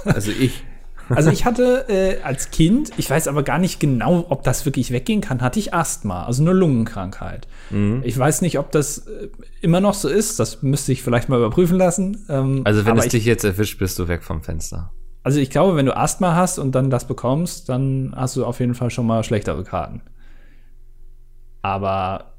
Also 0.04 0.30
ich. 0.30 0.64
Also 1.08 1.30
ich 1.30 1.44
hatte 1.44 1.86
äh, 1.88 2.22
als 2.22 2.50
Kind, 2.50 2.92
ich 2.96 3.08
weiß 3.10 3.28
aber 3.28 3.42
gar 3.42 3.58
nicht 3.58 3.80
genau, 3.80 4.26
ob 4.28 4.42
das 4.42 4.64
wirklich 4.64 4.90
weggehen 4.90 5.20
kann, 5.20 5.40
hatte 5.40 5.58
ich 5.58 5.74
Asthma, 5.74 6.24
also 6.24 6.42
eine 6.42 6.52
Lungenkrankheit. 6.52 7.46
Mhm. 7.70 8.02
Ich 8.04 8.18
weiß 8.18 8.42
nicht, 8.42 8.58
ob 8.58 8.70
das 8.72 8.98
äh, 8.98 9.28
immer 9.60 9.80
noch 9.80 9.94
so 9.94 10.08
ist, 10.08 10.38
das 10.40 10.62
müsste 10.62 10.92
ich 10.92 11.02
vielleicht 11.02 11.28
mal 11.28 11.38
überprüfen 11.38 11.76
lassen. 11.76 12.24
Ähm, 12.28 12.62
also 12.64 12.86
wenn 12.86 12.96
es 12.98 13.08
dich 13.08 13.24
jetzt 13.24 13.44
erwischt, 13.44 13.78
bist 13.78 13.98
du 13.98 14.08
weg 14.08 14.22
vom 14.22 14.42
Fenster. 14.42 14.92
Also 15.22 15.40
ich 15.40 15.50
glaube, 15.50 15.76
wenn 15.76 15.86
du 15.86 15.96
Asthma 15.96 16.34
hast 16.34 16.58
und 16.58 16.74
dann 16.74 16.90
das 16.90 17.06
bekommst, 17.06 17.68
dann 17.68 18.12
hast 18.14 18.36
du 18.36 18.44
auf 18.44 18.60
jeden 18.60 18.74
Fall 18.74 18.90
schon 18.90 19.06
mal 19.06 19.24
schlechtere 19.24 19.64
Karten. 19.64 20.02
Aber 21.62 22.34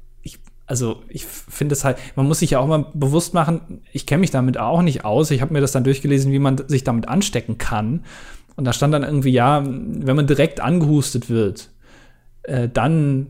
also 0.66 1.02
ich 1.08 1.24
finde 1.24 1.74
es 1.74 1.84
halt, 1.84 1.96
man 2.16 2.26
muss 2.26 2.40
sich 2.40 2.50
ja 2.50 2.58
auch 2.58 2.66
mal 2.66 2.86
bewusst 2.92 3.34
machen, 3.34 3.82
ich 3.92 4.06
kenne 4.06 4.20
mich 4.20 4.30
damit 4.30 4.58
auch 4.58 4.82
nicht 4.82 5.04
aus. 5.04 5.30
Ich 5.30 5.40
habe 5.40 5.52
mir 5.52 5.60
das 5.60 5.72
dann 5.72 5.84
durchgelesen, 5.84 6.32
wie 6.32 6.38
man 6.38 6.60
sich 6.68 6.84
damit 6.84 7.08
anstecken 7.08 7.56
kann. 7.56 8.04
Und 8.56 8.64
da 8.64 8.72
stand 8.72 8.94
dann 8.94 9.02
irgendwie, 9.02 9.30
ja, 9.30 9.62
wenn 9.64 10.16
man 10.16 10.26
direkt 10.26 10.60
angehustet 10.60 11.28
wird, 11.28 11.70
äh, 12.42 12.68
dann 12.68 13.28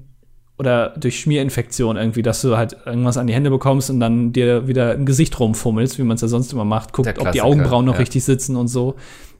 oder 0.58 0.94
durch 0.96 1.20
Schmierinfektion 1.20 1.96
irgendwie, 1.96 2.22
dass 2.22 2.40
du 2.40 2.56
halt 2.56 2.76
irgendwas 2.86 3.18
an 3.18 3.26
die 3.26 3.34
Hände 3.34 3.50
bekommst 3.50 3.90
und 3.90 4.00
dann 4.00 4.32
dir 4.32 4.66
wieder 4.66 4.94
im 4.94 5.04
Gesicht 5.04 5.38
rumfummelst, 5.38 5.98
wie 5.98 6.02
man 6.02 6.14
es 6.14 6.22
ja 6.22 6.28
sonst 6.28 6.52
immer 6.52 6.64
macht, 6.64 6.92
guckt, 6.92 7.18
ob 7.18 7.32
die 7.32 7.42
Augenbrauen 7.42 7.84
noch 7.84 7.94
ja. 7.94 7.98
richtig 7.98 8.24
sitzen 8.24 8.56
und 8.56 8.68
so, 8.68 8.96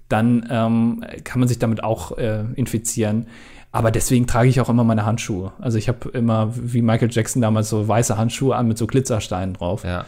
dann 0.09 0.47
ähm, 0.51 1.05
kann 1.25 1.41
man 1.41 1.49
sich 1.49 1.59
damit 1.59 1.83
auch 1.83 2.19
äh, 2.19 2.45
infizieren. 2.55 3.27
Aber 3.73 3.91
deswegen 3.91 4.27
trage 4.27 4.49
ich 4.49 4.61
auch 4.61 4.69
immer 4.69 4.85
meine 4.85 5.05
Handschuhe. 5.05 5.53
Also 5.59 5.79
ich 5.79 5.89
habe 5.89 6.09
immer, 6.11 6.53
wie 6.55 6.83
Michael 6.83 7.11
Jackson 7.11 7.43
damals, 7.43 7.69
so 7.69 7.87
weiße 7.87 8.17
Handschuhe 8.17 8.55
an 8.55 8.69
mit 8.69 8.79
so 8.79 8.87
Glitzersteinen 8.87 9.55
drauf. 9.55 9.85
Ja. 9.85 10.05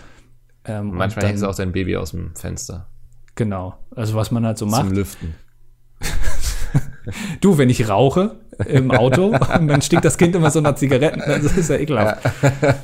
Ähm, 0.64 0.94
Manchmal 0.94 1.26
hängst 1.26 1.42
du 1.42 1.48
auch 1.48 1.54
dein 1.54 1.72
Baby 1.72 1.96
aus 1.96 2.10
dem 2.10 2.34
Fenster. 2.34 2.86
Genau. 3.34 3.74
Also 3.94 4.14
was 4.14 4.30
man 4.30 4.44
halt 4.44 4.58
so 4.58 4.66
macht. 4.66 4.86
Zum 4.86 4.92
Lüften. 4.92 5.34
du, 7.40 7.58
wenn 7.58 7.70
ich 7.70 7.88
rauche 7.88 8.37
im 8.66 8.90
Auto, 8.90 9.30
dann 9.48 9.82
stinkt 9.82 10.04
das 10.04 10.18
Kind 10.18 10.34
immer 10.34 10.50
so 10.50 10.61
nach 10.61 10.74
Zigaretten. 10.74 11.22
Das 11.26 11.56
ist 11.56 11.70
ja 11.70 11.76
ekelhaft. 11.76 12.24
Ja. 12.42 12.74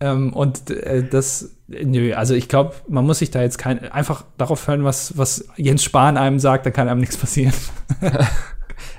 ähm, 0.00 0.32
und 0.32 0.70
äh, 0.70 1.06
das, 1.08 1.56
nö, 1.68 2.12
also 2.14 2.34
ich 2.34 2.48
glaube, 2.48 2.74
man 2.88 3.04
muss 3.04 3.18
sich 3.18 3.30
da 3.30 3.42
jetzt 3.42 3.58
kein, 3.58 3.90
einfach 3.90 4.24
darauf 4.36 4.66
hören, 4.66 4.84
was, 4.84 5.16
was 5.16 5.48
Jens 5.56 5.84
Spahn 5.84 6.16
einem 6.16 6.38
sagt, 6.38 6.66
da 6.66 6.70
kann 6.70 6.88
einem 6.88 7.00
nichts 7.00 7.16
passieren. 7.16 7.54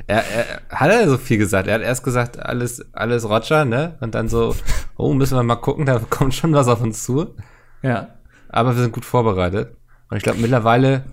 Er, 0.08 0.24
er 0.24 0.62
hat 0.70 0.92
er 0.92 1.10
so 1.10 1.18
viel 1.18 1.38
gesagt. 1.38 1.68
Er 1.68 1.76
hat 1.76 1.82
erst 1.82 2.04
gesagt, 2.04 2.40
alles, 2.40 2.94
alles 2.94 3.28
Roger, 3.28 3.66
ne? 3.66 3.98
Und 4.02 4.14
dann 4.14 4.30
so, 4.30 4.56
oh, 4.98 5.14
müssen 5.14 5.36
wir 5.36 5.44
mal 5.44 5.56
gucken, 5.56 5.86
da 5.86 6.00
kommt 6.00 6.36
schon 6.36 6.54
was 6.54 6.68
auf 6.68 6.82
uns 6.82 7.04
zu. 7.04 7.36
Ja. 7.82 8.10
Aber 8.50 8.76
wir 8.76 8.82
sind 8.84 8.94
gut 8.94 9.06
vorbereitet. 9.06 9.76
Und 10.10 10.18
ich 10.18 10.24
glaube, 10.24 10.40
mittlerweile 10.40 11.06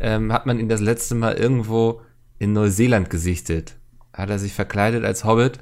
ähm, 0.00 0.32
hat 0.32 0.46
man 0.46 0.58
ihn 0.58 0.68
das 0.68 0.80
letzte 0.80 1.14
Mal 1.14 1.34
irgendwo 1.34 2.00
in 2.38 2.52
Neuseeland 2.52 3.10
gesichtet. 3.10 3.76
Hat 4.12 4.30
er 4.30 4.38
sich 4.38 4.52
verkleidet 4.52 5.04
als 5.04 5.24
Hobbit 5.24 5.60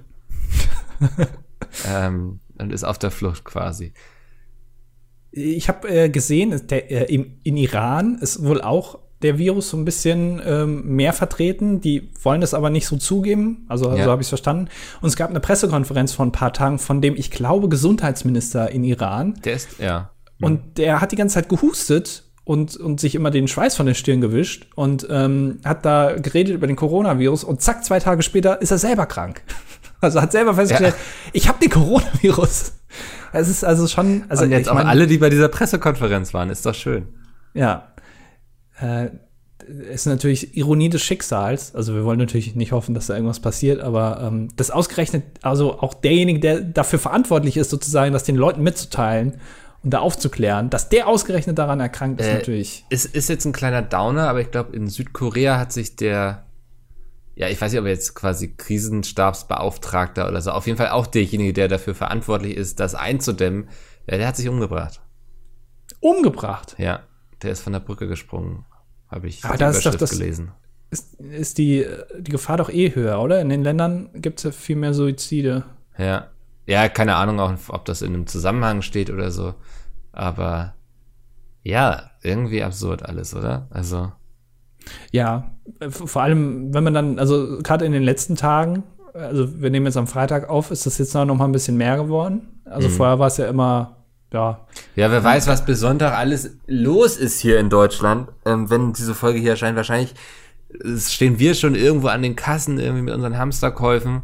ähm, 1.89 2.41
und 2.59 2.73
ist 2.73 2.85
auf 2.85 2.99
der 2.99 3.11
Flucht 3.11 3.45
quasi. 3.45 3.93
Ich 5.31 5.69
habe 5.69 5.89
äh, 5.89 6.09
gesehen, 6.09 6.67
der, 6.69 6.91
äh, 6.91 7.15
im, 7.15 7.39
in 7.43 7.57
Iran 7.57 8.19
ist 8.19 8.43
wohl 8.43 8.63
auch 8.63 9.01
der 9.23 9.37
Virus 9.37 9.71
so 9.71 9.77
ein 9.77 9.85
bisschen 9.85 10.41
ähm, 10.45 10.95
mehr 10.95 11.13
vertreten. 11.13 11.81
Die 11.81 12.11
wollen 12.23 12.41
das 12.41 12.55
aber 12.55 12.71
nicht 12.71 12.87
so 12.87 12.97
zugeben. 12.97 13.67
Also 13.69 13.91
ja. 13.95 14.05
so 14.05 14.11
habe 14.11 14.23
ich 14.23 14.27
es 14.27 14.31
verstanden. 14.31 14.69
Und 15.01 15.09
es 15.09 15.17
gab 15.17 15.31
eine 15.31 15.41
Pressekonferenz 15.41 16.13
vor 16.13 16.25
ein 16.25 16.33
paar 16.33 16.53
Tagen 16.53 16.79
von 16.79 17.03
dem, 17.03 17.17
ich 17.17 17.31
glaube, 17.31 17.69
Gesundheitsminister 17.69 18.71
in 18.71 18.85
Iran. 18.85 19.35
Der 19.45 19.55
ist, 19.55 19.79
ja. 19.81 20.13
Und 20.41 20.79
der 20.79 21.01
hat 21.01 21.11
die 21.11 21.17
ganze 21.17 21.35
Zeit 21.35 21.49
gehustet 21.49 22.28
und, 22.49 22.79
und 22.79 22.99
sich 22.99 23.15
immer 23.15 23.31
den 23.31 23.47
Schweiß 23.47 23.77
von 23.77 23.85
der 23.85 23.93
Stirn 23.93 24.23
gewischt 24.23 24.69
und 24.75 25.07
ähm, 25.11 25.59
hat 25.67 25.85
da 25.85 26.17
geredet 26.17 26.55
über 26.55 26.67
den 26.67 26.77
Coronavirus 26.77 27.45
und 27.45 27.61
zack, 27.61 27.85
zwei 27.85 28.01
Tage 28.01 28.23
später 28.23 28.63
ist 28.63 28.71
er 28.71 28.79
selber 28.79 29.07
krank. 29.07 29.43
Also 30.01 30.23
hat 30.23 30.31
selber 30.31 30.55
festgestellt, 30.55 30.95
ja. 30.97 31.31
ich 31.33 31.49
habe 31.49 31.59
den 31.59 31.71
Coronavirus. 31.71 32.73
Es 33.33 33.49
ist 33.49 33.65
also 33.65 33.89
schon. 33.89 34.23
Also 34.29 34.45
und 34.45 34.53
jetzt 34.53 34.69
auch 34.69 34.75
mein, 34.75 34.87
alle, 34.87 35.09
die 35.09 35.19
bei 35.19 35.29
dieser 35.29 35.49
Pressekonferenz 35.49 36.33
waren, 36.33 36.51
ist 36.51 36.65
doch 36.65 36.75
schön. 36.75 37.09
Ja, 37.53 37.95
äh, 38.81 39.09
ist 39.93 40.07
natürlich 40.07 40.57
Ironie 40.57 40.89
des 40.89 41.03
Schicksals. 41.03 41.75
Also 41.75 41.97
wir 41.97 42.05
wollen 42.05 42.21
natürlich 42.21 42.55
nicht 42.55 42.71
hoffen, 42.71 42.95
dass 42.95 43.09
da 43.09 43.15
irgendwas 43.15 43.41
passiert, 43.41 43.81
aber 43.81 44.21
ähm, 44.23 44.51
das 44.55 44.71
ausgerechnet, 44.71 45.25
also 45.43 45.81
auch 45.81 45.95
derjenige, 45.95 46.39
der 46.39 46.61
dafür 46.61 47.01
verantwortlich 47.01 47.57
ist, 47.57 47.71
sozusagen, 47.71 48.13
das 48.13 48.23
den 48.23 48.37
Leuten 48.37 48.63
mitzuteilen 48.63 49.41
und 49.83 49.91
da 49.91 50.01
aufzuklären, 50.01 50.71
dass 50.71 50.89
der 50.89 51.07
ausgerechnet 51.07 51.59
daran 51.59 51.81
erkrankt 51.81 52.21
ist, 52.21 52.27
äh, 52.27 52.35
natürlich. 52.35 52.85
Es 52.91 53.05
ist 53.05 53.29
jetzt 53.29 53.45
ein 53.45 53.53
kleiner 53.53 53.83
Downer, 53.83 54.29
aber 54.29 54.41
ich 54.41 54.51
glaube, 54.51 54.75
in 54.75 54.89
Südkorea 54.89 55.59
hat 55.59 55.73
sich 55.73 55.97
der, 55.97 56.47
ja, 57.37 57.49
ich 57.49 57.61
weiß 57.61 57.73
nicht, 57.73 57.81
ob 57.81 57.87
er 57.87 57.93
jetzt 57.93 58.15
quasi 58.15 58.55
Krisenstabsbeauftragter 58.57 60.29
oder 60.29 60.41
so, 60.41 60.51
auf 60.51 60.67
jeden 60.67 60.79
Fall 60.79 60.91
auch 60.91 61.07
derjenige, 61.07 61.53
der 61.53 61.69
dafür 61.69 61.95
verantwortlich 61.95 62.57
ist, 62.57 62.81
das 62.81 62.95
einzudämmen, 62.95 63.69
der, 64.09 64.19
der 64.19 64.27
hat 64.27 64.37
sich 64.37 64.49
umgebracht. 64.49 65.01
Umgebracht? 66.01 66.75
Ja, 66.79 67.01
der 67.43 67.53
ist 67.53 67.61
von 67.61 67.73
der 67.73 67.81
Brücke 67.81 68.09
gesprungen. 68.09 68.65
Habe 69.09 69.29
ich 69.29 69.45
Aber 69.45 69.55
die 69.55 69.61
das 69.61 69.79
ist 69.79 69.87
doch 69.87 69.95
das, 69.95 70.11
gelesen. 70.11 70.53
Ist, 70.91 71.15
ist 71.21 71.59
die, 71.59 71.87
die 72.19 72.31
Gefahr 72.31 72.57
doch 72.57 72.71
eh 72.71 72.95
höher, 72.95 73.21
oder? 73.21 73.41
In 73.41 73.49
den 73.49 73.63
Ländern 73.63 74.11
gibt 74.15 74.39
es 74.41 74.45
ja 74.45 74.51
viel 74.51 74.77
mehr 74.77 74.95
Suizide. 74.95 75.65
Ja. 75.97 76.29
Ja, 76.67 76.89
keine 76.91 77.17
Ahnung, 77.17 77.41
auch, 77.41 77.55
ob 77.69 77.87
das 77.87 78.03
in 78.03 78.13
einem 78.13 78.27
Zusammenhang 78.27 78.83
steht 78.83 79.09
oder 79.09 79.31
so. 79.31 79.55
Aber 80.19 80.75
ja, 81.63 82.11
irgendwie 82.23 82.63
absurd 82.63 83.05
alles, 83.05 83.35
oder? 83.35 83.69
Also. 83.71 84.11
Ja, 85.13 85.53
vor 85.91 86.23
allem, 86.23 86.75
wenn 86.75 86.83
man 86.83 86.95
dann, 86.95 87.19
also 87.19 87.59
gerade 87.63 87.85
in 87.85 87.93
den 87.93 88.03
letzten 88.03 88.37
Tagen, 88.37 88.83
also 89.15 89.61
wir 89.61 89.71
nehmen 89.71 89.87
jetzt 89.87 89.97
am 89.97 90.07
Freitag 90.07 90.49
auf, 90.49 90.71
ist 90.71 90.87
das 90.87 90.99
jetzt 90.99 91.15
noch 91.15 91.27
mal 91.27 91.45
ein 91.45 91.53
bisschen 91.53 91.77
mehr 91.77 91.97
geworden. 91.97 92.61
Also 92.65 92.89
mhm. 92.89 92.93
vorher 92.93 93.19
war 93.19 93.29
es 93.29 93.37
ja 93.37 93.49
immer 93.49 93.97
ja. 94.33 94.67
Ja, 94.95 95.11
wer 95.11 95.25
weiß, 95.25 95.47
was 95.47 95.65
bis 95.65 95.81
Sonntag 95.81 96.15
alles 96.15 96.59
los 96.67 97.17
ist 97.17 97.41
hier 97.41 97.59
in 97.61 97.71
Deutschland, 97.71 98.29
ähm, 98.45 98.69
wenn 98.71 98.93
diese 98.93 99.15
Folge 99.15 99.39
hier 99.39 99.53
erscheint. 99.53 99.77
Wahrscheinlich 99.77 100.15
stehen 100.97 101.39
wir 101.39 101.55
schon 101.55 101.75
irgendwo 101.75 102.09
an 102.09 102.23
den 102.23 102.37
Kassen 102.37 102.79
irgendwie 102.79 103.03
mit 103.03 103.15
unseren 103.15 103.39
Hamsterkäufen. 103.39 104.23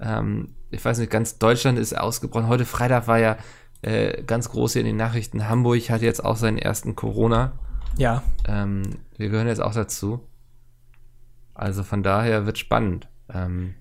Ähm, 0.00 0.54
ich 0.70 0.84
weiß 0.84 0.98
nicht, 0.98 1.10
ganz 1.10 1.38
Deutschland 1.38 1.78
ist 1.78 1.96
ausgebrochen. 1.96 2.48
Heute 2.48 2.64
Freitag 2.64 3.06
war 3.06 3.18
ja 3.18 3.36
äh, 3.82 4.22
ganz 4.22 4.48
groß 4.50 4.74
hier 4.74 4.80
in 4.80 4.86
den 4.86 4.96
Nachrichten. 4.96 5.48
Hamburg 5.48 5.90
hat 5.90 6.02
jetzt 6.02 6.24
auch 6.24 6.36
seinen 6.36 6.58
ersten 6.58 6.96
Corona. 6.96 7.52
Ja. 7.96 8.22
Ähm, 8.46 8.82
wir 9.16 9.28
gehören 9.28 9.48
jetzt 9.48 9.60
auch 9.60 9.74
dazu. 9.74 10.20
Also 11.54 11.82
von 11.82 12.02
daher 12.02 12.46
wird 12.46 12.58
spannend. 12.58 13.08
Ähm, 13.32 13.74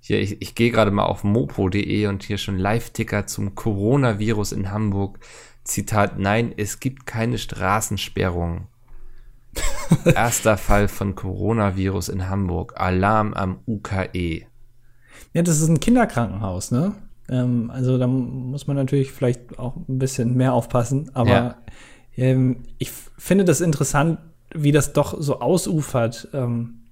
hier, 0.00 0.20
ich, 0.20 0.40
ich 0.40 0.54
gehe 0.54 0.70
gerade 0.70 0.90
mal 0.90 1.04
auf 1.04 1.22
mopo.de 1.22 2.06
und 2.06 2.22
hier 2.22 2.38
schon 2.38 2.58
Live-Ticker 2.58 3.26
zum 3.26 3.54
Coronavirus 3.54 4.52
in 4.52 4.70
Hamburg. 4.70 5.18
Zitat, 5.64 6.18
nein, 6.18 6.52
es 6.56 6.80
gibt 6.80 7.06
keine 7.06 7.38
Straßensperrung. 7.38 8.66
Erster 10.04 10.56
Fall 10.56 10.88
von 10.88 11.14
Coronavirus 11.14 12.08
in 12.08 12.28
Hamburg. 12.28 12.80
Alarm 12.80 13.34
am 13.34 13.60
UKE. 13.66 14.46
Ja, 15.32 15.42
das 15.42 15.60
ist 15.60 15.68
ein 15.68 15.80
Kinderkrankenhaus, 15.80 16.70
ne? 16.70 16.94
Ähm, 17.32 17.70
also 17.70 17.98
da 17.98 18.06
muss 18.06 18.66
man 18.66 18.76
natürlich 18.76 19.10
vielleicht 19.10 19.58
auch 19.58 19.76
ein 19.76 19.98
bisschen 19.98 20.36
mehr 20.36 20.52
aufpassen. 20.52 21.10
Aber 21.14 21.30
ja. 21.30 21.56
ähm, 22.16 22.64
ich 22.78 22.92
finde 23.16 23.44
das 23.44 23.60
interessant, 23.60 24.18
wie 24.54 24.72
das 24.72 24.92
doch 24.92 25.16
so 25.18 25.40
ausufert. 25.40 26.28
Ähm, 26.34 26.82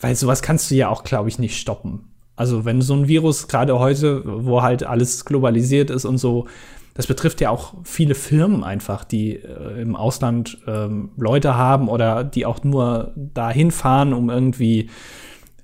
weil 0.00 0.16
sowas 0.16 0.42
kannst 0.42 0.70
du 0.70 0.74
ja 0.74 0.88
auch, 0.88 1.04
glaube 1.04 1.28
ich, 1.28 1.38
nicht 1.38 1.58
stoppen. 1.58 2.08
Also 2.34 2.64
wenn 2.64 2.82
so 2.82 2.94
ein 2.94 3.08
Virus 3.08 3.46
gerade 3.46 3.78
heute, 3.78 4.22
wo 4.24 4.62
halt 4.62 4.82
alles 4.82 5.24
globalisiert 5.24 5.90
ist 5.90 6.04
und 6.04 6.18
so, 6.18 6.46
das 6.94 7.06
betrifft 7.06 7.40
ja 7.40 7.50
auch 7.50 7.74
viele 7.84 8.14
Firmen 8.14 8.64
einfach, 8.64 9.04
die 9.04 9.36
äh, 9.36 9.80
im 9.80 9.94
Ausland 9.96 10.58
ähm, 10.66 11.10
Leute 11.16 11.56
haben 11.56 11.88
oder 11.88 12.24
die 12.24 12.44
auch 12.44 12.64
nur 12.64 13.12
dahin 13.16 13.70
fahren, 13.70 14.12
um 14.12 14.28
irgendwie 14.28 14.90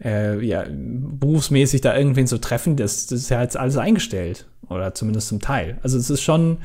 äh, 0.02 0.44
ja, 0.44 0.64
berufsmäßig 0.68 1.80
da 1.80 1.96
irgendwen 1.96 2.26
zu 2.26 2.38
treffen. 2.38 2.76
Das, 2.76 3.06
das 3.06 3.20
ist 3.20 3.30
ja 3.30 3.42
jetzt 3.42 3.56
alles 3.56 3.76
eingestellt 3.76 4.46
oder 4.68 4.94
zumindest 4.94 5.28
zum 5.28 5.40
Teil. 5.40 5.78
Also 5.82 5.98
es 5.98 6.10
ist 6.10 6.22
schon 6.22 6.58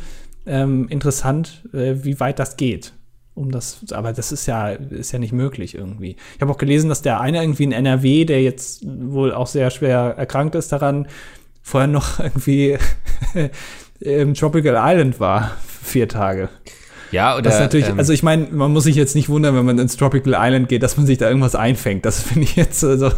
ähm, 0.45 0.87
interessant, 0.89 1.63
äh, 1.73 1.95
wie 2.03 2.19
weit 2.19 2.39
das 2.39 2.57
geht 2.57 2.93
um 3.35 3.51
das, 3.51 3.79
aber 3.91 4.13
das 4.13 4.31
ist 4.31 4.45
ja, 4.45 4.69
ist 4.69 5.11
ja 5.11 5.19
nicht 5.19 5.33
möglich 5.33 5.75
irgendwie. 5.75 6.17
Ich 6.35 6.41
habe 6.41 6.51
auch 6.51 6.57
gelesen, 6.57 6.89
dass 6.89 7.01
der 7.01 7.19
eine 7.19 7.41
irgendwie 7.41 7.63
in 7.63 7.71
NRW, 7.71 8.25
der 8.25 8.43
jetzt 8.43 8.85
wohl 8.85 9.33
auch 9.33 9.47
sehr 9.47 9.71
schwer 9.71 10.13
erkrankt 10.17 10.55
ist 10.55 10.71
daran, 10.71 11.07
vorher 11.61 11.87
noch 11.87 12.19
irgendwie 12.23 12.77
im 13.99 14.33
Tropical 14.35 14.75
Island 14.77 15.19
war, 15.19 15.57
vier 15.81 16.07
Tage. 16.07 16.49
Ja, 17.13 17.33
oder. 17.35 17.43
Das 17.43 17.55
ist 17.55 17.59
natürlich, 17.61 17.87
ähm, 17.89 17.97
also 17.99 18.11
ich 18.11 18.23
meine, 18.23 18.47
man 18.51 18.71
muss 18.73 18.83
sich 18.85 18.95
jetzt 18.95 19.15
nicht 19.15 19.29
wundern, 19.29 19.55
wenn 19.55 19.65
man 19.65 19.79
ins 19.79 19.95
Tropical 19.97 20.33
Island 20.35 20.67
geht, 20.67 20.83
dass 20.83 20.97
man 20.97 21.05
sich 21.05 21.17
da 21.17 21.27
irgendwas 21.29 21.55
einfängt. 21.55 22.05
Das 22.05 22.21
finde 22.27 22.43
ich 22.43 22.55
jetzt, 22.55 22.83
also 22.83 23.11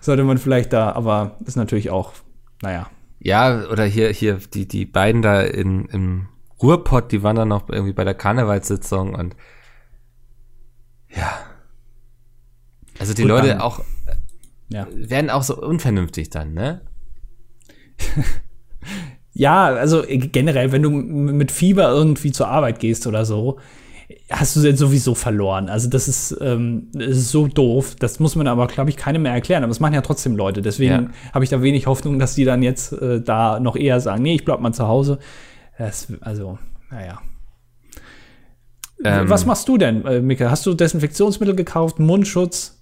sollte 0.00 0.24
man 0.24 0.38
vielleicht 0.38 0.72
da, 0.72 0.92
aber 0.92 1.36
ist 1.44 1.56
natürlich 1.56 1.90
auch, 1.90 2.12
naja. 2.62 2.88
Ja, 3.20 3.66
oder 3.70 3.84
hier, 3.84 4.10
hier, 4.10 4.38
die, 4.52 4.66
die 4.68 4.84
beiden 4.86 5.22
da 5.22 5.40
in, 5.42 5.86
im 5.86 6.28
Ruhrpott, 6.62 7.12
die 7.12 7.22
waren 7.22 7.36
dann 7.36 7.48
noch 7.48 7.68
irgendwie 7.68 7.92
bei 7.92 8.04
der 8.04 8.14
Karnevalssitzung 8.14 9.14
und 9.14 9.36
ja. 11.14 11.32
Also 12.98 13.14
die 13.14 13.22
Gut, 13.22 13.30
Leute 13.30 13.48
dann- 13.48 13.60
auch 13.60 13.80
Ja. 14.68 14.86
werden 14.92 15.30
auch 15.30 15.42
so 15.42 15.56
unvernünftig 15.60 16.30
dann, 16.30 16.54
ne? 16.54 16.80
Ja, 19.34 19.66
also 19.66 20.04
äh, 20.06 20.18
generell, 20.18 20.72
wenn 20.72 20.82
du 20.82 20.90
mit 20.90 21.50
Fieber 21.52 21.88
irgendwie 21.90 22.32
zur 22.32 22.48
Arbeit 22.48 22.78
gehst 22.78 23.06
oder 23.06 23.24
so, 23.24 23.58
hast 24.30 24.54
du 24.56 24.60
jetzt 24.60 24.78
sowieso 24.78 25.14
verloren. 25.14 25.68
Also 25.68 25.88
das 25.90 26.08
ist, 26.08 26.36
ähm, 26.40 26.88
das 26.92 27.16
ist 27.16 27.30
so 27.30 27.46
doof. 27.48 27.96
Das 27.98 28.20
muss 28.20 28.36
man 28.36 28.46
aber, 28.46 28.66
glaube 28.68 28.90
ich, 28.90 28.96
keinem 28.96 29.22
mehr 29.22 29.32
erklären. 29.32 29.62
Aber 29.64 29.70
das 29.70 29.80
machen 29.80 29.94
ja 29.94 30.02
trotzdem 30.02 30.36
Leute. 30.36 30.62
Deswegen 30.62 30.92
Ja. 30.92 31.10
habe 31.32 31.44
ich 31.44 31.50
da 31.50 31.62
wenig 31.62 31.86
Hoffnung, 31.86 32.18
dass 32.18 32.34
die 32.34 32.44
dann 32.44 32.62
jetzt 32.62 32.92
äh, 32.92 33.20
da 33.20 33.58
noch 33.60 33.76
eher 33.76 34.00
sagen, 34.00 34.22
nee, 34.22 34.34
ich 34.36 34.44
bleib 34.44 34.60
mal 34.60 34.72
zu 34.72 34.86
Hause. 34.86 35.18
Das, 35.78 36.06
also, 36.20 36.58
naja. 36.90 37.20
Ähm, 39.04 39.28
Was 39.28 39.44
machst 39.44 39.68
du 39.68 39.76
denn, 39.76 40.04
äh, 40.06 40.20
Mika? 40.20 40.50
Hast 40.50 40.64
du 40.66 40.74
Desinfektionsmittel 40.74 41.56
gekauft, 41.56 41.98
Mundschutz? 41.98 42.80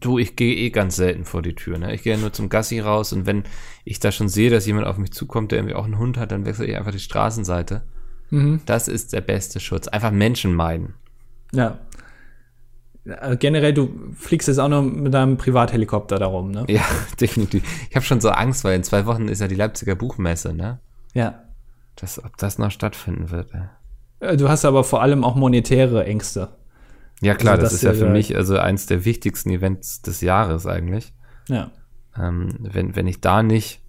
Du, 0.00 0.18
ich 0.18 0.36
gehe 0.36 0.54
eh 0.54 0.70
ganz 0.70 0.96
selten 0.96 1.24
vor 1.24 1.42
die 1.42 1.54
Tür, 1.54 1.78
ne? 1.78 1.94
Ich 1.94 2.02
gehe 2.02 2.14
ja 2.14 2.20
nur 2.20 2.32
zum 2.32 2.48
Gassi 2.48 2.80
raus 2.80 3.12
und 3.12 3.24
wenn 3.26 3.44
ich 3.84 3.98
da 4.00 4.12
schon 4.12 4.28
sehe, 4.28 4.50
dass 4.50 4.66
jemand 4.66 4.86
auf 4.86 4.98
mich 4.98 5.12
zukommt, 5.12 5.52
der 5.52 5.58
irgendwie 5.58 5.74
auch 5.74 5.84
einen 5.84 5.98
Hund 5.98 6.18
hat, 6.18 6.32
dann 6.32 6.44
wechsle 6.44 6.66
ich 6.66 6.76
einfach 6.76 6.92
die 6.92 6.98
Straßenseite. 6.98 7.82
Mhm. 8.30 8.60
Das 8.66 8.88
ist 8.88 9.12
der 9.12 9.20
beste 9.20 9.60
Schutz. 9.60 9.88
Einfach 9.88 10.10
Menschen 10.10 10.54
meiden. 10.54 10.94
Ja. 11.52 11.78
Äh, 13.04 13.36
Generell, 13.36 13.72
du 13.72 14.12
fliegst 14.14 14.48
jetzt 14.48 14.58
auch 14.58 14.68
noch 14.68 14.82
mit 14.82 15.14
deinem 15.14 15.36
Privathelikopter 15.36 16.18
darum, 16.18 16.50
ne? 16.50 16.64
Ja, 16.68 16.84
definitiv. 17.20 17.62
Ich 17.88 17.96
habe 17.96 18.04
schon 18.04 18.20
so 18.20 18.30
Angst, 18.30 18.64
weil 18.64 18.74
in 18.74 18.82
zwei 18.84 19.06
Wochen 19.06 19.28
ist 19.28 19.40
ja 19.40 19.48
die 19.48 19.54
Leipziger 19.54 19.94
Buchmesse, 19.94 20.52
ne? 20.52 20.80
Ja. 21.14 21.42
Das, 21.94 22.22
ob 22.22 22.36
das 22.36 22.58
noch 22.58 22.70
stattfinden 22.70 23.30
wird. 23.30 23.50
ey. 23.54 23.62
Äh, 24.32 24.36
Du 24.36 24.48
hast 24.48 24.64
aber 24.64 24.84
vor 24.84 25.02
allem 25.02 25.24
auch 25.24 25.36
monetäre 25.36 26.04
Ängste. 26.04 26.48
Ja 27.22 27.34
klar, 27.34 27.54
Also 27.54 27.62
das, 27.62 27.72
das 27.72 27.82
ist 27.82 27.84
ja 27.84 27.94
für 27.94 28.10
mich 28.10 28.36
also 28.36 28.58
eins 28.58 28.86
der 28.86 29.04
wichtigsten 29.04 29.50
Events 29.50 30.02
des 30.02 30.20
Jahres 30.20 30.66
eigentlich. 30.66 31.12
Ja. 31.48 31.70
Ähm, 32.18 32.48
wenn, 32.60 32.96
wenn 32.96 33.06
ich 33.06 33.20
da 33.20 33.42
nicht 33.42 33.80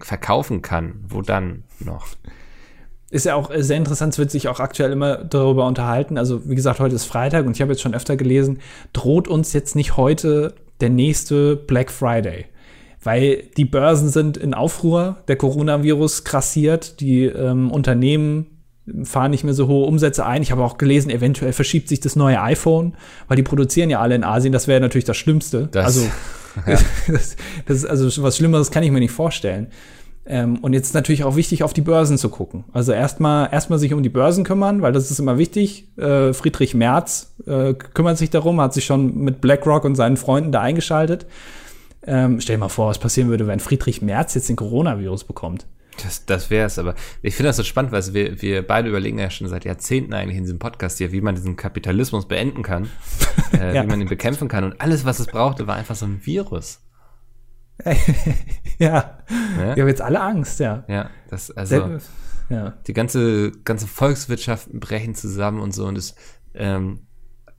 verkaufen 0.00 0.62
kann, 0.62 1.04
wo 1.08 1.22
dann 1.22 1.64
noch? 1.78 2.08
Ist 3.10 3.26
ja 3.26 3.36
auch 3.36 3.50
sehr 3.56 3.76
interessant, 3.76 4.14
es 4.14 4.18
wird 4.18 4.30
sich 4.30 4.48
auch 4.48 4.60
aktuell 4.60 4.90
immer 4.90 5.18
darüber 5.18 5.66
unterhalten. 5.66 6.18
Also, 6.18 6.48
wie 6.48 6.54
gesagt, 6.54 6.80
heute 6.80 6.96
ist 6.96 7.04
Freitag 7.04 7.46
und 7.46 7.52
ich 7.52 7.62
habe 7.62 7.72
jetzt 7.72 7.82
schon 7.82 7.94
öfter 7.94 8.16
gelesen, 8.16 8.58
droht 8.92 9.28
uns 9.28 9.52
jetzt 9.52 9.76
nicht 9.76 9.96
heute 9.96 10.54
der 10.80 10.90
nächste 10.90 11.54
Black 11.54 11.92
Friday? 11.92 12.46
Weil 13.02 13.44
die 13.56 13.66
Börsen 13.66 14.08
sind 14.08 14.36
in 14.36 14.54
Aufruhr, 14.54 15.22
der 15.28 15.36
Coronavirus 15.36 16.24
krassiert, 16.24 17.00
die 17.00 17.26
ähm, 17.26 17.70
Unternehmen 17.70 18.53
fahren 19.04 19.30
nicht 19.30 19.44
mehr 19.44 19.54
so 19.54 19.66
hohe 19.66 19.86
Umsätze 19.86 20.26
ein. 20.26 20.42
Ich 20.42 20.52
habe 20.52 20.62
auch 20.62 20.76
gelesen, 20.78 21.10
eventuell 21.10 21.52
verschiebt 21.52 21.88
sich 21.88 22.00
das 22.00 22.16
neue 22.16 22.40
iPhone, 22.42 22.94
weil 23.28 23.36
die 23.36 23.42
produzieren 23.42 23.90
ja 23.90 24.00
alle 24.00 24.14
in 24.14 24.24
Asien. 24.24 24.52
Das 24.52 24.68
wäre 24.68 24.80
natürlich 24.80 25.04
das 25.06 25.16
Schlimmste. 25.16 25.68
Das- 25.70 25.86
also, 25.86 26.06
das, 27.08 27.36
das 27.66 27.76
ist 27.78 27.86
also 27.86 28.22
was 28.22 28.36
Schlimmeres 28.36 28.70
kann 28.70 28.82
ich 28.84 28.90
mir 28.90 29.00
nicht 29.00 29.10
vorstellen. 29.12 29.68
Ähm, 30.26 30.58
und 30.60 30.72
jetzt 30.72 30.86
ist 30.88 30.94
natürlich 30.94 31.24
auch 31.24 31.36
wichtig, 31.36 31.62
auf 31.64 31.72
die 31.74 31.82
Börsen 31.82 32.16
zu 32.16 32.28
gucken. 32.30 32.64
Also 32.72 32.92
erstmal 32.92 33.48
erstmal 33.52 33.78
sich 33.78 33.92
um 33.92 34.02
die 34.02 34.08
Börsen 34.08 34.44
kümmern, 34.44 34.80
weil 34.80 34.92
das 34.92 35.10
ist 35.10 35.18
immer 35.18 35.36
wichtig. 35.36 35.88
Äh, 35.98 36.32
Friedrich 36.32 36.74
Merz 36.74 37.34
äh, 37.46 37.74
kümmert 37.74 38.16
sich 38.18 38.30
darum, 38.30 38.60
hat 38.60 38.72
sich 38.72 38.84
schon 38.86 39.18
mit 39.18 39.40
BlackRock 39.40 39.84
und 39.84 39.96
seinen 39.96 40.16
Freunden 40.16 40.50
da 40.52 40.60
eingeschaltet. 40.60 41.26
Ähm, 42.06 42.40
stell 42.40 42.56
dir 42.56 42.60
mal 42.60 42.68
vor, 42.68 42.88
was 42.88 42.98
passieren 42.98 43.28
würde, 43.28 43.46
wenn 43.46 43.60
Friedrich 43.60 44.00
Merz 44.02 44.34
jetzt 44.34 44.48
den 44.48 44.56
Coronavirus 44.56 45.24
bekommt. 45.24 45.66
Das, 46.02 46.26
das 46.26 46.50
wäre 46.50 46.66
es, 46.66 46.78
aber 46.78 46.94
ich 47.22 47.34
finde 47.36 47.48
das 47.50 47.56
so 47.56 47.62
spannend, 47.62 47.92
weil 47.92 48.02
wir, 48.14 48.42
wir 48.42 48.66
beide 48.66 48.88
überlegen 48.88 49.18
ja 49.18 49.30
schon 49.30 49.46
seit 49.48 49.64
Jahrzehnten 49.64 50.12
eigentlich 50.12 50.36
in 50.36 50.42
diesem 50.44 50.58
Podcast 50.58 50.98
hier, 50.98 51.12
wie 51.12 51.20
man 51.20 51.34
diesen 51.34 51.56
Kapitalismus 51.56 52.26
beenden 52.26 52.62
kann, 52.62 52.88
äh, 53.52 53.74
Ja. 53.74 53.82
wie 53.82 53.86
man 53.86 54.00
ihn 54.00 54.08
bekämpfen 54.08 54.48
kann. 54.48 54.64
Und 54.64 54.80
alles, 54.80 55.04
was 55.04 55.20
es 55.20 55.26
brauchte, 55.26 55.66
war 55.66 55.76
einfach 55.76 55.94
so 55.94 56.06
ein 56.06 56.24
Virus. 56.26 56.80
ja, 58.78 59.18
Ne? 59.56 59.74
wir 59.76 59.82
haben 59.82 59.88
jetzt 59.88 60.02
alle 60.02 60.20
Angst, 60.20 60.60
ja. 60.60 60.84
Ja, 60.88 61.10
das, 61.28 61.50
also 61.50 61.76
Sel- 61.76 62.00
ja. 62.50 62.74
die 62.86 62.92
ganze, 62.92 63.52
ganze 63.64 63.86
Volkswirtschaften 63.86 64.80
brechen 64.80 65.14
zusammen 65.14 65.60
und 65.60 65.72
so. 65.72 65.86
Und 65.86 65.96
es, 65.98 66.14
ähm, 66.54 67.06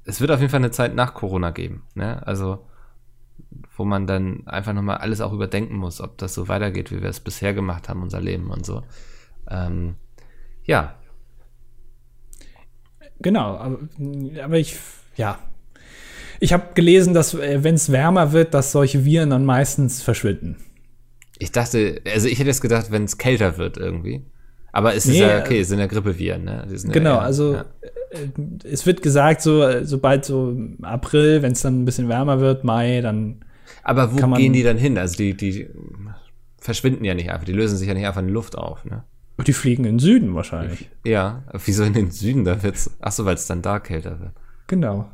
es 0.04 0.22
wird 0.22 0.32
auf 0.32 0.40
jeden 0.40 0.52
Fall 0.52 0.60
eine 0.60 0.72
Zeit 0.72 0.96
nach 0.96 1.14
Corona 1.14 1.52
geben. 1.52 1.84
Ne? 1.96 2.26
Also, 2.26 2.66
wo 3.76 3.86
man 3.86 4.08
dann 4.08 4.48
einfach 4.48 4.74
nochmal 4.74 4.98
alles 4.98 5.22
auch 5.22 5.34
überdenken 5.34 5.76
muss, 5.78 6.02
ob 6.02 6.18
das 6.18 6.34
so 6.34 6.48
weitergeht, 6.48 6.92
wie 6.92 7.02
wir 7.02 7.10
es 7.10 7.20
bisher 7.20 7.54
gemacht 7.54 7.90
haben, 7.90 8.02
unser 8.02 8.22
Leben 8.22 8.50
und 8.52 8.66
so. 8.66 8.84
Ähm, 9.50 9.96
ja, 10.64 10.96
Genau, 13.22 13.56
aber, 13.56 13.80
aber 14.44 14.58
ich, 14.58 14.76
ja. 15.16 15.40
Ich 16.40 16.52
habe 16.52 16.74
gelesen, 16.74 17.14
dass, 17.14 17.38
wenn 17.38 17.76
es 17.76 17.92
wärmer 17.92 18.34
wird, 18.34 18.54
dass 18.54 18.72
solche 18.72 19.06
Viren 19.06 19.30
dann 19.30 19.46
meistens 19.46 20.02
verschwinden. 20.02 20.58
Ich 21.40 21.52
dachte, 21.52 22.02
also 22.06 22.28
ich 22.28 22.40
hätte 22.40 22.50
jetzt 22.50 22.62
gedacht, 22.62 22.92
wenn 22.92 23.06
es 23.06 23.18
kälter 23.18 23.58
wird 23.58 23.78
irgendwie. 23.78 24.26
Aber 24.72 24.94
es 24.96 25.06
ist 25.06 25.14
Nee, 25.14 25.22
ja, 25.22 25.40
okay, 25.40 25.58
äh, 25.58 25.62
es 25.62 25.70
sind 25.70 25.80
ja 25.80 25.88
Grippeviren, 25.88 26.44
ne? 26.44 26.66
Sind 26.74 26.90
ja 26.90 26.94
Genau, 26.94 27.16
eher- 27.16 27.22
also 27.22 27.54
ja. 27.54 27.66
äh, 28.12 28.68
es 28.68 28.86
wird 28.86 29.02
gesagt, 29.02 29.42
so 29.42 29.64
äh, 29.64 29.86
sobald 29.86 30.26
so 30.26 30.58
April, 30.82 31.42
wenn 31.42 31.54
es 31.54 31.62
dann 31.62 31.82
ein 31.82 31.86
bisschen 31.86 32.10
wärmer 32.10 32.42
wird, 32.42 32.66
Mai, 32.66 33.00
dann 33.02 33.45
Aber 33.84 34.14
wo 34.14 34.36
gehen 34.36 34.54
die 34.54 34.64
dann 34.64 34.78
hin? 34.78 34.98
Also 34.98 35.18
die, 35.18 35.36
die 35.36 35.68
verschwinden 36.58 37.06
ja 37.06 37.14
nicht 37.14 37.32
einfach, 37.32 37.46
die 37.46 37.54
lösen 37.54 37.78
sich 37.78 37.88
ja 37.88 37.94
nicht 37.94 38.06
einfach 38.06 38.22
in 38.22 38.28
die 38.28 38.34
Luft 38.34 38.58
auf, 38.58 38.86
ne? 38.86 39.04
die 39.44 39.54
fliegen 39.54 39.84
in 39.84 39.96
den 39.96 40.00
Süden 40.00 40.34
wahrscheinlich. 40.34 40.90
Ja, 41.04 41.44
wieso 41.66 41.84
in 41.84 41.94
den 41.94 42.12
Süden? 42.12 42.46
Da 42.46 42.64
wird's, 42.64 42.90
ach 43.02 43.12
so, 43.12 43.26
weil 43.26 43.36
es 43.36 43.48
dann 43.48 43.62
da 43.62 43.80
kälter 43.80 44.20
wird. 44.20 44.32
Genau. 44.68 45.10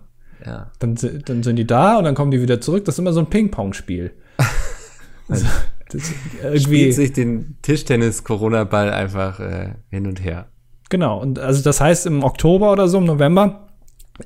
Ja. 0.46 0.72
Dann, 0.80 0.96
dann 1.26 1.44
sind 1.44 1.56
die 1.56 1.68
da 1.68 1.98
und 1.98 2.04
dann 2.04 2.16
kommen 2.16 2.32
die 2.32 2.42
wieder 2.42 2.62
zurück. 2.62 2.86
Das 2.86 2.96
ist 2.96 3.00
immer 3.00 3.14
so 3.14 3.20
ein 3.20 3.30
Ping-Pong-Spiel. 3.30 4.12
also, 5.28 5.46
das 5.90 6.64
Spielt 6.64 6.94
sich 6.94 7.14
den 7.14 7.58
Tischtennis-Corona-Ball 7.62 8.92
einfach 8.92 9.40
äh, 9.40 9.74
hin 9.90 10.08
und 10.08 10.24
her. 10.24 10.48
genau. 10.90 11.20
Und 11.20 11.40
also 11.40 11.64
das 11.64 11.82
heißt, 11.82 12.06
im 12.06 12.24
Oktober 12.24 12.72
oder 12.72 12.88
so, 12.88 13.00
im 13.00 13.06
November, 13.06 13.71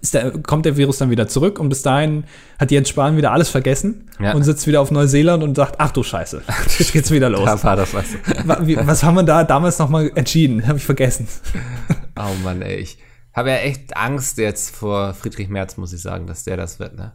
der, 0.02 0.32
kommt 0.32 0.66
der 0.66 0.78
Virus 0.78 0.98
dann 0.98 1.10
wieder 1.10 1.28
zurück 1.28 1.60
und 1.60 1.70
bis 1.70 1.82
dahin 1.82 2.26
hat 2.60 2.72
Jens 2.72 2.90
Spahn 2.90 3.18
wieder 3.18 3.32
alles 3.32 3.50
vergessen 3.50 4.10
Ja. 4.20 4.34
und 4.34 4.44
sitzt 4.44 4.66
wieder 4.68 4.82
auf 4.82 4.92
Neuseeland 4.92 5.44
und 5.44 5.56
sagt, 5.56 5.76
ach 5.80 5.92
du 5.92 6.04
Scheiße, 6.04 6.42
jetzt 6.80 6.94
geht's 6.94 7.12
wieder 7.12 7.30
los. 7.30 7.46
Da 7.46 7.62
war 7.64 7.76
das 7.76 7.94
was. 7.94 8.06
Was 8.46 9.04
haben 9.04 9.16
wir 9.16 9.24
da 9.24 9.44
damals 9.44 9.80
noch 9.80 9.90
mal 9.90 10.12
entschieden? 10.16 10.68
Habe 10.68 10.78
ich 10.78 10.86
vergessen. 10.86 11.28
oh 12.20 12.34
Mann, 12.44 12.62
ey. 12.62 12.76
Ich 12.78 12.98
habe 13.34 13.50
ja 13.50 13.58
echt 13.58 13.98
Angst 13.98 14.38
jetzt 14.38 14.76
vor 14.76 15.14
Friedrich 15.14 15.50
Merz, 15.50 15.78
muss 15.78 15.92
ich 15.94 16.02
sagen, 16.02 16.26
dass 16.28 16.44
der 16.46 16.58
das 16.58 16.80
wird, 16.80 16.96
ne? 16.96 17.12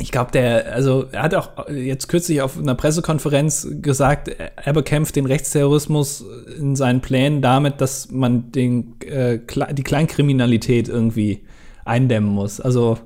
Ich 0.00 0.10
glaube, 0.10 0.30
der, 0.32 0.72
also 0.72 1.06
er 1.12 1.22
hat 1.22 1.34
auch 1.34 1.68
jetzt 1.68 2.08
kürzlich 2.08 2.40
auf 2.42 2.58
einer 2.58 2.74
Pressekonferenz 2.74 3.68
gesagt, 3.82 4.28
er 4.28 4.72
bekämpft 4.72 5.16
den 5.16 5.26
Rechtsterrorismus 5.26 6.24
in 6.58 6.74
seinen 6.74 7.00
Plänen 7.00 7.42
damit, 7.42 7.80
dass 7.80 8.10
man 8.10 8.50
den, 8.52 9.00
äh, 9.02 9.38
die 9.72 9.82
Kleinkriminalität 9.82 10.88
irgendwie 10.88 11.42
eindämmen 11.84 12.30
muss. 12.30 12.60
Also 12.60 12.98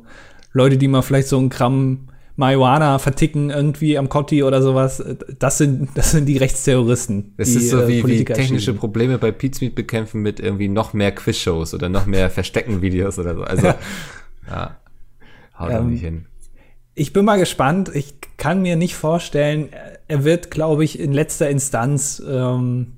Leute, 0.53 0.79
die 0.79 0.89
mal 0.89 1.03
vielleicht 1.03 1.29
so 1.29 1.39
ein 1.39 1.49
Gramm 1.49 2.09
Marihuana 2.37 2.99
verticken 2.99 3.51
irgendwie 3.51 3.97
am 3.97 4.09
Kotti 4.09 4.43
oder 4.43 4.61
sowas, 4.61 5.01
äh, 5.01 5.17
das 5.39 5.59
sind, 5.59 5.91
das 5.95 6.11
sind 6.11 6.27
die 6.27 6.37
Rechtsterroristen. 6.37 7.35
Das 7.37 7.51
die, 7.51 7.59
ist 7.59 7.71
so 7.71 7.83
äh, 7.83 7.89
wie, 7.89 7.97
wie 7.97 8.03
Politiker 8.03 8.35
technische. 8.35 8.75
Probleme 8.75 9.19
bei 9.19 9.31
Pizmeet 9.31 9.75
bekämpfen 9.75 10.21
mit 10.23 10.41
irgendwie 10.41 10.69
noch 10.69 10.93
mehr 10.93 11.13
Quizshows 11.13 11.75
oder 11.75 11.89
noch 11.89 12.07
mehr 12.07 12.31
Verstecken-Videos 12.31 13.19
oder 13.19 13.37
so. 13.37 13.43
Also, 13.43 13.67
ja, 14.49 14.77
haut 15.59 15.71
doch 15.71 15.81
Ähm, 15.81 15.91
nicht 15.91 16.01
hin. 16.01 16.27
Ich 16.95 17.13
bin 17.13 17.25
mal 17.25 17.39
gespannt. 17.39 17.91
Ich 17.95 18.15
kann 18.37 18.63
mir 18.63 18.77
nicht 18.77 18.95
vorstellen, 18.95 19.69
er 20.07 20.25
wird, 20.25 20.51
glaube 20.51 20.85
ich, 20.85 20.99
in 20.99 21.13
letzter 21.13 21.49
Instanz 21.49 22.23
ähm, 22.27 22.95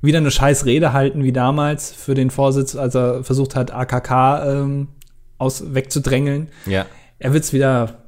wieder 0.00 0.18
eine 0.18 0.30
scheiß 0.30 0.66
Rede 0.66 0.92
halten 0.92 1.24
wie 1.24 1.32
damals 1.32 1.92
für 1.92 2.14
den 2.14 2.30
Vorsitz, 2.30 2.76
als 2.76 2.94
er 2.94 3.24
versucht 3.24 3.56
hat, 3.56 3.72
AKK 3.72 4.44
ähm, 4.46 4.88
aus 5.38 5.74
wegzudrängeln. 5.74 6.48
Ja. 6.66 6.86
Er 7.18 7.32
wird's 7.32 7.52
wieder 7.52 8.04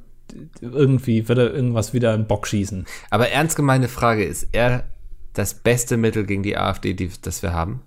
irgendwie, 0.60 1.28
wird 1.28 1.38
er 1.38 1.54
irgendwas 1.54 1.92
wieder 1.92 2.14
in 2.14 2.22
den 2.22 2.26
Bock 2.26 2.46
schießen. 2.46 2.86
Aber 3.10 3.30
ernst 3.30 3.56
gemeine 3.56 3.88
Frage, 3.88 4.24
ist 4.24 4.48
er 4.52 4.84
das 5.32 5.54
beste 5.54 5.96
Mittel 5.96 6.24
gegen 6.24 6.42
die 6.42 6.56
AfD, 6.56 6.94
die, 6.94 7.10
das 7.22 7.42
wir 7.42 7.52
haben? 7.52 7.82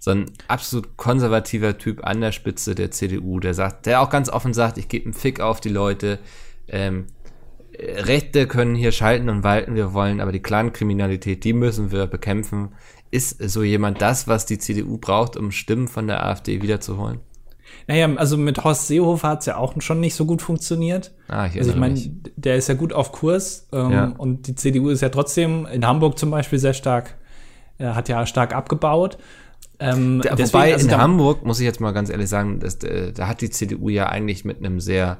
So 0.00 0.12
ein 0.12 0.26
absolut 0.46 0.96
konservativer 0.96 1.78
Typ 1.78 2.04
an 2.06 2.20
der 2.20 2.32
Spitze 2.32 2.74
der 2.74 2.90
CDU, 2.90 3.40
der 3.40 3.54
sagt, 3.54 3.86
der 3.86 4.00
auch 4.00 4.10
ganz 4.10 4.28
offen 4.28 4.54
sagt, 4.54 4.78
ich 4.78 4.88
gebe 4.88 5.06
einen 5.06 5.14
Fick 5.14 5.40
auf 5.40 5.60
die 5.60 5.68
Leute. 5.70 6.18
Ähm, 6.68 7.06
äh, 7.72 8.00
Rechte 8.02 8.46
können 8.46 8.74
hier 8.74 8.92
schalten 8.92 9.28
und 9.28 9.42
walten, 9.42 9.74
wir 9.74 9.92
wollen, 9.94 10.20
aber 10.20 10.32
die 10.32 10.42
Clankriminalität, 10.42 11.44
die 11.44 11.52
müssen 11.52 11.90
wir 11.90 12.06
bekämpfen. 12.06 12.70
ist 13.10 13.42
so 13.50 13.62
jemand 13.62 14.02
das, 14.02 14.28
was 14.28 14.46
die 14.46 14.58
CDU 14.58 14.98
braucht, 14.98 15.36
um 15.36 15.50
Stimmen 15.50 15.88
von 15.88 16.06
der 16.06 16.24
AfD 16.26 16.60
wiederzuholen? 16.62 17.20
Naja, 17.86 18.08
also 18.16 18.36
mit 18.36 18.62
Horst 18.64 18.86
Seehofer 18.86 19.28
hat 19.28 19.40
es 19.40 19.46
ja 19.46 19.56
auch 19.56 19.80
schon 19.80 20.00
nicht 20.00 20.14
so 20.14 20.26
gut 20.26 20.42
funktioniert. 20.42 21.12
Ah, 21.28 21.46
ich 21.46 21.58
also 21.58 21.70
ich 21.70 21.76
meine, 21.76 21.98
der 22.36 22.56
ist 22.56 22.68
ja 22.68 22.74
gut 22.74 22.92
auf 22.92 23.12
Kurs 23.12 23.66
ähm, 23.72 23.90
Ja. 23.90 24.04
und 24.16 24.46
die 24.46 24.54
CDU 24.54 24.90
ist 24.90 25.00
ja 25.00 25.08
trotzdem 25.08 25.66
in 25.66 25.86
Hamburg 25.86 26.18
zum 26.18 26.30
Beispiel 26.30 26.58
sehr 26.58 26.74
stark, 26.74 27.16
äh, 27.78 27.86
hat 27.86 28.08
ja 28.08 28.26
stark 28.26 28.54
abgebaut. 28.54 29.18
Ähm, 29.80 30.20
Da, 30.22 30.30
deswegen, 30.34 30.48
wobei 30.48 30.72
also 30.72 30.88
in 30.88 30.96
Hamburg, 30.96 31.44
muss 31.44 31.60
ich 31.60 31.66
jetzt 31.66 31.80
mal 31.80 31.92
ganz 31.92 32.10
ehrlich 32.10 32.28
sagen, 32.28 32.58
das, 32.60 32.76
äh, 32.82 33.12
da 33.12 33.28
hat 33.28 33.40
die 33.40 33.50
CDU 33.50 33.88
ja 33.88 34.08
eigentlich 34.08 34.44
mit 34.44 34.58
einem 34.58 34.80
sehr, 34.80 35.18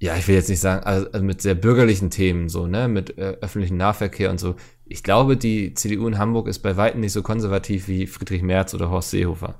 ja, 0.00 0.16
ich 0.16 0.26
will 0.28 0.34
jetzt 0.34 0.48
nicht 0.48 0.60
sagen, 0.60 0.84
also 0.84 1.06
also 1.12 1.24
mit 1.24 1.42
sehr 1.42 1.54
bürgerlichen 1.54 2.10
Themen, 2.10 2.48
so, 2.48 2.66
ne, 2.66 2.88
mit 2.88 3.18
äh, 3.18 3.36
öffentlichem 3.40 3.76
Nahverkehr 3.76 4.30
und 4.30 4.40
so. 4.40 4.54
Ich 4.86 5.02
glaube, 5.02 5.36
die 5.36 5.74
CDU 5.74 6.06
in 6.08 6.18
Hamburg 6.18 6.48
ist 6.48 6.60
bei 6.60 6.76
weitem 6.76 7.00
nicht 7.00 7.12
so 7.12 7.22
konservativ 7.22 7.88
wie 7.88 8.06
Friedrich 8.06 8.42
Merz 8.42 8.72
oder 8.74 8.90
Horst 8.90 9.10
Seehofer. 9.10 9.56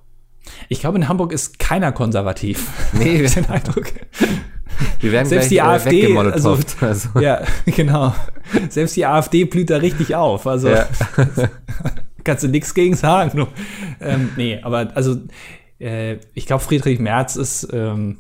Ich 0.70 0.80
glaube, 0.80 0.96
in 0.96 1.08
Hamburg 1.08 1.32
ist 1.32 1.58
keiner 1.58 1.92
konservativ. 1.92 2.68
Nee, 2.98 3.26
hab 3.26 3.34
den 3.34 3.46
Eindruck. 3.50 3.86
Wir 5.00 5.12
werden 5.12 5.26
Selbst 5.26 5.48
gleich 5.48 5.58
die 5.58 5.62
AfD, 5.62 6.02
weggemolotowt. 6.02 6.66
Also, 6.80 7.08
Ja, 7.20 7.42
genau. 7.66 8.14
Selbst 8.70 8.96
die 8.96 9.04
AfD 9.04 9.44
blüht 9.44 9.70
da 9.70 9.78
richtig 9.78 10.14
auf. 10.14 10.46
Also 10.46 10.68
ja. 10.68 10.88
Kannst 12.28 12.44
du 12.44 12.48
nichts 12.48 12.74
gegen 12.74 12.94
sagen. 12.94 13.46
Ähm, 14.00 14.30
nee, 14.36 14.60
aber 14.62 14.90
also 14.94 15.16
äh, 15.80 16.18
ich 16.34 16.46
glaube, 16.46 16.62
Friedrich 16.62 16.98
Merz 16.98 17.36
ist, 17.36 17.68
ähm, 17.72 18.18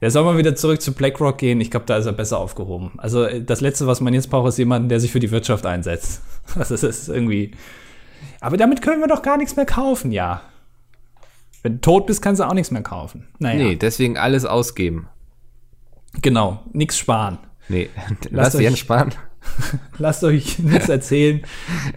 der 0.00 0.10
soll 0.10 0.24
mal 0.24 0.38
wieder 0.38 0.54
zurück 0.54 0.80
zu 0.80 0.92
BlackRock 0.92 1.38
gehen. 1.38 1.60
Ich 1.60 1.70
glaube, 1.70 1.86
da 1.86 1.96
ist 1.96 2.06
er 2.06 2.12
besser 2.12 2.38
aufgehoben. 2.38 2.92
Also 2.98 3.24
äh, 3.24 3.42
das 3.42 3.60
Letzte, 3.60 3.86
was 3.86 4.00
man 4.00 4.14
jetzt 4.14 4.30
braucht, 4.30 4.48
ist 4.48 4.58
jemand, 4.58 4.90
der 4.90 5.00
sich 5.00 5.10
für 5.10 5.20
die 5.20 5.30
Wirtschaft 5.30 5.66
einsetzt. 5.66 6.22
Also 6.54 6.74
das 6.74 6.82
ist 6.84 7.08
irgendwie. 7.08 7.50
Aber 8.40 8.56
damit 8.56 8.80
können 8.80 9.00
wir 9.00 9.08
doch 9.08 9.22
gar 9.22 9.36
nichts 9.36 9.56
mehr 9.56 9.66
kaufen, 9.66 10.12
ja. 10.12 10.42
Wenn 11.62 11.74
du 11.74 11.80
tot 11.80 12.06
bist, 12.06 12.22
kannst 12.22 12.40
du 12.40 12.44
auch 12.46 12.54
nichts 12.54 12.70
mehr 12.70 12.82
kaufen. 12.82 13.26
Naja, 13.40 13.58
Nee, 13.64 13.74
deswegen 13.76 14.16
alles 14.16 14.44
ausgeben. 14.44 15.08
genau, 16.22 16.62
nichts 16.72 16.96
sparen. 16.98 17.38
Nee, 17.68 17.88
Lasst 18.08 18.30
lass 18.30 18.54
euch- 18.54 18.62
Jens 18.62 18.78
sparen. 18.78 19.12
Lasst 19.98 20.24
euch 20.24 20.58
nichts 20.58 20.88
erzählen. 20.88 21.42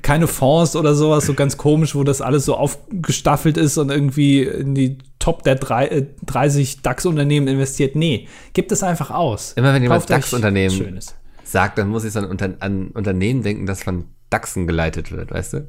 Keine 0.01 0.27
Fonds 0.27 0.75
oder 0.75 0.95
sowas, 0.95 1.25
so 1.25 1.33
ganz 1.33 1.57
komisch, 1.57 1.95
wo 1.95 2.03
das 2.03 2.21
alles 2.21 2.45
so 2.45 2.55
aufgestaffelt 2.55 3.57
ist 3.57 3.77
und 3.77 3.89
irgendwie 3.89 4.43
in 4.43 4.75
die 4.75 4.97
Top 5.19 5.43
der 5.43 5.55
drei, 5.55 5.87
äh, 5.87 6.05
30 6.25 6.81
DAX-Unternehmen 6.81 7.47
investiert. 7.47 7.95
Nee, 7.95 8.27
gebt 8.53 8.71
es 8.71 8.83
einfach 8.83 9.11
aus. 9.11 9.53
Immer 9.53 9.73
wenn 9.73 9.83
jemand 9.83 10.09
DAX-Unternehmen-. 10.09 10.99
Sagt, 11.43 11.77
dann 11.77 11.89
muss 11.89 12.03
ich 12.03 12.13
so 12.13 12.19
an, 12.19 12.25
Unter 12.25 12.53
an 12.59 12.89
Unternehmen 12.89 13.41
denken, 13.41 13.65
das 13.65 13.83
von 13.83 14.05
Dachsen 14.29 14.67
geleitet 14.67 15.11
wird, 15.11 15.31
weißt 15.31 15.53
du? 15.53 15.67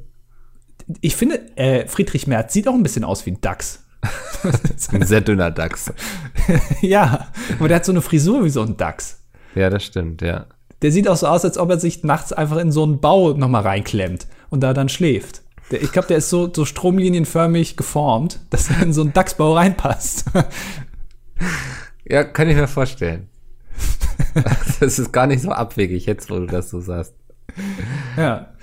Ich 1.01 1.15
finde, 1.15 1.39
äh, 1.57 1.87
Friedrich 1.87 2.27
Merz 2.27 2.53
sieht 2.53 2.67
auch 2.67 2.73
ein 2.73 2.83
bisschen 2.83 3.03
aus 3.03 3.25
wie 3.25 3.31
ein 3.31 3.41
DAX. 3.41 3.83
Ein 4.91 5.05
sehr 5.05 5.21
dünner 5.21 5.51
Dachs. 5.51 5.93
ja, 6.81 7.27
aber 7.59 7.67
der 7.67 7.77
hat 7.77 7.85
so 7.85 7.91
eine 7.91 8.01
Frisur 8.01 8.43
wie 8.43 8.49
so 8.49 8.63
ein 8.63 8.77
DAX. 8.77 9.23
Ja, 9.53 9.69
das 9.69 9.83
stimmt, 9.83 10.21
ja. 10.21 10.47
Der 10.81 10.91
sieht 10.91 11.07
auch 11.07 11.15
so 11.17 11.27
aus, 11.27 11.45
als 11.45 11.57
ob 11.57 11.69
er 11.69 11.79
sich 11.79 12.03
nachts 12.03 12.33
einfach 12.33 12.57
in 12.57 12.71
so 12.71 12.83
einen 12.83 12.99
Bau 12.99 13.33
nochmal 13.33 13.61
reinklemmt 13.61 14.27
und 14.49 14.61
da 14.61 14.73
dann 14.73 14.89
schläft. 14.89 15.41
Der, 15.69 15.81
ich 15.81 15.91
glaube, 15.91 16.07
der 16.07 16.17
ist 16.17 16.29
so, 16.29 16.51
so 16.53 16.65
stromlinienförmig 16.65 17.77
geformt, 17.77 18.39
dass 18.49 18.69
er 18.69 18.81
in 18.81 18.93
so 18.93 19.01
einen 19.01 19.13
DAX-Bau 19.13 19.53
reinpasst. 19.55 20.25
Ja, 22.05 22.23
kann 22.23 22.49
ich 22.49 22.55
mir 22.55 22.67
vorstellen. 22.67 23.27
das 24.79 24.99
ist 24.99 25.11
gar 25.11 25.27
nicht 25.27 25.41
so 25.41 25.49
abwegig, 25.51 26.05
jetzt 26.05 26.29
wo 26.29 26.35
du 26.35 26.45
das 26.45 26.69
so 26.69 26.79
sagst. 26.79 27.13
ja. 28.17 28.53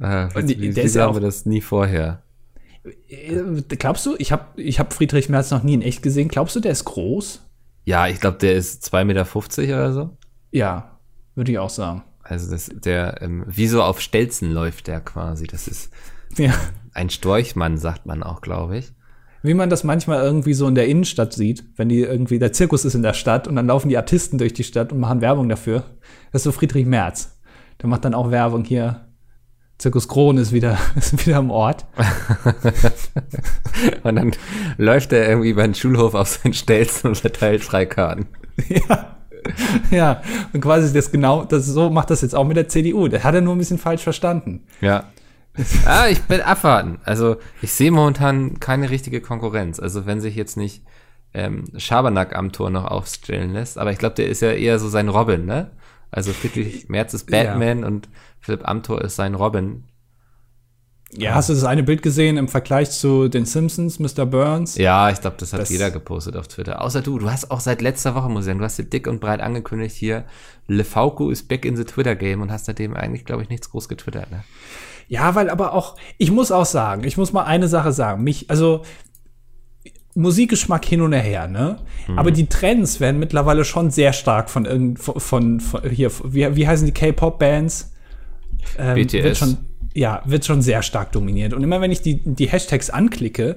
Äh, 0.00 0.28
Und 0.34 0.48
die- 0.48 0.60
wie, 0.60 0.70
der 0.70 0.84
wie 0.84 0.86
ist 0.86 0.94
ja 0.94 1.06
auch- 1.06 1.14
wir 1.14 1.20
das 1.20 1.44
nie 1.46 1.60
vorher? 1.60 2.22
Äh, 3.08 3.42
Glaubst 3.76 4.06
du, 4.06 4.14
ich 4.18 4.32
habe 4.32 4.44
ich 4.60 4.78
hab 4.78 4.92
Friedrich 4.92 5.28
Merz 5.28 5.50
noch 5.50 5.62
nie 5.62 5.74
in 5.74 5.82
echt 5.82 6.02
gesehen. 6.02 6.28
Glaubst 6.28 6.54
du, 6.56 6.60
der 6.60 6.72
ist 6.72 6.84
groß? 6.84 7.42
Ja, 7.84 8.06
ich 8.06 8.20
glaube, 8.20 8.38
der 8.38 8.54
ist 8.54 8.84
2,50 8.94 9.04
Meter 9.04 9.26
oder 9.76 9.92
so. 9.92 10.16
Ja, 10.52 10.97
würde 11.38 11.52
ich 11.52 11.58
auch 11.58 11.70
sagen. 11.70 12.02
Also 12.22 12.50
das, 12.50 12.68
der, 12.74 13.22
ähm, 13.22 13.44
wie 13.46 13.68
so 13.68 13.82
auf 13.82 14.02
Stelzen 14.02 14.52
läuft 14.52 14.86
der 14.86 15.00
quasi. 15.00 15.46
Das 15.46 15.66
ist 15.66 15.90
Ja. 16.36 16.52
ein 16.92 17.08
Storchmann, 17.08 17.78
sagt 17.78 18.04
man 18.04 18.22
auch, 18.22 18.42
glaube 18.42 18.76
ich. 18.76 18.92
Wie 19.42 19.54
man 19.54 19.70
das 19.70 19.82
manchmal 19.84 20.22
irgendwie 20.22 20.52
so 20.52 20.68
in 20.68 20.74
der 20.74 20.88
Innenstadt 20.88 21.32
sieht, 21.32 21.64
wenn 21.76 21.88
die 21.88 22.00
irgendwie, 22.00 22.38
der 22.38 22.52
Zirkus 22.52 22.84
ist 22.84 22.94
in 22.94 23.02
der 23.02 23.14
Stadt 23.14 23.48
und 23.48 23.56
dann 23.56 23.68
laufen 23.68 23.88
die 23.88 23.96
Artisten 23.96 24.36
durch 24.36 24.52
die 24.52 24.64
Stadt 24.64 24.92
und 24.92 25.00
machen 25.00 25.22
Werbung 25.22 25.48
dafür. 25.48 25.84
Das 26.32 26.40
ist 26.40 26.44
so 26.44 26.52
Friedrich 26.52 26.84
Merz. 26.86 27.38
Der 27.80 27.88
macht 27.88 28.04
dann 28.04 28.14
auch 28.14 28.30
Werbung 28.30 28.64
hier. 28.64 29.06
Zirkus 29.78 30.08
Kron 30.08 30.38
ist 30.38 30.52
wieder, 30.52 30.76
ist 30.96 31.24
wieder 31.24 31.36
am 31.36 31.52
Ort. 31.52 31.86
Und 34.02 34.16
dann 34.16 34.32
läuft 34.76 35.12
er 35.12 35.28
irgendwie 35.28 35.50
über 35.50 35.62
den 35.62 35.74
Schulhof 35.74 36.14
auf 36.14 36.28
seinen 36.28 36.54
Stelzen 36.54 37.08
und 37.10 37.16
verteilt 37.16 37.62
Freikarten. 37.62 38.26
ja. 38.68 39.17
Ja, 39.90 40.22
und 40.52 40.60
quasi 40.60 40.92
das 40.92 41.10
genau, 41.10 41.44
das 41.44 41.66
so 41.66 41.90
macht 41.90 42.10
das 42.10 42.22
jetzt 42.22 42.34
auch 42.34 42.44
mit 42.44 42.56
der 42.56 42.68
CDU. 42.68 43.08
Der 43.08 43.24
hat 43.24 43.34
er 43.34 43.40
nur 43.40 43.54
ein 43.54 43.58
bisschen 43.58 43.78
falsch 43.78 44.02
verstanden. 44.02 44.64
Ja. 44.80 45.04
ah, 45.86 46.06
ich 46.08 46.20
bin 46.22 46.40
abwarten. 46.40 47.00
Also 47.04 47.36
ich 47.62 47.72
sehe 47.72 47.90
momentan 47.90 48.60
keine 48.60 48.90
richtige 48.90 49.20
Konkurrenz. 49.20 49.80
Also 49.80 50.06
wenn 50.06 50.20
sich 50.20 50.36
jetzt 50.36 50.56
nicht 50.56 50.82
ähm, 51.34 51.64
Schabernack 51.76 52.36
am 52.36 52.52
Tor 52.52 52.70
noch 52.70 52.84
aufstellen 52.84 53.52
lässt, 53.52 53.78
aber 53.78 53.90
ich 53.90 53.98
glaube, 53.98 54.14
der 54.14 54.28
ist 54.28 54.42
ja 54.42 54.52
eher 54.52 54.78
so 54.78 54.88
sein 54.88 55.08
Robin, 55.08 55.44
ne? 55.44 55.70
Also 56.10 56.32
Friedrich 56.32 56.88
Merz 56.88 57.12
ist 57.12 57.30
Ja. 57.30 57.44
Batman 57.44 57.84
und 57.84 58.08
Philipp 58.40 58.66
Amthor 58.66 59.02
ist 59.02 59.16
sein 59.16 59.34
Robin. 59.34 59.84
Ja, 61.16 61.34
hast 61.34 61.48
du 61.48 61.54
das 61.54 61.64
eine 61.64 61.82
Bild 61.82 62.02
gesehen 62.02 62.36
im 62.36 62.48
Vergleich 62.48 62.90
zu 62.90 63.28
den 63.28 63.46
Simpsons, 63.46 63.98
Mr. 63.98 64.26
Burns? 64.26 64.76
Ja, 64.76 65.08
ich 65.10 65.20
glaube, 65.20 65.36
das 65.38 65.52
hat 65.54 65.60
Das- 65.60 65.70
jeder 65.70 65.90
gepostet 65.90 66.36
auf 66.36 66.48
Twitter. 66.48 66.82
Außer 66.82 67.00
du, 67.00 67.18
du 67.18 67.30
hast 67.30 67.50
auch 67.50 67.60
seit 67.60 67.80
letzter 67.80 68.14
Woche, 68.14 68.28
muss 68.28 68.42
ich 68.42 68.46
sagen, 68.46 68.58
du 68.58 68.64
hast 68.66 68.78
dir 68.78 68.84
dick 68.84 69.06
und 69.06 69.18
breit 69.18 69.40
angekündigt 69.40 69.96
hier, 69.96 70.24
Lefauco 70.66 71.30
ist 71.30 71.48
back 71.48 71.64
in 71.64 71.76
the 71.76 71.84
Twitter 71.84 72.14
Game 72.14 72.42
und 72.42 72.52
hast 72.52 72.66
seitdem 72.66 72.94
eigentlich, 72.94 73.24
glaube 73.24 73.42
ich, 73.42 73.48
nichts 73.48 73.70
groß 73.70 73.88
getwittert, 73.88 74.30
ne? 74.30 74.44
Ja, 75.08 75.34
weil 75.34 75.48
aber 75.48 75.72
auch, 75.72 75.96
ich 76.18 76.30
muss 76.30 76.52
auch 76.52 76.66
sagen, 76.66 77.04
ich 77.04 77.16
muss 77.16 77.32
mal 77.32 77.44
eine 77.44 77.68
Sache 77.68 77.92
sagen. 77.92 78.22
Mich, 78.22 78.50
also 78.50 78.82
Musikgeschmack 80.14 80.84
hin 80.84 81.00
und 81.00 81.12
her, 81.14 81.46
ne? 81.48 81.78
Aber 82.16 82.30
die 82.30 82.46
Trends 82.48 83.00
werden 83.00 83.18
mittlerweile 83.18 83.64
schon 83.64 83.90
sehr 83.90 84.12
stark 84.12 84.50
von 84.50 84.66
irgend 84.66 84.98
von, 84.98 85.18
von, 85.20 85.60
von 85.60 85.88
hier, 85.88 86.10
wie, 86.24 86.54
wie 86.56 86.66
heißen 86.68 86.84
die 86.84 86.92
K-Pop-Bands? 86.92 87.92
Ähm, 88.78 88.94
BTS. 88.96 89.12
Wird 89.24 89.36
schon, 89.38 89.56
ja, 89.98 90.22
wird 90.24 90.44
schon 90.44 90.62
sehr 90.62 90.82
stark 90.82 91.10
dominiert. 91.10 91.52
Und 91.52 91.64
immer 91.64 91.80
wenn 91.80 91.90
ich 91.90 92.00
die, 92.00 92.20
die 92.24 92.48
Hashtags 92.48 92.88
anklicke, 92.88 93.56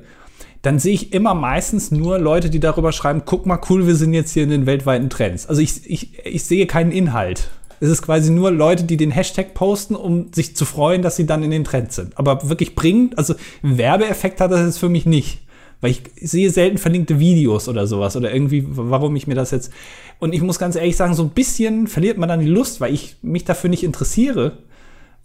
dann 0.63 0.79
sehe 0.79 0.93
ich 0.93 1.13
immer 1.13 1.35
meistens 1.35 1.91
nur 1.91 2.17
Leute, 2.17 2.49
die 2.49 2.59
darüber 2.59 2.91
schreiben, 2.91 3.23
guck 3.25 3.45
mal, 3.45 3.59
cool, 3.69 3.85
wir 3.85 3.95
sind 3.95 4.13
jetzt 4.13 4.31
hier 4.31 4.43
in 4.43 4.49
den 4.49 4.65
weltweiten 4.65 5.09
Trends. 5.09 5.45
Also 5.45 5.61
ich, 5.61 5.89
ich, 5.89 6.25
ich 6.25 6.43
sehe 6.43 6.65
keinen 6.65 6.91
Inhalt. 6.91 7.49
Es 7.79 7.89
ist 7.89 8.01
quasi 8.01 8.31
nur 8.31 8.51
Leute, 8.51 8.83
die 8.83 8.97
den 8.97 9.11
Hashtag 9.11 9.53
posten, 9.53 9.95
um 9.95 10.33
sich 10.33 10.55
zu 10.55 10.65
freuen, 10.65 11.03
dass 11.03 11.15
sie 11.15 11.25
dann 11.27 11.43
in 11.43 11.51
den 11.51 11.63
Trends 11.63 11.95
sind. 11.95 12.17
Aber 12.17 12.49
wirklich 12.49 12.75
bringend, 12.75 13.17
also 13.17 13.35
Werbeeffekt 13.61 14.41
hat 14.41 14.51
das 14.51 14.61
jetzt 14.61 14.79
für 14.79 14.89
mich 14.89 15.05
nicht. 15.05 15.41
Weil 15.79 15.91
ich 15.91 16.03
sehe 16.29 16.49
selten 16.49 16.77
verlinkte 16.77 17.19
Videos 17.19 17.67
oder 17.67 17.85
sowas 17.85 18.15
oder 18.15 18.33
irgendwie, 18.33 18.63
warum 18.67 19.15
ich 19.15 19.25
mir 19.25 19.35
das 19.35 19.51
jetzt. 19.51 19.71
Und 20.19 20.33
ich 20.33 20.41
muss 20.41 20.59
ganz 20.59 20.75
ehrlich 20.75 20.95
sagen, 20.95 21.15
so 21.15 21.23
ein 21.23 21.31
bisschen 21.31 21.87
verliert 21.87 22.19
man 22.19 22.29
dann 22.29 22.39
die 22.39 22.47
Lust, 22.47 22.81
weil 22.81 22.93
ich 22.93 23.15
mich 23.23 23.45
dafür 23.45 23.69
nicht 23.69 23.83
interessiere. 23.83 24.59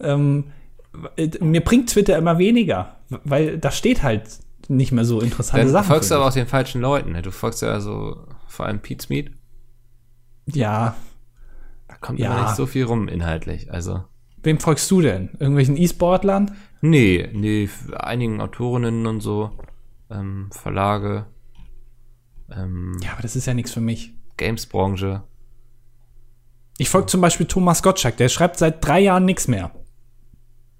Ähm, 0.00 0.44
mir 1.40 1.62
bringt 1.62 1.90
Twitter 1.90 2.16
immer 2.16 2.38
weniger, 2.38 2.96
weil 3.24 3.58
da 3.58 3.70
steht 3.70 4.02
halt 4.02 4.24
nicht 4.68 4.92
mehr 4.92 5.04
so 5.04 5.20
interessante 5.20 5.64
Dann 5.64 5.72
Sachen. 5.72 5.86
folgst 5.86 6.10
du 6.10 6.14
für 6.14 6.20
aber 6.20 6.28
auch 6.28 6.34
den 6.34 6.46
falschen 6.46 6.80
Leuten, 6.80 7.12
ne? 7.12 7.22
Du 7.22 7.30
folgst 7.30 7.62
ja 7.62 7.68
also 7.68 8.26
vor 8.48 8.66
allem 8.66 8.80
Pete 8.80 9.04
Smith. 9.04 9.30
Ja. 10.46 10.96
Da 11.88 11.96
kommt 12.00 12.18
Ja. 12.18 12.42
nicht 12.42 12.56
so 12.56 12.66
viel 12.66 12.84
rum 12.84 13.08
inhaltlich. 13.08 13.70
Also. 13.72 14.04
Wem 14.42 14.58
folgst 14.60 14.90
du 14.90 15.00
denn? 15.00 15.30
Irgendwelchen 15.38 15.76
E-Sportlern? 15.76 16.56
Nee, 16.80 17.28
nee, 17.32 17.68
einigen 17.96 18.40
Autorinnen 18.40 19.06
und 19.06 19.20
so, 19.20 19.50
ähm, 20.10 20.50
Verlage, 20.52 21.26
ähm, 22.50 22.96
Ja, 23.02 23.12
aber 23.12 23.22
das 23.22 23.34
ist 23.34 23.46
ja 23.46 23.54
nichts 23.54 23.72
für 23.72 23.80
mich. 23.80 24.14
Games-Branche. 24.36 25.22
Ich 26.78 26.90
folge 26.90 27.06
zum 27.06 27.20
Beispiel 27.22 27.46
Thomas 27.46 27.82
Gottschalk, 27.82 28.16
der 28.18 28.28
schreibt 28.28 28.58
seit 28.58 28.84
drei 28.86 29.00
Jahren 29.00 29.24
nichts 29.24 29.48
mehr. 29.48 29.70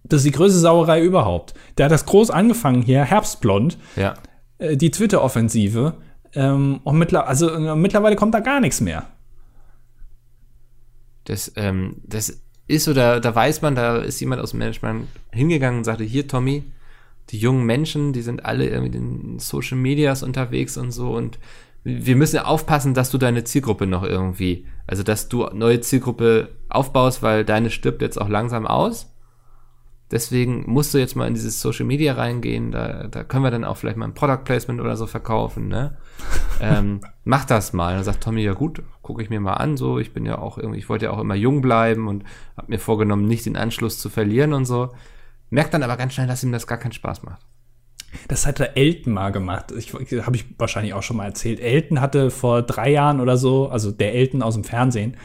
Das 0.08 0.18
ist 0.20 0.26
die 0.26 0.30
größte 0.32 0.58
Sauerei 0.58 1.02
überhaupt. 1.02 1.54
Der 1.78 1.86
hat 1.86 1.92
das 1.92 2.06
groß 2.06 2.30
angefangen 2.30 2.82
hier, 2.82 3.04
Herbstblond, 3.04 3.78
Ja. 3.96 4.14
äh, 4.58 4.76
die 4.76 4.90
Twitter-Offensive. 4.90 5.94
Ähm, 6.34 6.80
und 6.84 6.98
mittler 6.98 7.26
also, 7.26 7.50
äh, 7.50 7.74
mittlerweile 7.76 8.16
kommt 8.16 8.34
da 8.34 8.40
gar 8.40 8.60
nichts 8.60 8.80
mehr. 8.80 9.06
Das, 11.24 11.52
ähm, 11.56 11.96
das 12.04 12.40
ist 12.68 12.84
so, 12.84 12.94
da, 12.94 13.20
da 13.20 13.34
weiß 13.34 13.62
man, 13.62 13.74
da 13.74 13.98
ist 13.98 14.20
jemand 14.20 14.42
aus 14.42 14.50
dem 14.50 14.58
Management 14.58 15.08
hingegangen 15.32 15.78
und 15.78 15.84
sagte, 15.84 16.04
hier 16.04 16.28
Tommy, 16.28 16.64
die 17.30 17.38
jungen 17.38 17.64
Menschen, 17.64 18.12
die 18.12 18.22
sind 18.22 18.44
alle 18.44 18.68
irgendwie 18.68 18.96
in 18.96 19.38
Social 19.38 19.76
Medias 19.78 20.22
unterwegs 20.22 20.76
und 20.76 20.92
so 20.92 21.10
und 21.16 21.38
wir 21.82 22.16
müssen 22.16 22.40
aufpassen, 22.40 22.94
dass 22.94 23.10
du 23.10 23.18
deine 23.18 23.44
Zielgruppe 23.44 23.86
noch 23.86 24.02
irgendwie, 24.02 24.66
also 24.88 25.02
dass 25.04 25.28
du 25.28 25.46
neue 25.52 25.80
Zielgruppe 25.80 26.48
aufbaust, 26.68 27.22
weil 27.22 27.44
deine 27.44 27.70
stirbt 27.70 28.02
jetzt 28.02 28.20
auch 28.20 28.28
langsam 28.28 28.66
aus. 28.66 29.12
Deswegen 30.10 30.64
musst 30.70 30.94
du 30.94 30.98
jetzt 30.98 31.16
mal 31.16 31.26
in 31.26 31.34
dieses 31.34 31.60
Social 31.60 31.84
Media 31.84 32.14
reingehen. 32.14 32.70
Da, 32.70 33.08
da 33.08 33.24
können 33.24 33.42
wir 33.42 33.50
dann 33.50 33.64
auch 33.64 33.76
vielleicht 33.76 33.96
mal 33.96 34.06
ein 34.06 34.14
Product 34.14 34.44
Placement 34.44 34.80
oder 34.80 34.96
so 34.96 35.06
verkaufen. 35.06 35.66
Ne? 35.66 35.96
ähm, 36.60 37.00
mach 37.24 37.44
das 37.44 37.72
mal. 37.72 37.94
Dann 37.94 38.04
sagt 38.04 38.22
Tommy, 38.22 38.42
ja 38.42 38.52
gut, 38.52 38.82
gucke 39.02 39.22
ich 39.22 39.30
mir 39.30 39.40
mal 39.40 39.54
an. 39.54 39.76
So, 39.76 39.98
ich 39.98 40.12
bin 40.12 40.24
ja 40.24 40.38
auch 40.38 40.58
irgendwie, 40.58 40.78
ich 40.78 40.88
wollte 40.88 41.06
ja 41.06 41.10
auch 41.10 41.18
immer 41.18 41.34
jung 41.34 41.60
bleiben 41.60 42.06
und 42.06 42.24
habe 42.56 42.68
mir 42.68 42.78
vorgenommen, 42.78 43.26
nicht 43.26 43.46
den 43.46 43.56
Anschluss 43.56 43.98
zu 43.98 44.08
verlieren 44.08 44.52
und 44.52 44.64
so. 44.64 44.90
Merkt 45.50 45.74
dann 45.74 45.82
aber 45.82 45.96
ganz 45.96 46.14
schnell, 46.14 46.28
dass 46.28 46.44
ihm 46.44 46.52
das 46.52 46.68
gar 46.68 46.78
keinen 46.78 46.92
Spaß 46.92 47.24
macht. 47.24 47.42
Das 48.28 48.46
hat 48.46 48.60
der 48.60 48.76
Elton 48.76 49.12
mal 49.12 49.30
gemacht. 49.30 49.72
Ich, 49.76 49.92
habe 49.92 50.36
ich 50.36 50.44
wahrscheinlich 50.58 50.94
auch 50.94 51.02
schon 51.02 51.16
mal 51.16 51.26
erzählt. 51.26 51.60
Elton 51.60 52.00
hatte 52.00 52.30
vor 52.30 52.62
drei 52.62 52.90
Jahren 52.90 53.20
oder 53.20 53.36
so, 53.36 53.68
also 53.68 53.90
der 53.90 54.14
Elton 54.14 54.42
aus 54.42 54.54
dem 54.54 54.64
Fernsehen, 54.64 55.16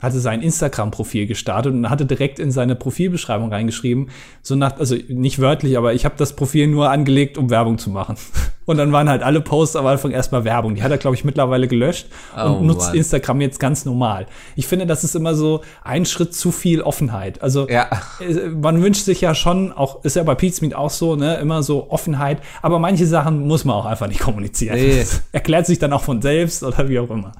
hatte 0.00 0.20
sein 0.20 0.42
Instagram-Profil 0.42 1.26
gestartet 1.26 1.72
und 1.72 1.88
hatte 1.90 2.06
direkt 2.06 2.38
in 2.38 2.50
seine 2.50 2.74
Profilbeschreibung 2.74 3.52
reingeschrieben, 3.52 4.10
so 4.42 4.56
nach, 4.56 4.78
also 4.78 4.96
nicht 5.08 5.38
wörtlich, 5.38 5.76
aber 5.76 5.94
ich 5.94 6.04
habe 6.04 6.14
das 6.16 6.34
Profil 6.34 6.66
nur 6.66 6.90
angelegt, 6.90 7.38
um 7.38 7.50
Werbung 7.50 7.78
zu 7.78 7.90
machen. 7.90 8.16
Und 8.66 8.76
dann 8.76 8.92
waren 8.92 9.08
halt 9.08 9.24
alle 9.24 9.40
Posts 9.40 9.74
am 9.74 9.86
Anfang 9.86 10.12
erstmal 10.12 10.44
Werbung. 10.44 10.76
Die 10.76 10.82
hat 10.84 10.92
er, 10.92 10.98
glaube 10.98 11.16
ich, 11.16 11.24
mittlerweile 11.24 11.66
gelöscht 11.66 12.06
und 12.36 12.52
oh, 12.52 12.60
nutzt 12.60 12.88
Mann. 12.88 12.98
Instagram 12.98 13.40
jetzt 13.40 13.58
ganz 13.58 13.84
normal. 13.84 14.26
Ich 14.54 14.68
finde, 14.68 14.86
das 14.86 15.02
ist 15.02 15.16
immer 15.16 15.34
so 15.34 15.62
ein 15.82 16.06
Schritt 16.06 16.34
zu 16.34 16.52
viel 16.52 16.80
Offenheit. 16.80 17.42
Also 17.42 17.68
ja. 17.68 17.88
Äh, 18.20 18.50
man 18.50 18.80
wünscht 18.80 19.06
sich 19.06 19.22
ja 19.22 19.34
schon, 19.34 19.72
auch 19.72 20.04
ist 20.04 20.14
ja 20.14 20.22
bei 20.22 20.36
Pizmeet 20.36 20.76
auch 20.76 20.90
so, 20.90 21.16
ne, 21.16 21.38
immer 21.38 21.64
so 21.64 21.90
Offenheit, 21.90 22.42
aber 22.62 22.78
manche 22.78 23.06
Sachen 23.06 23.44
muss 23.44 23.64
man 23.64 23.74
auch 23.74 23.86
einfach 23.86 24.06
nicht 24.06 24.20
kommunizieren. 24.20 24.76
Nee. 24.76 25.04
erklärt 25.32 25.66
sich 25.66 25.80
dann 25.80 25.92
auch 25.92 26.02
von 26.02 26.22
selbst 26.22 26.62
oder 26.62 26.88
wie 26.88 27.00
auch 27.00 27.10
immer. 27.10 27.32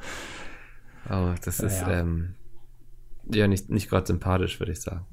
Oh, 1.08 1.34
das 1.44 1.60
ist, 1.60 1.80
ja. 1.82 2.00
ähm, 2.00 2.34
ja, 3.32 3.46
nicht, 3.46 3.70
nicht 3.70 3.88
gerade 3.88 4.06
sympathisch, 4.06 4.60
würde 4.60 4.72
ich 4.72 4.80
sagen. 4.80 5.06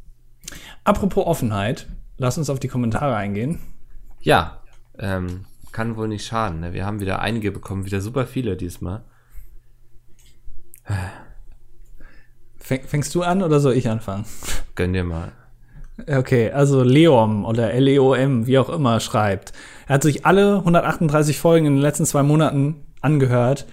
Apropos 0.83 1.25
Offenheit, 1.25 1.87
lass 2.17 2.37
uns 2.37 2.49
auf 2.49 2.59
die 2.59 2.67
Kommentare 2.67 3.15
eingehen. 3.15 3.59
Ja, 4.21 4.61
ähm, 4.97 5.45
kann 5.71 5.95
wohl 5.95 6.07
nicht 6.07 6.25
schaden. 6.25 6.61
Ne? 6.61 6.73
Wir 6.73 6.85
haben 6.85 6.99
wieder 6.99 7.19
einige 7.19 7.51
bekommen, 7.51 7.85
wieder 7.85 8.01
super 8.01 8.25
viele 8.25 8.55
diesmal. 8.55 9.03
Fängst 12.59 13.13
du 13.15 13.21
an 13.21 13.43
oder 13.43 13.59
soll 13.59 13.73
ich 13.73 13.89
anfangen? 13.89 14.25
Gönn 14.75 14.93
dir 14.93 15.03
mal. 15.03 15.31
Okay, 16.07 16.51
also 16.51 16.83
Leom 16.83 17.43
oder 17.43 17.73
L-E-O-M, 17.73 18.45
wie 18.45 18.59
auch 18.59 18.69
immer, 18.69 18.99
schreibt. 18.99 19.53
Er 19.87 19.95
hat 19.95 20.03
sich 20.03 20.25
alle 20.25 20.57
138 20.57 21.39
Folgen 21.39 21.65
in 21.65 21.73
den 21.75 21.81
letzten 21.81 22.05
zwei 22.05 22.23
Monaten 22.23 22.85
angehört 23.01 23.65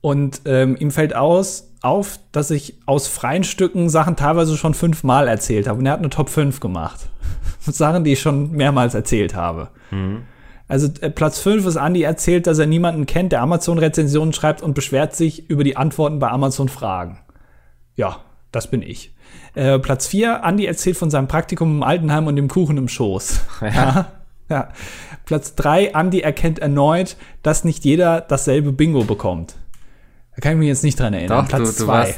und 0.00 0.42
ähm, 0.46 0.76
ihm 0.78 0.90
fällt 0.90 1.14
aus, 1.14 1.70
auf, 1.82 2.18
dass 2.32 2.50
ich 2.50 2.74
aus 2.86 3.06
freien 3.08 3.44
Stücken 3.44 3.88
Sachen 3.88 4.16
teilweise 4.16 4.56
schon 4.56 4.74
fünfmal 4.74 5.28
erzählt 5.28 5.66
habe. 5.66 5.78
Und 5.78 5.86
er 5.86 5.92
hat 5.92 6.00
eine 6.00 6.10
Top 6.10 6.28
5 6.28 6.60
gemacht. 6.60 7.08
Sachen, 7.60 8.04
die 8.04 8.12
ich 8.12 8.20
schon 8.20 8.52
mehrmals 8.52 8.94
erzählt 8.94 9.34
habe. 9.34 9.68
Mhm. 9.90 10.22
Also 10.68 10.88
äh, 11.00 11.10
Platz 11.10 11.38
5 11.40 11.66
ist 11.66 11.76
Andy 11.76 12.02
erzählt, 12.02 12.46
dass 12.46 12.58
er 12.58 12.66
niemanden 12.66 13.06
kennt, 13.06 13.32
der 13.32 13.42
Amazon-Rezensionen 13.42 14.32
schreibt 14.32 14.62
und 14.62 14.74
beschwert 14.74 15.16
sich 15.16 15.50
über 15.50 15.64
die 15.64 15.76
Antworten 15.76 16.18
bei 16.18 16.28
Amazon-Fragen. 16.28 17.18
Ja, 17.96 18.18
das 18.52 18.70
bin 18.70 18.82
ich. 18.82 19.12
Äh, 19.54 19.78
Platz 19.78 20.06
4, 20.06 20.42
Andy 20.44 20.66
erzählt 20.66 20.96
von 20.96 21.10
seinem 21.10 21.28
Praktikum 21.28 21.76
im 21.76 21.82
Altenheim 21.82 22.26
und 22.26 22.36
dem 22.36 22.48
Kuchen 22.48 22.76
im 22.76 22.88
Schoß. 22.88 23.40
Ja. 23.62 24.12
ja. 24.48 24.68
Platz 25.24 25.54
3, 25.54 25.86
Andy 25.88 26.20
erkennt 26.20 26.58
erneut, 26.58 27.16
dass 27.42 27.64
nicht 27.64 27.84
jeder 27.84 28.20
dasselbe 28.20 28.72
Bingo 28.72 29.04
bekommt. 29.04 29.56
Da 30.40 30.48
kann 30.48 30.52
ich 30.52 30.58
mich 30.60 30.68
jetzt 30.68 30.84
nicht 30.84 30.98
dran 30.98 31.12
erinnern. 31.12 31.44
Doch, 31.44 31.48
Platz 31.48 31.76
2. 31.76 32.14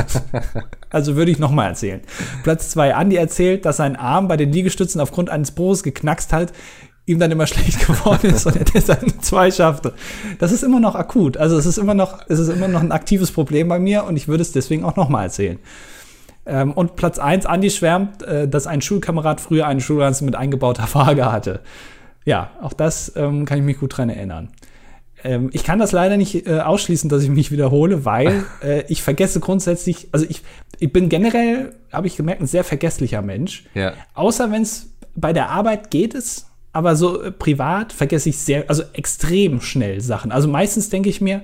also 0.90 1.16
würde 1.16 1.30
ich 1.30 1.38
noch 1.38 1.50
mal 1.50 1.68
erzählen. 1.68 2.02
Platz 2.42 2.68
2, 2.68 2.90
Andy 2.90 3.16
erzählt, 3.16 3.64
dass 3.64 3.78
sein 3.78 3.96
Arm 3.96 4.28
bei 4.28 4.36
den 4.36 4.52
Liegestützen 4.52 5.00
aufgrund 5.00 5.30
eines 5.30 5.52
Bruches 5.52 5.82
geknackst 5.82 6.34
hat, 6.34 6.52
ihm 7.06 7.18
dann 7.18 7.30
immer 7.30 7.46
schlecht 7.46 7.86
geworden 7.86 8.34
ist 8.34 8.44
und 8.44 8.56
er 8.56 8.64
deshalb 8.64 9.22
zwei 9.22 9.50
schaffte. 9.50 9.94
Das 10.38 10.52
ist 10.52 10.62
immer 10.62 10.80
noch 10.80 10.94
akut. 10.94 11.38
Also 11.38 11.56
es 11.56 11.64
ist 11.64 11.78
immer 11.78 11.94
noch, 11.94 12.18
es 12.28 12.38
ist 12.38 12.48
immer 12.48 12.68
noch 12.68 12.82
ein 12.82 12.92
aktives 12.92 13.32
Problem 13.32 13.68
bei 13.68 13.78
mir 13.78 14.04
und 14.04 14.16
ich 14.16 14.28
würde 14.28 14.42
es 14.42 14.52
deswegen 14.52 14.84
auch 14.84 14.96
noch 14.96 15.08
mal 15.08 15.22
erzählen. 15.22 15.58
Ähm, 16.44 16.72
und 16.72 16.94
Platz 16.96 17.18
1, 17.18 17.46
Andi 17.46 17.70
schwärmt, 17.70 18.22
äh, 18.22 18.48
dass 18.48 18.66
ein 18.66 18.82
Schulkamerad 18.82 19.40
früher 19.40 19.66
eine 19.66 19.80
Schulranze 19.80 20.26
mit 20.26 20.36
eingebauter 20.36 20.86
Waage 20.92 21.32
hatte. 21.32 21.60
Ja, 22.26 22.50
auch 22.60 22.74
das 22.74 23.14
ähm, 23.16 23.46
kann 23.46 23.56
ich 23.56 23.64
mich 23.64 23.78
gut 23.78 23.96
dran 23.96 24.10
erinnern. 24.10 24.50
Ähm, 25.24 25.50
ich 25.52 25.64
kann 25.64 25.78
das 25.78 25.92
leider 25.92 26.16
nicht 26.16 26.46
äh, 26.46 26.60
ausschließen, 26.60 27.08
dass 27.08 27.22
ich 27.22 27.28
mich 27.28 27.50
wiederhole, 27.50 28.04
weil 28.04 28.44
äh, 28.62 28.84
ich 28.88 29.02
vergesse 29.02 29.40
grundsätzlich, 29.40 30.08
also 30.12 30.26
ich, 30.28 30.42
ich 30.78 30.92
bin 30.92 31.08
generell, 31.08 31.74
habe 31.92 32.06
ich 32.06 32.16
gemerkt, 32.16 32.40
ein 32.40 32.46
sehr 32.46 32.64
vergesslicher 32.64 33.22
Mensch. 33.22 33.64
Ja. 33.74 33.94
Außer 34.14 34.50
wenn 34.50 34.62
es 34.62 34.90
bei 35.14 35.32
der 35.32 35.50
Arbeit 35.50 35.90
geht 35.90 36.14
es, 36.14 36.46
aber 36.72 36.96
so 36.96 37.22
äh, 37.22 37.32
privat 37.32 37.92
vergesse 37.92 38.28
ich 38.28 38.38
sehr, 38.38 38.64
also 38.68 38.82
extrem 38.92 39.60
schnell 39.60 40.00
Sachen. 40.00 40.32
Also 40.32 40.48
meistens 40.48 40.88
denke 40.88 41.08
ich 41.08 41.20
mir, 41.20 41.42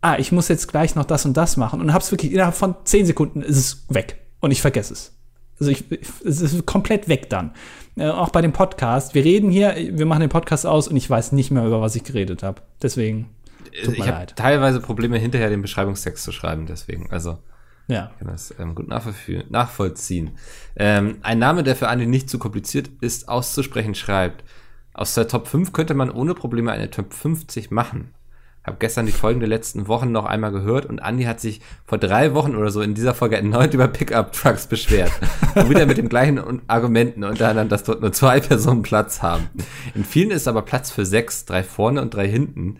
ah, 0.00 0.16
ich 0.18 0.32
muss 0.32 0.48
jetzt 0.48 0.68
gleich 0.68 0.94
noch 0.94 1.04
das 1.04 1.24
und 1.24 1.36
das 1.36 1.56
machen 1.56 1.80
und 1.80 1.92
hab's 1.92 2.10
wirklich 2.10 2.32
innerhalb 2.32 2.54
von 2.54 2.74
zehn 2.84 3.06
Sekunden 3.06 3.42
ist 3.42 3.56
es 3.56 3.84
weg 3.88 4.18
und 4.40 4.50
ich 4.50 4.60
vergesse 4.60 4.92
es. 4.92 5.16
Also 5.58 5.72
ich, 5.72 5.84
es 6.24 6.40
ist 6.40 6.64
komplett 6.66 7.08
weg 7.08 7.28
dann. 7.28 7.52
Äh, 7.96 8.08
auch 8.08 8.30
bei 8.30 8.40
dem 8.42 8.52
Podcast. 8.52 9.14
Wir 9.14 9.24
reden 9.24 9.50
hier, 9.50 9.74
wir 9.76 10.06
machen 10.06 10.20
den 10.20 10.30
Podcast 10.30 10.66
aus 10.66 10.88
und 10.88 10.96
ich 10.96 11.08
weiß 11.08 11.32
nicht 11.32 11.50
mehr, 11.50 11.64
über 11.64 11.80
was 11.80 11.96
ich 11.96 12.04
geredet 12.04 12.42
habe. 12.42 12.62
Deswegen. 12.82 13.30
ich 13.72 14.08
habe 14.08 14.26
teilweise 14.34 14.80
Probleme, 14.80 15.18
hinterher 15.18 15.50
den 15.50 15.62
Beschreibungstext 15.62 16.24
zu 16.24 16.32
schreiben, 16.32 16.66
deswegen. 16.66 17.10
Also. 17.10 17.38
Ja. 17.88 18.12
Ich 18.12 18.18
kann 18.20 18.28
das 18.28 18.54
ähm, 18.58 18.76
gut 18.76 18.88
nachvollziehen. 18.88 20.30
Ähm, 20.76 21.18
ein 21.22 21.40
Name, 21.40 21.64
der 21.64 21.74
für 21.74 21.88
Andi 21.88 22.06
nicht 22.06 22.30
zu 22.30 22.38
kompliziert 22.38 22.88
ist, 23.00 23.28
auszusprechen, 23.28 23.96
schreibt. 23.96 24.44
Aus 24.94 25.14
der 25.14 25.26
Top 25.26 25.48
5 25.48 25.72
könnte 25.72 25.94
man 25.94 26.10
ohne 26.10 26.34
Probleme 26.34 26.70
eine 26.70 26.90
Top 26.90 27.12
50 27.12 27.70
machen. 27.70 28.14
Habe 28.62 28.76
gestern 28.78 29.06
die 29.06 29.12
Folgen 29.12 29.40
der 29.40 29.48
letzten 29.48 29.88
Wochen 29.88 30.12
noch 30.12 30.26
einmal 30.26 30.52
gehört 30.52 30.84
und 30.84 31.00
Andi 31.00 31.24
hat 31.24 31.40
sich 31.40 31.62
vor 31.84 31.96
drei 31.96 32.34
Wochen 32.34 32.54
oder 32.54 32.70
so 32.70 32.82
in 32.82 32.94
dieser 32.94 33.14
Folge 33.14 33.36
erneut 33.36 33.72
über 33.72 33.88
Pickup-Trucks 33.88 34.66
beschwert. 34.66 35.10
und 35.54 35.70
wieder 35.70 35.86
mit 35.86 35.96
den 35.96 36.10
gleichen 36.10 36.60
Argumenten, 36.68 37.24
unter 37.24 37.48
anderem, 37.48 37.70
dass 37.70 37.84
dort 37.84 38.02
nur 38.02 38.12
zwei 38.12 38.38
Personen 38.40 38.82
Platz 38.82 39.22
haben. 39.22 39.48
In 39.94 40.04
vielen 40.04 40.30
ist 40.30 40.46
aber 40.46 40.60
Platz 40.62 40.90
für 40.90 41.06
sechs, 41.06 41.46
drei 41.46 41.62
vorne 41.62 42.02
und 42.02 42.12
drei 42.12 42.28
hinten. 42.28 42.78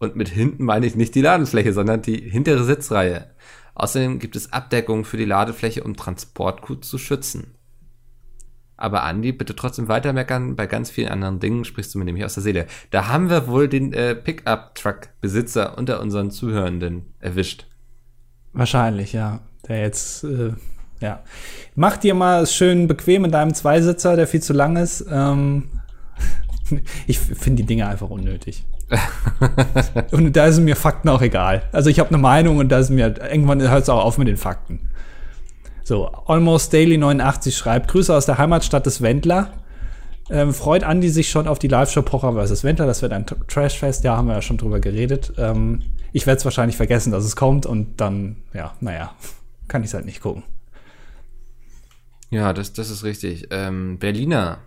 Und 0.00 0.16
mit 0.16 0.28
hinten 0.30 0.64
meine 0.64 0.86
ich 0.86 0.96
nicht 0.96 1.14
die 1.14 1.22
Ladefläche, 1.22 1.72
sondern 1.72 2.02
die 2.02 2.18
hintere 2.18 2.64
Sitzreihe. 2.64 3.30
Außerdem 3.74 4.18
gibt 4.18 4.34
es 4.34 4.52
Abdeckungen 4.52 5.04
für 5.04 5.16
die 5.16 5.24
Ladefläche, 5.26 5.84
um 5.84 5.94
Transportgut 5.94 6.84
zu 6.84 6.98
schützen. 6.98 7.54
Aber 8.80 9.02
Andi, 9.04 9.32
bitte 9.32 9.54
trotzdem 9.54 9.88
weitermeckern. 9.88 10.56
Bei 10.56 10.66
ganz 10.66 10.90
vielen 10.90 11.08
anderen 11.08 11.38
Dingen 11.38 11.64
sprichst 11.64 11.94
du 11.94 11.98
mir 11.98 12.06
nämlich 12.06 12.24
aus 12.24 12.34
der 12.34 12.42
Seele. 12.42 12.66
Da 12.90 13.08
haben 13.08 13.28
wir 13.28 13.46
wohl 13.46 13.68
den 13.68 13.92
äh, 13.92 14.14
Pickup-Truck-Besitzer 14.14 15.76
unter 15.76 16.00
unseren 16.00 16.30
Zuhörenden 16.30 17.04
erwischt. 17.20 17.66
Wahrscheinlich, 18.54 19.12
ja. 19.12 19.40
Der 19.68 19.82
jetzt, 19.82 20.24
äh, 20.24 20.54
ja. 21.00 21.22
Mach 21.74 21.98
dir 21.98 22.14
mal 22.14 22.46
schön 22.46 22.88
bequem 22.88 23.26
in 23.26 23.30
deinem 23.30 23.52
Zweisitzer, 23.52 24.16
der 24.16 24.26
viel 24.26 24.42
zu 24.42 24.54
lang 24.54 24.76
ist. 24.76 25.04
Ähm, 25.10 25.68
ich 27.06 27.18
finde 27.18 27.62
die 27.62 27.66
Dinge 27.66 27.86
einfach 27.86 28.08
unnötig. 28.08 28.64
und 30.10 30.34
da 30.34 30.50
sind 30.50 30.64
mir 30.64 30.74
Fakten 30.74 31.10
auch 31.10 31.22
egal. 31.22 31.62
Also 31.70 31.90
ich 31.90 32.00
habe 32.00 32.08
eine 32.08 32.18
Meinung 32.18 32.56
und 32.56 32.70
da 32.70 32.78
ist 32.78 32.90
mir 32.90 33.14
irgendwann 33.30 33.60
hört 33.60 33.82
es 33.82 33.88
auch 33.88 34.04
auf 34.04 34.16
mit 34.18 34.26
den 34.26 34.38
Fakten. 34.38 34.89
So, 35.90 36.06
Almost 36.06 36.72
Daily 36.72 36.98
89 36.98 37.56
schreibt, 37.56 37.88
Grüße 37.88 38.14
aus 38.14 38.24
der 38.24 38.38
Heimatstadt 38.38 38.86
des 38.86 39.02
Wendler. 39.02 39.52
Ähm, 40.30 40.54
freut 40.54 40.84
Andi 40.84 41.08
sich 41.08 41.30
schon 41.30 41.48
auf 41.48 41.58
die 41.58 41.66
Live-Show 41.66 42.02
Pocher 42.02 42.32
vs. 42.32 42.62
Wendler. 42.62 42.86
Das 42.86 43.02
wird 43.02 43.12
ein 43.12 43.26
Trashfest. 43.26 44.04
Ja, 44.04 44.16
haben 44.16 44.28
wir 44.28 44.34
ja 44.34 44.40
schon 44.40 44.56
drüber 44.56 44.78
geredet. 44.78 45.32
Ähm, 45.36 45.82
ich 46.12 46.28
werde 46.28 46.38
es 46.38 46.44
wahrscheinlich 46.44 46.76
vergessen, 46.76 47.10
dass 47.10 47.24
es 47.24 47.34
kommt 47.34 47.66
und 47.66 48.00
dann, 48.00 48.36
ja, 48.54 48.72
naja, 48.78 49.16
kann 49.66 49.82
ich 49.82 49.88
es 49.88 49.94
halt 49.94 50.04
nicht 50.04 50.20
gucken. 50.20 50.44
Ja, 52.30 52.52
das, 52.52 52.72
das 52.72 52.88
ist 52.88 53.02
richtig. 53.02 53.48
Ähm, 53.50 53.98
Berliner. 53.98 54.58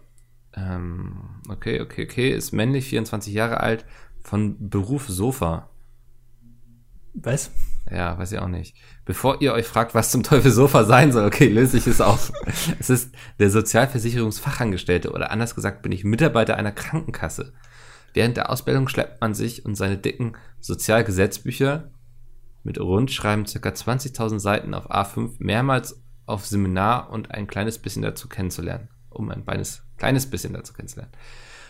Ähm, 0.57 1.39
okay, 1.47 1.80
okay, 1.80 2.03
okay. 2.03 2.32
Ist 2.32 2.51
männlich, 2.51 2.88
24 2.88 3.34
Jahre 3.34 3.61
alt, 3.61 3.86
von 4.26 4.57
Beruf 4.69 5.07
Sofa. 5.07 5.69
Was? 7.14 7.51
Ja, 7.91 8.18
weiß 8.18 8.32
ich 8.32 8.39
auch 8.39 8.47
nicht. 8.47 8.76
Bevor 9.05 9.41
ihr 9.41 9.53
euch 9.53 9.68
fragt, 9.68 9.93
was 9.93 10.11
zum 10.11 10.24
Teufel 10.24 10.51
Sofa 10.51 10.84
sein 10.86 11.11
soll, 11.11 11.26
okay, 11.26 11.47
löse 11.47 11.78
ich 11.78 11.86
es 11.86 12.01
auf. 12.01 12.32
es 12.80 12.89
ist 12.89 13.14
der 13.39 13.49
Sozialversicherungsfachangestellte 13.49 15.11
oder 15.11 15.32
anders 15.32 15.53
gesagt 15.53 15.82
bin 15.82 15.91
ich 15.91 16.03
Mitarbeiter 16.03 16.57
einer 16.57 16.72
Krankenkasse. 16.72 17.53
Während 18.14 18.38
der 18.38 18.49
Ausbildung 18.49 18.88
schleppt 18.88 19.22
man 19.22 19.34
sich 19.34 19.66
und 19.66 19.76
seine 19.76 19.97
dicken 19.97 20.38
Sozialgesetzbücher 20.59 21.91
mit 22.64 22.80
rundschreiben 22.80 23.45
ca. 23.45 23.70
20.000 23.70 24.39
Seiten 24.39 24.74
auf 24.74 24.89
A5 24.89 25.36
mehrmals 25.39 26.01
auf 26.26 26.45
Seminar 26.45 27.09
und 27.09 27.32
ein 27.32 27.47
kleines 27.47 27.80
bisschen 27.80 28.01
dazu 28.01 28.30
kennenzulernen, 28.30 28.88
um 29.09 29.30
ein 29.30 29.45
kleines, 29.45 29.84
kleines 29.97 30.30
bisschen 30.30 30.53
dazu 30.53 30.74
kennenzulernen. 30.74 31.11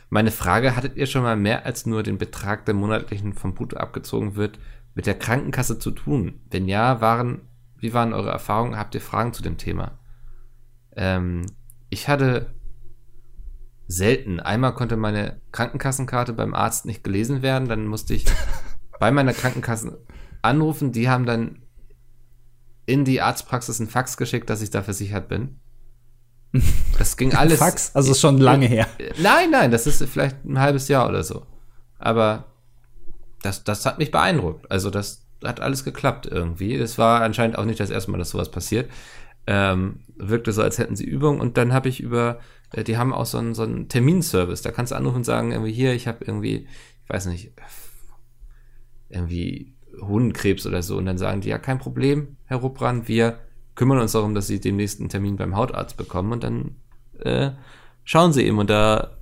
Meine 0.10 0.32
Frage, 0.32 0.76
hattet 0.76 0.96
ihr 0.96 1.08
schon 1.08 1.24
mal 1.24 1.36
mehr 1.36 1.66
als 1.66 1.88
nur 1.88 2.04
den 2.04 2.20
Betrag, 2.20 2.66
der 2.66 2.76
monatlichen 2.76 3.34
vom 3.34 3.56
Brutto 3.56 3.78
abgezogen 3.78 4.36
wird, 4.36 4.60
mit 4.96 5.06
der 5.06 5.18
Krankenkasse 5.18 5.80
zu 5.80 5.92
tun? 5.92 6.42
Wenn 6.50 6.68
ja, 6.68 7.02
waren, 7.02 7.42
wie 7.78 7.94
waren 7.94 8.14
eure 8.14 8.32
Erfahrungen? 8.32 8.78
Habt 8.78 8.96
ihr 8.96 9.02
Fragen 9.02 9.34
zu 9.34 9.44
dem 9.44 9.58
Thema? 9.58 10.00
Ähm, 10.96 11.46
ich 11.90 12.08
hatte 12.08 12.54
selten. 13.88 14.40
Einmal 14.40 14.74
konnte 14.74 14.98
meine 14.98 15.42
Krankenkassenkarte 15.52 16.34
beim 16.34 16.54
Arzt 16.54 16.86
nicht 16.86 17.04
gelesen 17.04 17.42
werden, 17.42 17.68
dann 17.68 17.88
musste 17.88 18.14
ich 18.14 18.26
bei 19.00 19.12
meiner 19.12 19.34
Krankenkasse 19.34 20.04
anrufen. 20.42 20.92
Die 20.92 21.10
haben 21.10 21.26
dann 21.26 21.64
in 22.86 23.06
die 23.06 23.22
Arztpraxis 23.22 23.80
einen 23.80 23.90
Fax 23.90 24.18
geschickt, 24.18 24.50
dass 24.50 24.62
ich 24.62 24.70
da 24.70 24.84
versichert 24.84 25.28
bin. 25.28 25.60
Das 27.00 27.18
ging 27.18 27.34
alles. 27.34 27.58
Fax, 27.58 27.96
also 27.96 28.14
schon 28.14 28.38
lange 28.38 28.68
her. 28.68 28.88
Nein, 29.20 29.50
nein, 29.50 29.72
das 29.72 29.88
ist 29.88 30.04
vielleicht 30.04 30.46
ein 30.46 30.60
halbes 30.60 30.88
Jahr 30.88 31.10
oder 31.10 31.24
so. 31.24 31.48
Aber 31.98 32.53
das, 33.44 33.64
das 33.64 33.86
hat 33.86 34.00
mich 34.00 34.12
beeindruckt. 34.12 34.72
Also 34.72 34.90
das 34.90 35.26
hat 35.44 35.60
alles 35.60 35.84
geklappt 35.84 36.26
irgendwie. 36.26 36.76
Es 36.76 36.98
war 36.98 37.22
anscheinend 37.22 37.58
auch 37.58 37.66
nicht 37.66 37.80
das 37.80 37.90
erste 37.90 38.12
Mal, 38.12 38.18
dass 38.18 38.32
sowas 38.32 38.50
passiert. 38.50 38.90
Ähm, 39.46 40.00
wirkte 40.16 40.54
so, 40.54 40.62
als 40.62 40.78
hätten 40.78 40.96
sie 40.96 41.06
Übung. 41.06 41.40
Und 41.40 41.58
dann 41.58 41.74
habe 41.74 41.90
ich 41.90 42.00
über, 42.00 42.40
äh, 42.72 42.84
die 42.84 42.98
haben 42.98 43.14
auch 43.14 43.26
so 43.26 43.38
einen, 43.38 43.54
so 43.54 43.64
einen 43.64 43.90
Terminservice. 43.90 44.62
Da 44.62 44.72
kannst 44.72 44.92
du 44.92 44.96
anrufen 44.96 45.18
und 45.18 45.24
sagen, 45.26 45.52
irgendwie 45.52 45.74
hier, 45.74 45.94
ich 45.94 46.08
habe 46.08 46.24
irgendwie, 46.26 46.68
ich 47.04 47.10
weiß 47.10 47.26
nicht, 47.28 47.52
irgendwie 49.10 49.76
Hodenkrebs 50.02 50.66
oder 50.66 50.82
so. 50.82 50.98
Und 50.98 51.06
dann 51.06 51.18
sagen 51.18 51.42
die, 51.42 51.50
ja, 51.50 51.58
kein 51.58 51.80
Problem, 51.80 52.38
Herr 52.46 52.58
Ruppran, 52.58 53.08
wir 53.08 53.40
kümmern 53.76 54.00
uns 54.00 54.14
darum, 54.14 54.34
dass 54.34 54.48
Sie 54.48 54.60
den 54.60 54.78
nächsten 54.78 55.10
Termin 55.10 55.36
beim 55.36 55.56
Hautarzt 55.58 55.98
bekommen. 55.98 56.32
Und 56.32 56.44
dann 56.44 56.76
äh, 57.20 57.52
schauen 58.06 58.32
sie 58.32 58.44
eben. 58.44 58.60
Und 58.60 58.70
da 58.70 59.18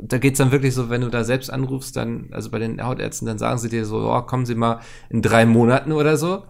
da 0.00 0.18
geht's 0.18 0.38
dann 0.38 0.52
wirklich 0.52 0.74
so, 0.74 0.90
wenn 0.90 1.00
du 1.00 1.08
da 1.08 1.24
selbst 1.24 1.50
anrufst, 1.50 1.96
dann, 1.96 2.28
also 2.32 2.50
bei 2.50 2.58
den 2.58 2.82
Hautärzten, 2.82 3.26
dann 3.26 3.38
sagen 3.38 3.58
sie 3.58 3.68
dir 3.68 3.84
so, 3.84 4.10
oh, 4.10 4.22
kommen 4.22 4.46
Sie 4.46 4.54
mal 4.54 4.80
in 5.08 5.22
drei 5.22 5.46
Monaten 5.46 5.92
oder 5.92 6.16
so. 6.16 6.44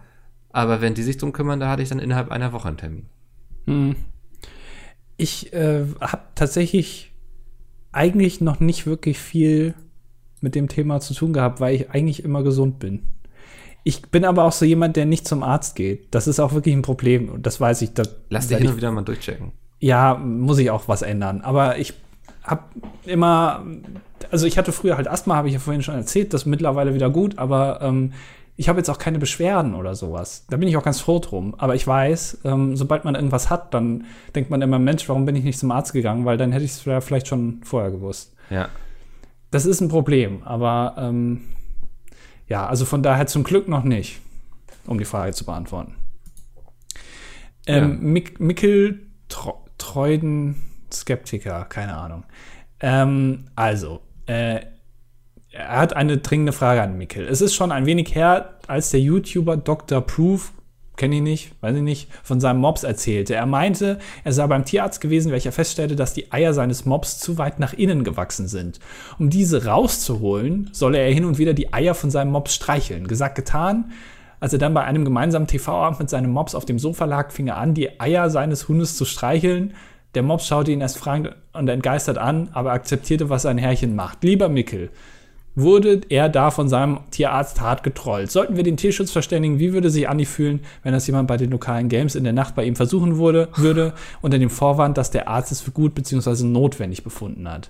Aber 0.51 0.81
wenn 0.81 0.93
die 0.93 1.03
sich 1.03 1.17
drum 1.17 1.33
kümmern, 1.33 1.59
da 1.59 1.69
hatte 1.69 1.83
ich 1.83 1.89
dann 1.89 1.99
innerhalb 1.99 2.31
einer 2.31 2.53
Woche 2.53 2.67
einen 2.67 2.77
Termin. 2.77 3.05
Hm. 3.65 3.95
Ich 5.17 5.53
äh, 5.53 5.85
habe 5.99 6.23
tatsächlich 6.35 7.13
eigentlich 7.91 8.41
noch 8.41 8.59
nicht 8.59 8.85
wirklich 8.85 9.19
viel 9.19 9.73
mit 10.41 10.55
dem 10.55 10.67
Thema 10.67 10.99
zu 10.99 11.13
tun 11.13 11.33
gehabt, 11.33 11.59
weil 11.59 11.75
ich 11.75 11.89
eigentlich 11.91 12.23
immer 12.23 12.43
gesund 12.43 12.79
bin. 12.79 13.03
Ich 13.83 14.03
bin 14.03 14.25
aber 14.25 14.43
auch 14.43 14.51
so 14.51 14.65
jemand, 14.65 14.95
der 14.95 15.05
nicht 15.05 15.27
zum 15.27 15.43
Arzt 15.43 15.75
geht. 15.75 16.13
Das 16.13 16.27
ist 16.27 16.39
auch 16.39 16.53
wirklich 16.53 16.75
ein 16.75 16.81
Problem 16.81 17.29
und 17.29 17.45
das 17.45 17.59
weiß 17.59 17.81
ich. 17.83 17.93
Das, 17.93 18.15
Lass 18.29 18.47
dich 18.47 18.59
und 18.59 18.77
wieder 18.77 18.91
mal 18.91 19.01
durchchecken. 19.01 19.53
Ja, 19.79 20.15
muss 20.15 20.57
ich 20.57 20.71
auch 20.71 20.87
was 20.87 21.03
ändern. 21.03 21.41
Aber 21.41 21.77
ich 21.77 21.93
habe 22.47 22.63
immer, 23.05 23.63
also 24.31 24.47
ich 24.47 24.57
hatte 24.57 24.71
früher 24.71 24.97
halt 24.97 25.07
Asthma, 25.07 25.35
habe 25.35 25.47
ich 25.47 25.53
ja 25.53 25.59
vorhin 25.59 25.83
schon 25.83 25.95
erzählt, 25.95 26.33
das 26.33 26.41
ist 26.41 26.45
mittlerweile 26.47 26.93
wieder 26.93 27.09
gut, 27.09 27.37
aber 27.37 27.81
ähm, 27.81 28.13
ich 28.59 28.69
habe 28.69 28.79
jetzt 28.79 28.89
auch 28.89 28.97
keine 28.97 29.19
Beschwerden 29.19 29.75
oder 29.75 29.93
sowas. 29.93 30.45
Da 30.49 30.57
bin 30.57 30.67
ich 30.67 30.75
auch 30.77 30.83
ganz 30.83 30.99
froh 30.99 31.19
drum. 31.19 31.53
Aber 31.59 31.75
ich 31.75 31.85
weiß, 31.85 32.39
ähm, 32.43 32.75
sobald 32.75 33.05
man 33.05 33.13
irgendwas 33.13 33.51
hat, 33.51 33.75
dann 33.75 34.05
denkt 34.33 34.49
man 34.49 34.63
immer, 34.63 34.79
Mensch, 34.79 35.07
warum 35.07 35.25
bin 35.25 35.35
ich 35.35 35.43
nicht 35.43 35.59
zum 35.59 35.69
Arzt 35.69 35.93
gegangen? 35.93 36.25
Weil 36.25 36.37
dann 36.37 36.51
hätte 36.51 36.65
ich 36.65 36.71
es 36.71 36.79
vielleicht 36.79 37.27
schon 37.27 37.61
vorher 37.63 37.91
gewusst. 37.91 38.35
Ja. 38.49 38.69
Das 39.51 39.67
ist 39.67 39.79
ein 39.79 39.89
Problem, 39.89 40.41
aber 40.43 40.95
ähm, 40.97 41.43
ja, 42.47 42.65
also 42.65 42.85
von 42.85 43.03
daher 43.03 43.27
zum 43.27 43.43
Glück 43.43 43.67
noch 43.67 43.83
nicht, 43.83 44.19
um 44.87 44.97
die 44.97 45.05
Frage 45.05 45.33
zu 45.33 45.45
beantworten. 45.45 45.95
Ähm, 47.67 47.89
ja. 47.91 47.97
Mik 47.99 48.39
Mikkel 48.39 49.07
Treuden 49.77 50.55
Skeptiker, 50.93 51.65
keine 51.65 51.95
Ahnung. 51.95 52.23
Ähm, 52.79 53.45
also, 53.55 54.01
äh, 54.25 54.61
er 55.51 55.79
hat 55.79 55.95
eine 55.95 56.17
dringende 56.17 56.51
Frage 56.51 56.81
an 56.81 56.97
Mikkel. 56.97 57.25
Es 57.27 57.41
ist 57.41 57.55
schon 57.55 57.71
ein 57.71 57.85
wenig 57.85 58.13
her, 58.13 58.59
als 58.67 58.91
der 58.91 58.99
YouTuber 58.99 59.57
Dr. 59.57 60.01
Proof, 60.01 60.51
kenne 60.97 61.15
ich 61.17 61.21
nicht, 61.21 61.51
weiß 61.61 61.75
ich 61.75 61.81
nicht, 61.81 62.09
von 62.23 62.41
seinem 62.41 62.59
Mops 62.59 62.83
erzählte. 62.83 63.35
Er 63.35 63.45
meinte, 63.45 63.99
er 64.23 64.33
sei 64.33 64.45
beim 64.47 64.65
Tierarzt 64.65 64.99
gewesen, 64.99 65.31
welcher 65.31 65.51
feststellte, 65.51 65.95
dass 65.95 66.13
die 66.13 66.31
Eier 66.31 66.53
seines 66.53 66.85
Mops 66.85 67.19
zu 67.19 67.37
weit 67.37 67.59
nach 67.59 67.73
innen 67.73 68.03
gewachsen 68.03 68.47
sind. 68.47 68.79
Um 69.17 69.29
diese 69.29 69.65
rauszuholen, 69.65 70.69
solle 70.73 70.97
er 70.97 71.13
hin 71.13 71.25
und 71.25 71.37
wieder 71.37 71.53
die 71.53 71.71
Eier 71.73 71.93
von 71.93 72.09
seinem 72.09 72.31
Mops 72.31 72.55
streicheln. 72.55 73.07
Gesagt, 73.07 73.35
getan. 73.35 73.91
Als 74.39 74.53
er 74.53 74.59
dann 74.59 74.73
bei 74.73 74.83
einem 74.83 75.05
gemeinsamen 75.05 75.47
TV-Abend 75.47 75.99
mit 75.99 76.09
seinem 76.09 76.31
Mops 76.31 76.53
auf 76.53 76.65
dem 76.65 76.77
Sofa 76.77 77.05
lag, 77.05 77.31
fing 77.31 77.47
er 77.47 77.57
an, 77.57 77.73
die 77.73 77.99
Eier 77.99 78.29
seines 78.29 78.67
Hundes 78.67 78.95
zu 78.95 79.05
streicheln. 79.05 79.73
Der 80.17 80.23
Mob 80.23 80.41
schaute 80.41 80.71
ihn 80.71 80.81
erst 80.81 80.97
fragend 80.97 81.35
und 81.53 81.67
entgeistert 81.67 82.17
an, 82.17 82.49
aber 82.53 82.71
akzeptierte, 82.71 83.29
was 83.29 83.43
sein 83.43 83.59
Herrchen 83.59 83.95
macht. 83.95 84.23
Lieber 84.23 84.49
Mickel, 84.49 84.89
wurde 85.53 86.01
er 86.09 86.27
da 86.27 86.49
von 86.49 86.67
seinem 86.67 87.01
Tierarzt 87.11 87.61
hart 87.61 87.83
getrollt. 87.83 88.31
Sollten 88.31 88.55
wir 88.55 88.63
den 88.63 88.77
Tierschutz 88.77 89.11
verständigen, 89.11 89.59
wie 89.59 89.73
würde 89.73 89.91
sich 89.91 90.09
Andi 90.09 90.25
fühlen, 90.25 90.61
wenn 90.81 90.91
das 90.91 91.05
jemand 91.05 91.27
bei 91.27 91.37
den 91.37 91.51
lokalen 91.51 91.87
Games 91.87 92.15
in 92.15 92.23
der 92.23 92.33
Nacht 92.33 92.55
bei 92.55 92.63
ihm 92.63 92.75
versuchen 92.75 93.19
würde, 93.19 93.49
würde 93.57 93.93
unter 94.23 94.39
dem 94.39 94.49
Vorwand, 94.49 94.97
dass 94.97 95.11
der 95.11 95.27
Arzt 95.27 95.51
es 95.51 95.61
für 95.61 95.69
gut 95.69 95.93
bzw. 95.93 96.45
notwendig 96.45 97.03
befunden 97.03 97.47
hat? 97.47 97.69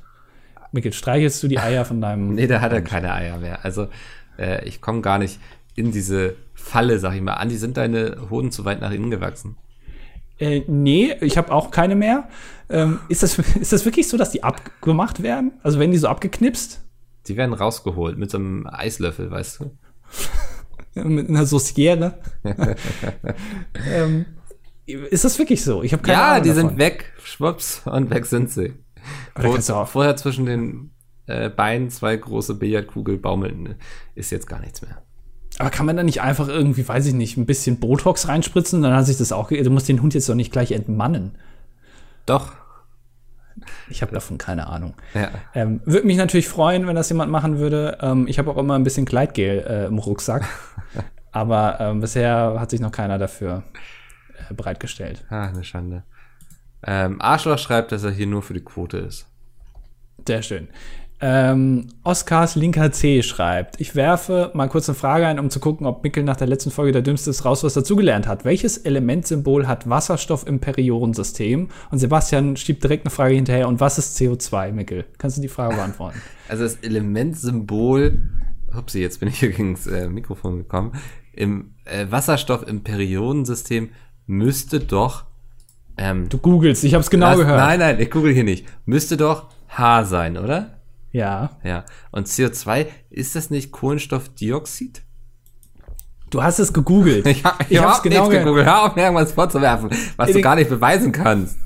Mikkel, 0.71 0.93
streichelst 0.93 1.43
du 1.43 1.49
die 1.49 1.59
Eier 1.59 1.83
von 1.83 1.99
deinem. 1.99 2.33
nee, 2.33 2.47
da 2.47 2.61
hat 2.61 2.71
er 2.71 2.81
keine 2.81 3.13
Eier 3.13 3.39
mehr. 3.39 3.65
Also, 3.65 3.89
äh, 4.39 4.65
ich 4.65 4.79
komme 4.79 5.01
gar 5.01 5.17
nicht 5.19 5.37
in 5.75 5.91
diese 5.91 6.35
Falle, 6.53 6.97
sag 6.99 7.13
ich 7.13 7.21
mal. 7.21 7.33
Andi, 7.33 7.57
sind 7.57 7.75
deine 7.75 8.29
Hoden 8.29 8.51
zu 8.51 8.63
weit 8.63 8.79
nach 8.79 8.91
innen 8.91 9.11
gewachsen? 9.11 9.57
Äh, 10.39 10.63
nee, 10.67 11.15
ich 11.21 11.37
habe 11.37 11.51
auch 11.51 11.71
keine 11.71 11.95
mehr. 11.95 12.29
Ähm, 12.69 12.99
ist, 13.09 13.23
das, 13.23 13.39
ist 13.59 13.73
das 13.73 13.85
wirklich 13.85 14.07
so, 14.07 14.17
dass 14.17 14.31
die 14.31 14.43
abgemacht 14.43 15.23
werden? 15.23 15.53
Also 15.63 15.79
werden 15.79 15.91
die 15.91 15.97
so 15.97 16.07
abgeknipst? 16.07 16.83
Die 17.27 17.37
werden 17.37 17.53
rausgeholt 17.53 18.17
mit 18.17 18.31
so 18.31 18.37
einem 18.37 18.67
Eislöffel, 18.67 19.31
weißt 19.31 19.59
du? 19.59 19.71
mit 21.03 21.29
einer 21.29 21.45
Sauciere. 21.45 22.19
ähm, 23.91 24.25
ist 24.85 25.25
das 25.25 25.37
wirklich 25.37 25.63
so? 25.63 25.83
Ich 25.83 25.93
habe 25.93 26.03
keine 26.03 26.17
ja, 26.17 26.23
Ahnung. 26.23 26.37
Ja, 26.37 26.43
die 26.43 26.49
davon. 26.49 26.69
sind 26.69 26.79
weg. 26.79 27.13
Schwupps, 27.23 27.81
und 27.85 28.09
weg 28.09 28.25
sind 28.25 28.49
sie. 28.49 28.73
Vor, 29.35 29.85
vorher 29.85 30.15
zwischen 30.15 30.45
den 30.45 30.91
äh, 31.27 31.49
Beinen 31.49 31.89
zwei 31.89 32.15
große 32.15 32.55
Billardkugel 32.55 33.17
baumeln, 33.17 33.75
ist 34.15 34.31
jetzt 34.31 34.47
gar 34.47 34.59
nichts 34.59 34.81
mehr. 34.81 35.03
Aber 35.59 35.69
kann 35.69 35.85
man 35.85 35.97
da 35.97 36.03
nicht 36.03 36.21
einfach 36.21 36.47
irgendwie, 36.47 36.87
weiß 36.87 37.07
ich 37.07 37.13
nicht, 37.13 37.37
ein 37.37 37.45
bisschen 37.45 37.79
Botox 37.79 38.27
reinspritzen? 38.27 38.81
Dann 38.81 38.93
hat 38.93 39.05
sich 39.05 39.17
das 39.17 39.31
auch. 39.31 39.49
Du 39.49 39.69
musst 39.69 39.89
den 39.89 40.01
Hund 40.01 40.13
jetzt 40.13 40.29
doch 40.29 40.35
nicht 40.35 40.51
gleich 40.51 40.71
entmannen. 40.71 41.35
Doch. 42.25 42.53
Ich 43.89 44.03
habe 44.03 44.13
davon 44.13 44.37
keine 44.37 44.67
Ahnung. 44.67 44.93
Ja. 45.15 45.31
Ähm, 45.55 45.81
würde 45.83 46.05
mich 46.05 46.17
natürlich 46.17 46.47
freuen, 46.47 46.85
wenn 46.85 46.95
das 46.95 47.09
jemand 47.09 47.31
machen 47.31 47.57
würde. 47.57 47.97
Ähm, 48.01 48.27
ich 48.27 48.37
habe 48.37 48.51
auch 48.51 48.57
immer 48.57 48.75
ein 48.75 48.83
bisschen 48.83 49.05
Kleidgel 49.05 49.65
äh, 49.67 49.85
im 49.85 49.97
Rucksack. 49.97 50.47
Aber 51.31 51.79
ähm, 51.79 52.01
bisher 52.01 52.55
hat 52.59 52.69
sich 52.69 52.79
noch 52.79 52.91
keiner 52.91 53.17
dafür 53.17 53.63
äh, 54.49 54.53
bereitgestellt. 54.53 55.25
Ah, 55.29 55.47
eine 55.47 55.63
Schande. 55.63 56.03
Ähm, 56.85 57.19
Arschloch 57.19 57.57
schreibt, 57.57 57.91
dass 57.91 58.03
er 58.03 58.11
hier 58.11 58.27
nur 58.27 58.43
für 58.43 58.53
die 58.53 58.63
Quote 58.63 58.97
ist. 58.97 59.27
Sehr 60.27 60.43
schön. 60.43 60.67
Ähm, 61.19 61.87
Oskars 62.03 62.55
linker 62.55 62.91
C 62.91 63.23
schreibt, 63.23 63.81
ich 63.81 63.95
werfe 63.95 64.51
mal 64.53 64.67
kurz 64.67 64.87
eine 64.87 64.95
Frage 64.95 65.25
ein, 65.25 65.39
um 65.39 65.49
zu 65.49 65.59
gucken, 65.59 65.87
ob 65.87 66.03
Mickel 66.03 66.23
nach 66.23 66.35
der 66.35 66.45
letzten 66.45 66.69
Folge 66.69 66.91
der 66.91 67.01
Dümmste 67.01 67.31
ist 67.31 67.43
raus 67.43 67.63
was 67.63 67.73
dazugelernt 67.73 68.27
hat. 68.27 68.45
Welches 68.45 68.77
Elementsymbol 68.77 69.65
hat 69.67 69.89
Wasserstoff 69.89 70.45
im 70.45 70.59
Periodensystem? 70.59 71.69
Und 71.89 71.97
Sebastian 71.97 72.55
schiebt 72.55 72.83
direkt 72.83 73.05
eine 73.05 73.09
Frage 73.09 73.33
hinterher. 73.33 73.67
Und 73.67 73.79
was 73.79 73.97
ist 73.97 74.15
CO2, 74.17 74.71
Mickel? 74.71 75.05
Kannst 75.17 75.37
du 75.37 75.41
die 75.41 75.47
Frage 75.47 75.75
beantworten? 75.75 76.21
Also 76.49 76.63
das 76.63 76.75
Elementsymbol, 76.75 78.21
upsie, 78.73 79.01
jetzt 79.01 79.19
bin 79.19 79.27
ich 79.27 79.37
hier 79.37 79.49
gegen 79.49 79.73
das 79.73 79.85
äh, 79.85 80.07
Mikrofon 80.07 80.59
gekommen, 80.59 80.93
im 81.33 81.73
äh, 81.83 82.05
Wasserstoff 82.09 82.65
im 82.65 82.83
Periodensystem 82.83 83.89
müsste 84.27 84.79
doch 84.79 85.25
ähm, 85.97 86.29
Du 86.29 86.37
googelst, 86.37 86.85
ich 86.85 86.93
habe 86.93 87.01
es 87.01 87.09
genau 87.09 87.31
was, 87.31 87.39
gehört. 87.39 87.57
Nein, 87.57 87.79
nein, 87.79 87.99
ich 87.99 88.09
google 88.09 88.33
hier 88.33 88.45
nicht. 88.45 88.65
Müsste 88.85 89.17
doch 89.17 89.49
H 89.67 90.05
sein, 90.05 90.37
oder? 90.37 90.76
Ja. 91.11 91.51
Ja. 91.63 91.85
Und 92.11 92.27
CO2, 92.27 92.87
ist 93.09 93.35
das 93.35 93.49
nicht 93.49 93.71
Kohlenstoffdioxid? 93.71 95.03
Du 96.29 96.43
hast 96.43 96.59
es 96.59 96.73
gegoogelt. 96.73 97.25
ich 97.27 97.43
habe 97.43 97.63
ich 97.69 97.81
hab's 97.81 98.01
genau 98.01 98.29
gegoogelt. 98.29 98.65
Hör 98.65 98.83
auf, 98.85 98.95
mir 98.95 99.03
irgendwas 99.03 99.31
vorzuwerfen, 99.31 99.89
was 100.17 100.29
in 100.29 100.35
du 100.35 100.41
gar 100.41 100.55
nicht 100.55 100.69
beweisen 100.69 101.11
kannst. 101.11 101.57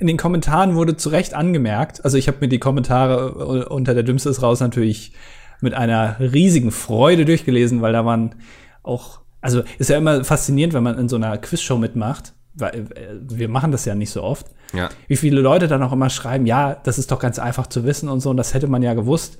In 0.00 0.06
den 0.06 0.16
Kommentaren 0.16 0.74
wurde 0.74 0.96
zu 0.96 1.08
Recht 1.08 1.34
angemerkt, 1.34 2.04
also 2.04 2.16
ich 2.16 2.26
habe 2.26 2.38
mir 2.40 2.48
die 2.48 2.58
Kommentare 2.58 3.68
unter 3.68 3.94
der 3.94 4.02
Dümmste 4.02 4.28
ist 4.28 4.42
raus 4.42 4.60
natürlich 4.60 5.12
mit 5.60 5.74
einer 5.74 6.16
riesigen 6.18 6.72
Freude 6.72 7.24
durchgelesen, 7.24 7.80
weil 7.80 7.92
da 7.92 8.04
waren 8.04 8.34
auch, 8.82 9.20
also 9.40 9.62
ist 9.78 9.90
ja 9.90 9.98
immer 9.98 10.24
faszinierend, 10.24 10.74
wenn 10.74 10.82
man 10.82 10.98
in 10.98 11.08
so 11.08 11.16
einer 11.16 11.38
Quizshow 11.38 11.78
mitmacht, 11.78 12.34
weil 12.54 12.74
äh, 12.74 13.14
wir 13.20 13.48
machen 13.48 13.72
das 13.72 13.84
ja 13.84 13.94
nicht 13.94 14.10
so 14.10 14.22
oft 14.22 14.46
ja. 14.74 14.90
Wie 15.06 15.16
viele 15.16 15.40
Leute 15.40 15.68
dann 15.68 15.82
auch 15.82 15.92
immer 15.92 16.10
schreiben, 16.10 16.46
ja, 16.46 16.74
das 16.74 16.98
ist 16.98 17.10
doch 17.10 17.18
ganz 17.18 17.38
einfach 17.38 17.66
zu 17.66 17.84
wissen 17.84 18.08
und 18.08 18.20
so, 18.20 18.30
und 18.30 18.36
das 18.36 18.54
hätte 18.54 18.66
man 18.66 18.82
ja 18.82 18.94
gewusst. 18.94 19.38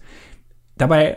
Dabei, 0.77 1.17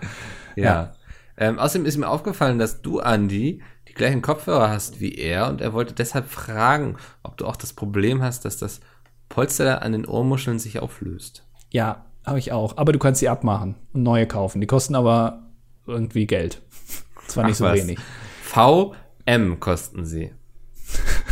Ja. 0.57 0.65
ja. 0.65 0.93
Ähm, 1.37 1.59
außerdem 1.59 1.87
ist 1.87 1.97
mir 1.97 2.09
aufgefallen, 2.09 2.59
dass 2.59 2.83
du, 2.83 3.01
Andy, 3.01 3.61
die 3.95 3.99
gleichen 3.99 4.23
Kopfhörer 4.23 4.71
hast 4.71 5.01
wie 5.01 5.15
er 5.15 5.49
und 5.49 5.61
er 5.61 5.73
wollte 5.73 5.95
deshalb 5.95 6.29
fragen, 6.29 6.97
ob 7.23 7.37
du 7.37 7.47
auch 7.47 7.55
das 7.55 7.73
Problem 7.73 8.23
hast, 8.23 8.45
dass 8.45 8.57
das 8.57 8.81
Polster 9.29 9.83
an 9.83 9.93
den 9.93 10.05
Ohrmuscheln 10.05 10.59
sich 10.59 10.81
auflöst. 10.81 11.45
Ja, 11.71 12.05
habe 12.27 12.41
ich 12.41 12.51
auch. 12.51 12.77
Aber 12.77 12.93
du 12.93 12.99
kannst 12.99 13.21
sie 13.21 13.29
abmachen 13.29 13.77
und 13.93 14.03
neue 14.03 14.27
kaufen. 14.27 14.61
Die 14.61 14.67
kosten 14.67 14.97
aber 14.97 15.45
irgendwie 15.87 16.27
Geld. 16.27 16.61
Zwar 17.29 17.47
nicht 17.47 17.57
so 17.57 17.65
was. 17.65 17.79
wenig. 17.79 17.99
VM 18.43 19.61
kosten 19.61 20.05
sie. 20.05 20.33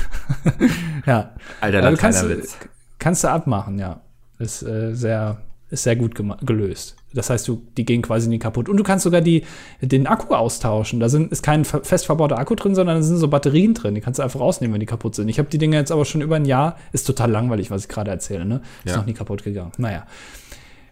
ja. 1.06 1.34
Alter, 1.60 1.80
da 1.80 1.94
kannst, 1.96 2.28
Witz. 2.28 2.56
kannst 3.00 3.24
du 3.24 3.28
abmachen, 3.28 3.78
ja. 3.78 4.00
Ist 4.38 4.62
äh, 4.62 4.94
sehr, 4.94 5.42
ist 5.72 5.84
sehr 5.84 5.96
gut 5.96 6.14
gelöst. 6.42 6.96
Das 7.14 7.30
heißt, 7.30 7.48
du, 7.48 7.62
die 7.76 7.84
gehen 7.84 8.02
quasi 8.02 8.28
nie 8.28 8.38
kaputt. 8.38 8.68
Und 8.68 8.76
du 8.76 8.82
kannst 8.82 9.04
sogar 9.04 9.22
die, 9.22 9.44
den 9.80 10.06
Akku 10.06 10.34
austauschen. 10.34 11.00
Da 11.00 11.08
sind, 11.08 11.32
ist 11.32 11.42
kein 11.42 11.64
fest 11.64 12.06
verbauter 12.06 12.38
Akku 12.38 12.54
drin, 12.54 12.74
sondern 12.74 12.96
da 12.96 13.02
sind 13.02 13.16
so 13.16 13.28
Batterien 13.28 13.72
drin. 13.72 13.94
Die 13.94 14.02
kannst 14.02 14.18
du 14.18 14.22
einfach 14.22 14.40
rausnehmen, 14.40 14.74
wenn 14.74 14.80
die 14.80 14.86
kaputt 14.86 15.14
sind. 15.14 15.28
Ich 15.28 15.38
habe 15.38 15.48
die 15.48 15.58
Dinge 15.58 15.76
jetzt 15.76 15.90
aber 15.90 16.04
schon 16.04 16.20
über 16.20 16.36
ein 16.36 16.44
Jahr. 16.44 16.76
Ist 16.92 17.06
total 17.06 17.30
langweilig, 17.30 17.70
was 17.70 17.82
ich 17.82 17.88
gerade 17.88 18.10
erzähle. 18.10 18.44
Ne? 18.44 18.60
Ist 18.84 18.92
ja. 18.92 18.98
noch 18.98 19.06
nie 19.06 19.14
kaputt 19.14 19.44
gegangen. 19.44 19.72
Naja. 19.78 20.06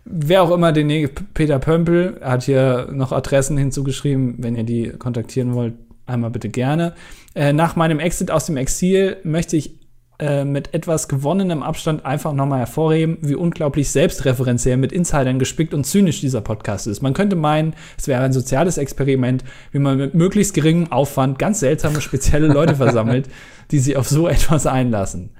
Wer 0.07 0.43
auch 0.43 0.51
immer, 0.51 0.73
den 0.73 1.11
Peter 1.35 1.59
Pömpel 1.59 2.19
hat 2.23 2.45
hier 2.45 2.89
noch 2.91 3.13
Adressen 3.13 3.59
hinzugeschrieben. 3.59 4.37
Wenn 4.39 4.57
ihr 4.57 4.65
die 4.65 4.91
kontaktieren 4.91 5.55
wollt, 5.55 5.75
einmal 6.07 6.31
bitte 6.31 6.49
gerne. 6.49 6.95
Äh, 7.35 7.53
nach 7.53 7.77
meinem 7.77 8.01
Exit 8.01 8.31
aus 8.31 8.47
dem 8.47 8.57
Exil 8.57 9.19
möchte 9.25 9.57
ich 9.57 9.80
äh, 10.21 10.45
mit 10.45 10.75
etwas 10.75 11.09
gewonnenem 11.09 11.63
Abstand 11.63 12.05
einfach 12.05 12.35
nochmal 12.35 12.59
hervorheben, 12.59 13.17
wie 13.23 13.35
unglaublich 13.35 13.89
selbstreferenziell 13.91 14.77
mit 14.77 14.93
Insidern 14.93 15.39
gespickt 15.39 15.73
und 15.73 15.85
zynisch 15.85 16.21
dieser 16.21 16.43
Podcast 16.43 16.87
ist. 16.87 17.01
Man 17.01 17.15
könnte 17.15 17.37
meinen, 17.37 17.75
es 17.97 18.07
wäre 18.07 18.23
ein 18.23 18.35
soziales 18.35 18.77
Experiment, 18.77 19.45
wie 19.73 19.79
man 19.79 19.97
mit 19.97 20.13
möglichst 20.15 20.53
geringem 20.53 20.93
Aufwand 20.93 21.39
ganz 21.39 21.61
seltsame, 21.61 22.03
spezielle 22.03 22.49
Leute 22.49 22.77
versammelt, 22.77 23.31
die 23.71 23.79
sich 23.79 23.97
auf 23.97 24.11
so 24.11 24.29
etwas 24.29 24.67
einlassen. 24.67 25.31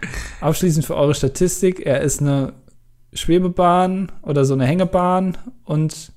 Abschließend 0.41 0.87
für 0.87 0.97
eure 0.97 1.15
Statistik, 1.15 1.85
er 1.85 2.01
ist 2.01 2.23
eine 2.23 2.55
Schwebebahn 3.13 4.11
oder 4.23 4.47
so 4.47 4.55
eine 4.55 4.65
Hängebahn 4.65 5.37
und 5.65 6.13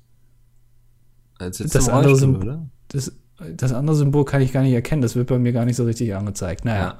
das 1.36 1.88
andere, 1.90 2.16
Symbol, 2.16 2.60
das, 2.88 3.12
das 3.54 3.74
andere 3.74 3.94
Symbol 3.94 4.24
kann 4.24 4.40
ich 4.40 4.54
gar 4.54 4.62
nicht 4.62 4.72
erkennen. 4.72 5.02
Das 5.02 5.16
wird 5.16 5.26
bei 5.26 5.38
mir 5.38 5.52
gar 5.52 5.66
nicht 5.66 5.76
so 5.76 5.84
richtig 5.84 6.14
angezeigt. 6.14 6.64
Naja. 6.64 6.82
Ja. 6.82 6.98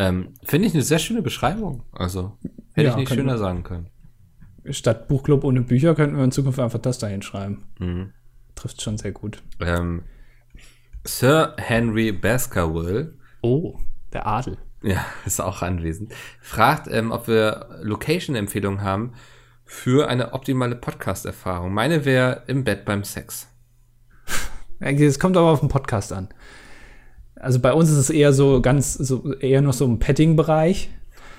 Ähm, 0.00 0.32
Finde 0.44 0.66
ich 0.66 0.72
eine 0.72 0.82
sehr 0.82 0.98
schöne 0.98 1.20
Beschreibung. 1.20 1.82
Also, 1.92 2.38
hätte 2.72 2.86
ja, 2.86 2.90
ich 2.92 2.96
nicht 2.96 3.12
schöner 3.12 3.36
sagen 3.36 3.64
können. 3.64 3.90
Statt 4.70 5.08
Buchclub 5.08 5.44
ohne 5.44 5.60
Bücher 5.60 5.94
könnten 5.94 6.16
wir 6.16 6.24
in 6.24 6.32
Zukunft 6.32 6.58
einfach 6.58 6.78
das 6.78 6.98
da 6.98 7.06
hinschreiben. 7.06 7.66
Mhm. 7.78 8.14
Trifft 8.54 8.80
schon 8.80 8.96
sehr 8.96 9.12
gut. 9.12 9.42
Ähm, 9.60 10.04
Sir 11.04 11.54
Henry 11.58 12.12
Baskerville. 12.12 13.12
Oh, 13.42 13.78
der 14.14 14.26
Adel. 14.26 14.56
Ja, 14.82 15.04
ist 15.26 15.38
auch 15.38 15.60
anwesend. 15.60 16.14
Fragt, 16.40 16.88
ähm, 16.90 17.12
ob 17.12 17.28
wir 17.28 17.68
Location-Empfehlungen 17.82 18.80
haben 18.80 19.12
für 19.66 20.08
eine 20.08 20.32
optimale 20.32 20.76
Podcast-Erfahrung. 20.76 21.74
Meine 21.74 22.06
wäre 22.06 22.44
im 22.46 22.64
Bett 22.64 22.86
beim 22.86 23.04
Sex. 23.04 23.48
Es 24.82 25.18
kommt 25.18 25.36
aber 25.36 25.50
auf 25.50 25.60
den 25.60 25.68
Podcast 25.68 26.10
an. 26.10 26.30
Also 27.40 27.58
bei 27.58 27.72
uns 27.72 27.90
ist 27.90 27.96
es 27.96 28.10
eher 28.10 28.32
so 28.32 28.60
ganz, 28.60 28.94
so 28.94 29.32
eher 29.34 29.62
noch 29.62 29.72
so 29.72 29.84
im 29.84 29.98
Petting-Bereich. 29.98 30.90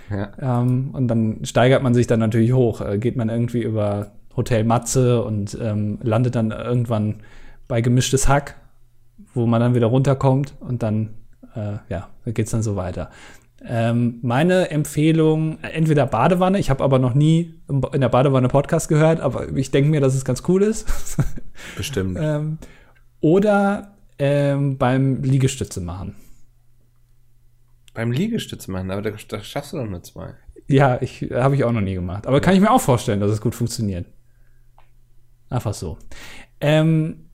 Ja. 0.09 0.31
Ähm, 0.61 0.89
und 0.93 1.07
dann 1.07 1.45
steigert 1.45 1.83
man 1.83 1.93
sich 1.93 2.07
dann 2.07 2.19
natürlich 2.19 2.53
hoch. 2.53 2.81
Äh, 2.81 2.97
geht 2.97 3.15
man 3.15 3.29
irgendwie 3.29 3.61
über 3.61 4.11
Hotel 4.35 4.63
Matze 4.63 5.23
und 5.23 5.57
ähm, 5.61 5.99
landet 6.01 6.35
dann 6.35 6.51
irgendwann 6.51 7.21
bei 7.67 7.81
gemischtes 7.81 8.27
Hack, 8.27 8.55
wo 9.33 9.45
man 9.45 9.61
dann 9.61 9.75
wieder 9.75 9.87
runterkommt 9.87 10.55
und 10.59 10.83
dann, 10.83 11.13
äh, 11.55 11.77
ja, 11.89 12.09
da 12.25 12.31
geht's 12.31 12.51
dann 12.51 12.63
so 12.63 12.75
weiter. 12.75 13.09
Ähm, 13.63 14.19
meine 14.23 14.71
Empfehlung, 14.71 15.59
entweder 15.61 16.07
Badewanne, 16.07 16.59
ich 16.59 16.69
habe 16.71 16.83
aber 16.83 16.97
noch 16.97 17.13
nie 17.13 17.53
in 17.69 18.01
der 18.01 18.09
Badewanne 18.09 18.47
Podcast 18.47 18.89
gehört, 18.89 19.21
aber 19.21 19.55
ich 19.55 19.69
denke 19.69 19.89
mir, 19.91 20.01
dass 20.01 20.15
es 20.15 20.25
ganz 20.25 20.43
cool 20.47 20.63
ist. 20.63 20.87
Bestimmt. 21.77 22.17
ähm, 22.19 22.57
oder 23.19 23.90
ähm, 24.21 24.77
beim 24.77 25.23
Liegestütze 25.23 25.81
machen. 25.81 26.15
Beim 27.95 28.11
Liegestütze 28.11 28.69
machen, 28.69 28.91
aber 28.91 29.01
da, 29.01 29.11
da 29.27 29.43
schaffst 29.43 29.73
du 29.73 29.77
doch 29.77 29.87
nur 29.87 30.03
zwei. 30.03 30.35
Ja, 30.67 31.01
ich 31.01 31.27
habe 31.33 31.55
ich 31.55 31.63
auch 31.63 31.71
noch 31.71 31.81
nie 31.81 31.95
gemacht. 31.95 32.27
Aber 32.27 32.39
kann 32.39 32.53
ich 32.53 32.61
mir 32.61 32.69
auch 32.69 32.79
vorstellen, 32.79 33.19
dass 33.19 33.31
es 33.31 33.41
gut 33.41 33.55
funktioniert. 33.55 34.05
Einfach 35.49 35.73
so. 35.73 35.97
Ähm, 36.61 37.31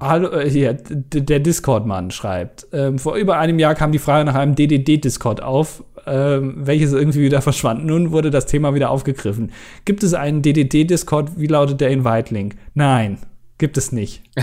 Hallo, 0.00 0.30
äh, 0.30 0.48
hier, 0.48 0.72
der 0.72 1.40
Discord-Mann 1.40 2.12
schreibt. 2.12 2.68
Ähm, 2.72 2.98
vor 2.98 3.16
über 3.16 3.38
einem 3.38 3.58
Jahr 3.58 3.74
kam 3.74 3.92
die 3.92 3.98
Frage 3.98 4.24
nach 4.24 4.36
einem 4.36 4.54
DDD-Discord 4.54 5.42
auf, 5.42 5.84
ähm, 6.06 6.54
welches 6.66 6.92
irgendwie 6.94 7.22
wieder 7.22 7.42
verschwand. 7.42 7.84
Nun 7.84 8.10
wurde 8.10 8.30
das 8.30 8.46
Thema 8.46 8.74
wieder 8.74 8.90
aufgegriffen. 8.90 9.52
Gibt 9.84 10.02
es 10.02 10.14
einen 10.14 10.40
DDD-Discord? 10.40 11.38
Wie 11.38 11.46
lautet 11.46 11.82
der 11.82 11.90
Invite-Link? 11.90 12.56
Nein, 12.72 13.18
gibt 13.58 13.76
es 13.76 13.92
nicht. 13.92 14.22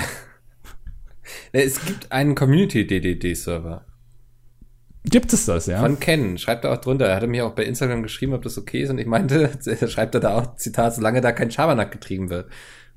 Es 1.51 1.83
gibt 1.85 2.11
einen 2.11 2.35
Community-DDD-Server. 2.35 3.85
Gibt 5.03 5.33
es 5.33 5.45
das, 5.45 5.67
ja? 5.67 5.79
Von 5.81 5.99
Ken, 5.99 6.37
schreibt 6.37 6.65
er 6.65 6.73
auch 6.73 6.81
drunter. 6.81 7.05
Er 7.05 7.15
hatte 7.15 7.27
mir 7.27 7.45
auch 7.45 7.53
bei 7.53 7.63
Instagram 7.63 8.01
geschrieben, 8.01 8.33
ob 8.33 8.41
das 8.41 8.57
okay 8.57 8.81
ist. 8.81 8.89
Und 8.89 8.97
ich 8.97 9.05
meinte, 9.05 9.51
schreibt 9.87 10.15
er 10.15 10.21
da 10.21 10.35
auch, 10.35 10.55
Zitat, 10.55 10.95
solange 10.95 11.21
da 11.21 11.31
kein 11.31 11.51
Schabernack 11.51 11.91
getrieben 11.91 12.29
wird. 12.29 12.49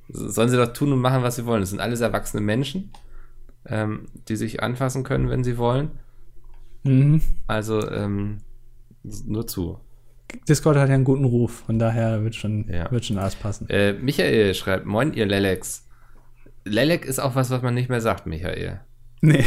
Sollen 0.08 0.48
sie 0.48 0.56
doch 0.56 0.72
tun 0.72 0.92
und 0.92 1.00
machen, 1.00 1.22
was 1.22 1.36
sie 1.36 1.44
wollen. 1.44 1.60
Das 1.60 1.70
sind 1.70 1.80
alles 1.80 2.00
erwachsene 2.00 2.40
Menschen, 2.40 2.92
ähm, 3.66 4.06
die 4.28 4.36
sich 4.36 4.62
anfassen 4.62 5.04
können, 5.04 5.28
wenn 5.28 5.44
sie 5.44 5.58
wollen. 5.58 5.90
Mhm. 6.84 7.20
Also, 7.46 7.86
ähm, 7.90 8.38
nur 9.02 9.46
zu. 9.46 9.78
Discord 10.48 10.76
hat 10.76 10.88
ja 10.88 10.94
einen 10.94 11.04
guten 11.04 11.24
Ruf, 11.24 11.64
von 11.66 11.78
daher 11.78 12.22
wird 12.22 12.34
schon, 12.34 12.68
ja. 12.70 12.90
wird 12.90 13.04
schon 13.04 13.18
alles 13.18 13.34
passen. 13.34 13.68
Äh, 13.68 13.94
Michael 13.94 14.54
schreibt, 14.54 14.86
moin 14.86 15.12
ihr 15.14 15.26
Lelex. 15.26 15.87
Lelek 16.68 17.04
ist 17.04 17.18
auch 17.18 17.34
was, 17.34 17.50
was 17.50 17.62
man 17.62 17.74
nicht 17.74 17.88
mehr 17.88 18.00
sagt, 18.00 18.26
Michael. 18.26 18.80
Nee. 19.20 19.38
nee. 19.38 19.44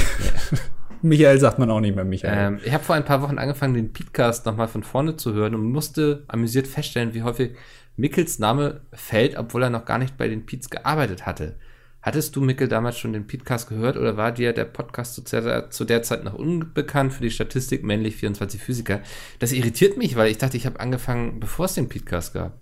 Michael 1.04 1.40
sagt 1.40 1.58
man 1.58 1.72
auch 1.72 1.80
nicht 1.80 1.96
mehr 1.96 2.06
Michael. 2.06 2.38
Ähm, 2.38 2.60
ich 2.64 2.74
habe 2.74 2.84
vor 2.84 2.96
ein 2.96 3.06
paar 3.06 3.22
Wochen 3.22 3.40
angefangen, 3.40 3.74
den 3.74 3.92
Podcast 3.92 4.46
nochmal 4.46 4.68
von 4.68 4.84
vorne 4.84 5.16
zu 5.16 5.34
hören 5.34 5.56
und 5.56 5.72
musste 5.72 6.24
amüsiert 6.28 6.68
feststellen, 6.68 7.14
wie 7.14 7.24
häufig 7.24 7.52
Mickels 7.96 8.40
Name 8.40 8.82
fällt, 8.94 9.38
obwohl 9.38 9.64
er 9.64 9.70
noch 9.70 9.86
gar 9.86 9.98
nicht 9.98 10.18
bei 10.18 10.28
den 10.28 10.46
Peets 10.46 10.70
gearbeitet 10.70 11.26
hatte. 11.26 11.58
Hattest 12.04 12.36
du, 12.36 12.42
Mickel, 12.42 12.68
damals 12.68 12.98
schon 12.98 13.14
den 13.14 13.28
Podcast 13.28 13.70
gehört 13.70 13.96
oder 13.96 14.18
war 14.18 14.32
dir 14.32 14.54
der 14.54 14.66
Podcast 14.66 15.16
zu 15.16 15.42
der, 15.42 15.70
zu 15.70 15.86
der 15.86 16.02
Zeit 16.02 16.24
noch 16.24 16.34
unbekannt 16.34 17.14
für 17.14 17.22
die 17.22 17.30
Statistik 17.30 17.84
männlich 17.84 18.16
24 18.16 18.62
Physiker? 18.62 19.02
Das 19.38 19.52
irritiert 19.52 19.98
mich, 19.98 20.16
weil 20.16 20.32
ich 20.32 20.40
dachte, 20.40 20.58
ich 20.58 20.66
habe 20.66 20.80
angefangen, 20.80 21.40
bevor 21.40 21.66
es 21.66 21.76
den 21.76 21.90
Podcast 21.90 22.34
gab. 22.34 22.60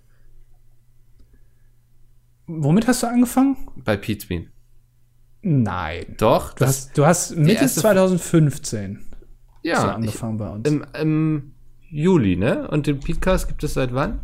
Womit 2.58 2.86
hast 2.88 3.02
du 3.02 3.06
angefangen? 3.06 3.56
Bei 3.76 3.96
Pete 3.96 4.22
Speed. 4.22 4.50
Nein. 5.42 6.14
Doch. 6.18 6.52
Du 6.54 6.64
hast, 6.66 6.96
du 6.98 7.06
hast 7.06 7.36
Mitte 7.36 7.62
erste- 7.62 7.80
2015 7.80 9.06
ja, 9.62 9.82
du 9.82 9.88
ich, 9.88 9.94
angefangen 9.94 10.36
bei 10.38 10.48
uns. 10.50 10.68
im, 10.68 10.84
im 10.98 11.54
Juli, 11.90 12.36
ne? 12.36 12.68
Und 12.68 12.86
den 12.86 13.00
Podcast 13.00 13.48
gibt 13.48 13.62
es 13.64 13.74
seit 13.74 13.94
wann? 13.94 14.20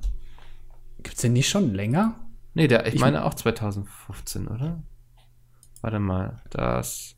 Gibt's 1.03 1.20
den 1.22 1.33
nicht 1.35 1.49
schon 1.49 1.72
länger? 1.74 2.14
Nee, 2.55 2.68
der, 2.68 2.87
ich, 2.87 2.95
Ich- 2.95 3.01
meine 3.01 3.24
auch 3.24 3.35
2015, 3.35 4.49
oder? 4.49 4.83
Warte 5.83 5.99
mal, 6.01 6.43
das. 6.51 7.14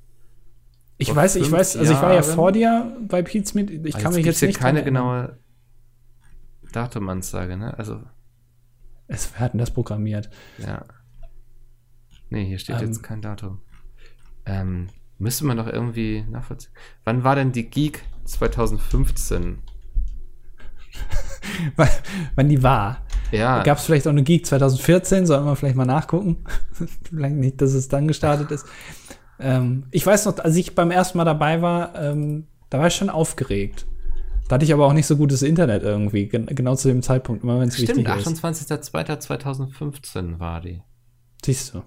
Ich 0.98 1.14
weiß, 1.14 1.36
ich 1.36 1.50
weiß, 1.50 1.76
also 1.76 1.92
ich 1.92 2.02
war 2.02 2.12
ja 2.12 2.22
vor 2.22 2.50
dir 2.52 2.96
bei 3.06 3.22
Pete's 3.22 3.54
mit. 3.54 3.70
Ich 3.70 3.94
Ah, 3.96 4.00
kann 4.00 4.14
mich 4.14 4.24
gibt's 4.24 4.40
jetzt 4.40 4.40
hier 4.40 4.48
nicht 4.48 4.60
keine 4.60 4.82
genaue 4.82 5.38
Datumansage, 6.72 7.56
ne? 7.56 7.76
Also, 7.78 8.02
Es, 9.06 9.32
wir 9.32 9.40
hatten 9.40 9.58
das 9.58 9.70
programmiert. 9.70 10.28
ja. 10.58 10.84
Nee, 12.30 12.44
hier 12.46 12.58
steht 12.58 12.80
Ähm. 12.80 12.86
jetzt 12.86 13.02
kein 13.02 13.22
Datum. 13.22 13.60
Ähm, 14.46 14.88
müsste 15.18 15.44
man 15.46 15.56
doch 15.56 15.66
irgendwie 15.66 16.24
nachvollziehen. 16.28 16.72
Wann 17.04 17.24
war 17.24 17.36
denn 17.36 17.52
die 17.52 17.68
Geek 17.68 18.04
2015? 18.24 19.58
Wann 22.34 22.48
die 22.48 22.62
war. 22.62 23.04
Ja, 23.30 23.62
Gab 23.62 23.78
es 23.78 23.84
vielleicht 23.84 24.06
auch 24.06 24.12
eine 24.12 24.22
Geek 24.22 24.46
2014? 24.46 25.26
Sollen 25.26 25.44
wir 25.44 25.56
vielleicht 25.56 25.76
mal 25.76 25.84
nachgucken? 25.84 26.44
vielleicht 27.02 27.36
nicht, 27.36 27.60
dass 27.60 27.72
es 27.72 27.88
dann 27.88 28.08
gestartet 28.08 28.50
ist. 28.50 28.66
Ähm, 29.38 29.86
ich 29.90 30.04
weiß 30.04 30.24
noch, 30.26 30.38
als 30.38 30.56
ich 30.56 30.74
beim 30.74 30.90
ersten 30.90 31.18
Mal 31.18 31.24
dabei 31.24 31.62
war, 31.62 31.94
ähm, 31.94 32.46
da 32.70 32.78
war 32.78 32.86
ich 32.88 32.94
schon 32.94 33.10
aufgeregt. 33.10 33.86
Da 34.48 34.54
hatte 34.54 34.64
ich 34.64 34.72
aber 34.72 34.86
auch 34.86 34.94
nicht 34.94 35.06
so 35.06 35.16
gutes 35.16 35.42
Internet 35.42 35.82
irgendwie, 35.82 36.26
gen 36.26 36.46
genau 36.46 36.74
zu 36.74 36.88
dem 36.88 37.02
Zeitpunkt, 37.02 37.44
immer 37.44 37.60
wenn 37.60 37.68
es 37.68 37.74
stimmt, 37.74 37.98
wichtig 37.98 38.16
ist. 38.16 38.44
28.02.2015 38.44 40.38
war 40.38 40.62
die. 40.62 40.82
Siehst 41.44 41.74
du. 41.74 41.82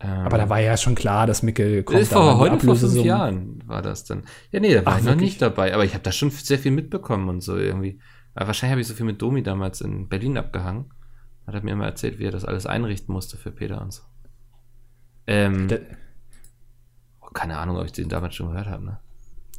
Ähm, 0.00 0.10
Aber 0.10 0.36
da 0.38 0.48
war 0.50 0.60
ja 0.60 0.76
schon 0.76 0.94
klar, 0.94 1.26
dass 1.26 1.42
Mickel 1.42 1.82
kommt. 1.82 2.00
ist 2.00 2.12
vor 2.12 2.38
heute 2.38 2.58
vor 2.60 2.76
fünf. 2.76 2.94
Jahren 2.96 3.62
war 3.66 3.80
das 3.82 4.04
dann. 4.04 4.24
Ja, 4.50 4.60
nee, 4.60 4.74
da 4.74 4.84
war 4.84 4.92
Ach, 4.94 4.98
ich 4.98 5.04
noch 5.04 5.12
wirklich? 5.12 5.30
nicht 5.30 5.42
dabei, 5.42 5.72
aber 5.72 5.84
ich 5.84 5.94
habe 5.94 6.02
da 6.02 6.12
schon 6.12 6.30
sehr 6.30 6.58
viel 6.58 6.72
mitbekommen 6.72 7.28
und 7.30 7.40
so 7.40 7.56
irgendwie. 7.56 7.98
Aber 8.34 8.48
wahrscheinlich 8.48 8.72
habe 8.72 8.80
ich 8.82 8.86
so 8.88 8.94
viel 8.94 9.06
mit 9.06 9.22
Domi 9.22 9.42
damals 9.42 9.80
in 9.80 10.08
Berlin 10.08 10.36
abgehangen. 10.36 10.92
Hat 11.46 11.54
er 11.54 11.62
mir 11.62 11.70
immer 11.72 11.86
erzählt, 11.86 12.18
wie 12.18 12.24
er 12.24 12.30
das 12.32 12.44
alles 12.44 12.66
einrichten 12.66 13.12
musste 13.14 13.36
für 13.38 13.50
Peter 13.52 13.80
und 13.80 13.92
so. 13.94 14.02
Ähm, 15.26 15.68
Da- 15.68 15.76
oh, 17.22 17.28
keine 17.32 17.56
Ahnung, 17.58 17.76
ob 17.78 17.86
ich 17.86 17.92
den 17.92 18.08
damals 18.08 18.34
schon 18.34 18.48
gehört 18.50 18.66
habe, 18.68 18.84
ne? 18.84 18.98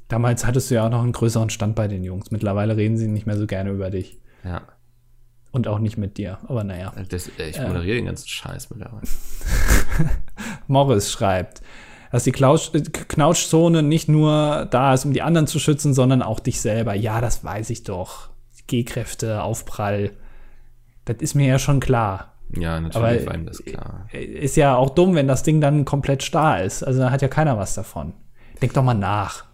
Damals 0.08 0.46
hattest 0.46 0.70
du 0.72 0.76
ja 0.76 0.86
auch 0.86 0.90
noch 0.92 1.04
einen 1.04 1.12
größeren 1.12 1.50
Stand 1.50 1.76
bei 1.76 1.88
den 1.88 2.04
Jungs. 2.04 2.32
Mittlerweile 2.32 2.78
reden 2.78 2.98
sie 2.98 3.08
nicht 3.08 3.26
mehr 3.26 3.38
so 3.38 3.46
gerne 3.48 3.72
über 3.72 3.90
dich. 3.90 4.22
Ja. 4.44 4.62
Und 5.58 5.68
auch 5.68 5.80
nicht 5.80 5.98
mit 5.98 6.18
dir. 6.20 6.38
Aber 6.48 6.64
naja. 6.64 6.94
Das, 7.10 7.30
äh, 7.40 7.50
ich 7.50 7.56
Ja. 7.56 7.68
moderiere 7.68 7.96
den 7.96 8.06
ganzen 8.06 8.28
Scheiß 8.28 8.70
mittlerweile. 8.70 9.02
Morris 10.68 11.12
schreibt, 11.12 11.64
dass 12.12 12.26
die 12.26 12.32
Klaus- 12.32 12.72
äh, 12.76 12.82
Knautschzone 12.82 13.82
nicht 13.82 14.08
nur 14.08 14.68
da 14.70 14.94
ist, 14.94 15.04
um 15.06 15.14
die 15.14 15.24
anderen 15.24 15.48
zu 15.48 15.58
schützen, 15.58 15.96
sondern 15.96 16.22
auch 16.22 16.40
dich 16.40 16.62
selber. 16.62 16.94
Ja, 16.94 17.22
das 17.22 17.44
weiß 17.44 17.72
ich 17.72 17.84
doch. 17.84 18.30
G-Kräfte, 18.68 19.42
Aufprall. 19.42 20.12
Das 21.06 21.18
ist 21.22 21.34
mir 21.34 21.48
ja 21.48 21.58
schon 21.58 21.80
klar. 21.80 22.34
Ja, 22.56 22.80
natürlich 22.80 23.22
Aber 23.22 23.26
war 23.26 23.36
ihm 23.36 23.46
das 23.48 23.64
klar. 23.66 24.08
Ist 24.14 24.58
ja 24.58 24.76
auch 24.76 24.92
dumm, 24.92 25.16
wenn 25.16 25.28
das 25.28 25.42
Ding 25.42 25.60
dann 25.60 25.86
komplett 25.86 26.22
starr 26.22 26.62
ist. 26.64 26.84
Also 26.84 27.00
da 27.00 27.10
hat 27.10 27.22
ja 27.24 27.30
keiner 27.30 27.58
was 27.58 27.74
davon. 27.74 28.14
Denk 28.62 28.74
doch 28.74 28.84
mal 28.84 28.94
nach. 28.94 29.46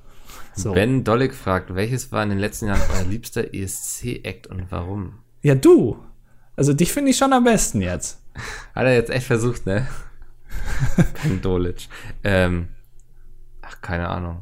So. 0.56 0.74
Ben 0.74 1.04
Dollig 1.04 1.34
fragt, 1.34 1.74
welches 1.74 2.12
war 2.12 2.22
in 2.24 2.30
den 2.30 2.38
letzten 2.40 2.68
Jahren 2.68 2.82
euer 2.96 3.06
liebster 3.10 3.54
ESC-Act 3.54 4.46
und 4.48 4.72
warum? 4.72 5.23
Ja, 5.44 5.56
du. 5.56 5.98
Also 6.56 6.74
dich 6.74 6.92
finde 6.92 7.12
ich 7.12 7.18
schon 7.18 7.34
am 7.34 7.44
besten 7.44 7.82
jetzt. 7.82 8.20
Hat 8.74 8.86
er 8.86 8.94
jetzt 8.94 9.10
echt 9.10 9.28
versucht, 9.28 9.66
ne? 9.66 9.88
Ben 11.24 11.42
Dolic. 11.42 11.88
Ähm, 12.24 12.70
ach, 13.62 13.82
keine 13.82 14.08
Ahnung. 14.08 14.42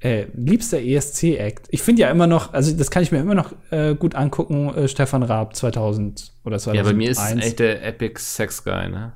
Äh, 0.00 0.26
liebster 0.34 0.80
ESC-Act. 0.80 1.68
Ich 1.70 1.82
finde 1.82 2.02
ja 2.02 2.10
immer 2.10 2.26
noch, 2.26 2.52
also 2.52 2.76
das 2.76 2.90
kann 2.90 3.04
ich 3.04 3.12
mir 3.12 3.20
immer 3.20 3.36
noch 3.36 3.52
äh, 3.70 3.94
gut 3.94 4.16
angucken, 4.16 4.74
äh, 4.74 4.88
Stefan 4.88 5.22
Raab 5.22 5.54
2000 5.54 6.32
oder 6.44 6.58
2001. 6.58 6.76
Ja, 6.76 6.82
bei 6.82 6.96
mir 6.96 7.10
ist 7.10 7.18
es 7.18 7.46
echt 7.46 7.60
der 7.60 7.84
Epic 7.86 8.20
Sex 8.20 8.64
Guy, 8.64 8.88
ne? 8.88 9.12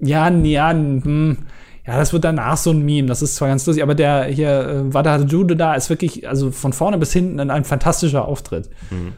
Ja, 0.00 0.28
ja, 0.28 0.70
hm, 0.72 1.38
ja, 1.86 1.96
das 1.96 2.12
wird 2.12 2.24
danach 2.24 2.56
so 2.56 2.70
ein 2.70 2.84
Meme. 2.84 3.06
Das 3.06 3.22
ist 3.22 3.36
zwar 3.36 3.48
ganz 3.48 3.64
lustig, 3.66 3.84
aber 3.84 3.94
der 3.94 4.24
hier, 4.24 4.50
äh, 4.50 4.94
Wada 4.94 5.16
Jude 5.18 5.56
da, 5.56 5.74
ist 5.74 5.90
wirklich, 5.90 6.28
also 6.28 6.50
von 6.50 6.72
vorne 6.72 6.98
bis 6.98 7.12
hinten 7.12 7.38
ein, 7.38 7.50
ein 7.50 7.64
fantastischer 7.64 8.24
Auftritt. 8.24 8.68
Mhm. 8.90 9.12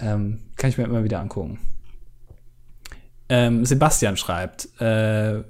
Ähm, 0.00 0.40
kann 0.56 0.70
ich 0.70 0.78
mir 0.78 0.84
immer 0.84 1.04
wieder 1.04 1.20
angucken. 1.20 1.58
Ähm, 3.28 3.64
Sebastian 3.64 4.16
schreibt, 4.16 4.68
äh, 4.80 5.42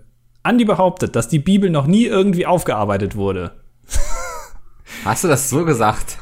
Andi 0.42 0.64
behauptet, 0.64 1.16
dass 1.16 1.28
die 1.28 1.38
Bibel 1.38 1.70
noch 1.70 1.86
nie 1.86 2.04
irgendwie 2.06 2.46
aufgearbeitet 2.46 3.16
wurde. 3.16 3.52
Hast 5.04 5.24
du 5.24 5.28
das 5.28 5.48
so 5.50 5.64
gesagt? 5.64 6.18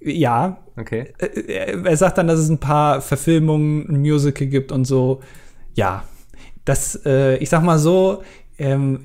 Ja, 0.00 0.58
Okay. 0.76 1.12
äh, 1.18 1.82
er 1.82 1.96
sagt 1.96 2.18
dann, 2.18 2.28
dass 2.28 2.38
es 2.38 2.48
ein 2.48 2.58
paar 2.60 3.00
Verfilmungen, 3.00 4.00
Musical 4.00 4.46
gibt 4.46 4.70
und 4.70 4.84
so. 4.84 5.20
Ja, 5.74 6.04
das, 6.64 7.00
äh, 7.04 7.36
ich 7.38 7.48
sag 7.50 7.62
mal 7.64 7.78
so, 7.78 8.22
ähm, 8.58 9.00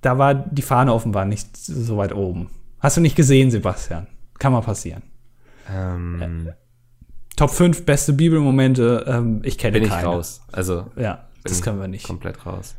da 0.00 0.18
war 0.18 0.34
die 0.34 0.62
Fahne 0.62 0.92
offenbar 0.92 1.24
nicht 1.24 1.56
so 1.56 1.96
weit 1.96 2.12
oben. 2.14 2.50
Hast 2.80 2.96
du 2.96 3.00
nicht 3.00 3.16
gesehen, 3.16 3.50
Sebastian? 3.50 4.06
Kann 4.38 4.52
mal 4.52 4.60
passieren. 4.60 5.02
Ähm, 5.72 6.52
Top 7.36 7.50
5 7.50 7.84
beste 7.84 8.12
Bibelmomente, 8.12 9.04
ähm, 9.08 9.40
ich 9.44 9.58
kenne 9.58 9.72
bin 9.72 9.84
ich 9.84 9.90
keine. 9.90 10.06
raus. 10.06 10.42
Also, 10.52 10.90
Ja, 10.96 11.28
das 11.42 11.58
ich 11.58 11.62
können 11.62 11.80
wir 11.80 11.88
nicht. 11.88 12.06
Komplett 12.06 12.46
raus. 12.46 12.76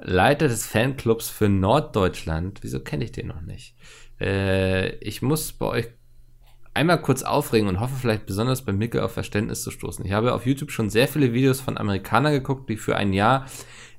Leiter 0.00 0.48
des 0.48 0.66
Fanclubs 0.66 1.28
für 1.30 1.48
Norddeutschland. 1.48 2.60
Wieso 2.62 2.80
kenne 2.80 3.04
ich 3.04 3.12
den 3.12 3.28
noch 3.28 3.40
nicht? 3.40 3.76
Äh, 4.20 4.96
ich 4.96 5.22
muss 5.22 5.52
bei 5.52 5.66
euch 5.66 5.88
einmal 6.74 7.00
kurz 7.00 7.22
aufregen 7.22 7.68
und 7.68 7.80
hoffe 7.80 7.94
vielleicht 8.00 8.26
besonders 8.26 8.62
bei 8.62 8.72
Mickel 8.72 9.00
auf 9.00 9.12
Verständnis 9.12 9.62
zu 9.62 9.70
stoßen. 9.70 10.04
Ich 10.04 10.12
habe 10.12 10.32
auf 10.32 10.46
YouTube 10.46 10.70
schon 10.70 10.90
sehr 10.90 11.08
viele 11.08 11.32
Videos 11.32 11.60
von 11.60 11.76
Amerikanern 11.76 12.32
geguckt, 12.32 12.68
die 12.68 12.76
für 12.76 12.96
ein 12.96 13.12
Jahr 13.12 13.46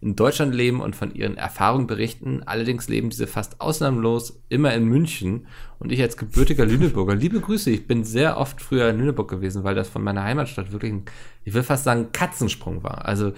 in 0.01 0.15
Deutschland 0.17 0.53
leben 0.53 0.81
und 0.81 0.95
von 0.95 1.13
ihren 1.15 1.37
Erfahrungen 1.37 1.87
berichten. 1.87 2.43
Allerdings 2.43 2.89
leben 2.89 3.09
diese 3.09 3.27
fast 3.27 3.61
ausnahmslos 3.61 4.43
immer 4.49 4.73
in 4.73 4.85
München. 4.85 5.47
Und 5.79 5.91
ich 5.91 6.01
als 6.01 6.17
gebürtiger 6.17 6.65
Lüneburger, 6.65 7.15
liebe 7.15 7.39
Grüße, 7.39 7.71
ich 7.71 7.87
bin 7.87 8.03
sehr 8.03 8.37
oft 8.37 8.61
früher 8.61 8.89
in 8.89 8.97
Lüneburg 8.97 9.29
gewesen, 9.29 9.63
weil 9.63 9.75
das 9.75 9.87
von 9.87 10.03
meiner 10.03 10.23
Heimatstadt 10.23 10.71
wirklich 10.71 10.91
ein, 10.91 11.05
ich 11.45 11.53
will 11.53 11.63
fast 11.63 11.85
sagen, 11.85 12.11
Katzensprung 12.11 12.83
war. 12.83 13.05
Also 13.05 13.33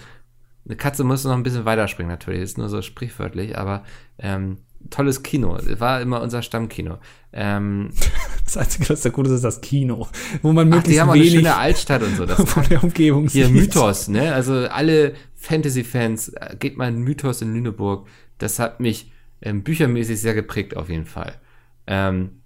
eine 0.66 0.76
Katze 0.76 1.04
muss 1.04 1.24
noch 1.24 1.34
ein 1.34 1.44
bisschen 1.44 1.66
weiterspringen 1.66 2.10
natürlich, 2.10 2.42
ist 2.42 2.58
nur 2.58 2.70
so 2.70 2.82
sprichwörtlich, 2.82 3.56
aber 3.58 3.84
ähm, 4.18 4.58
tolles 4.90 5.24
Kino. 5.24 5.58
War 5.80 6.02
immer 6.02 6.22
unser 6.22 6.42
Stammkino. 6.42 6.98
Ähm, 7.34 7.90
Das 8.46 8.58
Einzige, 8.58 8.90
was 8.90 9.02
da 9.02 9.10
gut 9.10 9.26
ist, 9.26 9.34
ist 9.34 9.44
das 9.44 9.60
Kino, 9.60 10.08
wo 10.44 10.54
man 10.54 10.68
ach, 10.68 10.72
die 10.72 10.76
möglichst 10.78 11.02
haben 11.02 11.10
auch 11.10 11.14
eine 11.14 11.24
wenig 11.24 11.34
schöne 11.34 11.56
Altstadt 11.58 12.04
und 12.04 12.16
so. 12.16 12.28
Das 12.28 12.42
von 12.50 12.64
der 12.70 12.84
Umgebung 12.84 13.28
hier 13.28 13.48
sieht. 13.48 13.56
Mythos, 13.56 14.08
ne? 14.08 14.34
Also 14.34 14.54
alle 14.54 15.16
Fantasy-Fans, 15.36 16.30
äh, 16.30 16.56
geht 16.60 16.78
mal 16.78 16.88
in 16.88 17.00
Mythos 17.00 17.42
in 17.42 17.54
Lüneburg. 17.54 18.08
Das 18.38 18.60
hat 18.60 18.80
mich 18.80 19.12
ähm, 19.42 19.64
büchermäßig 19.64 20.22
sehr 20.22 20.36
geprägt 20.36 20.78
auf 20.78 20.90
jeden 20.90 21.08
Fall. 21.08 21.34
Ähm, 21.88 22.42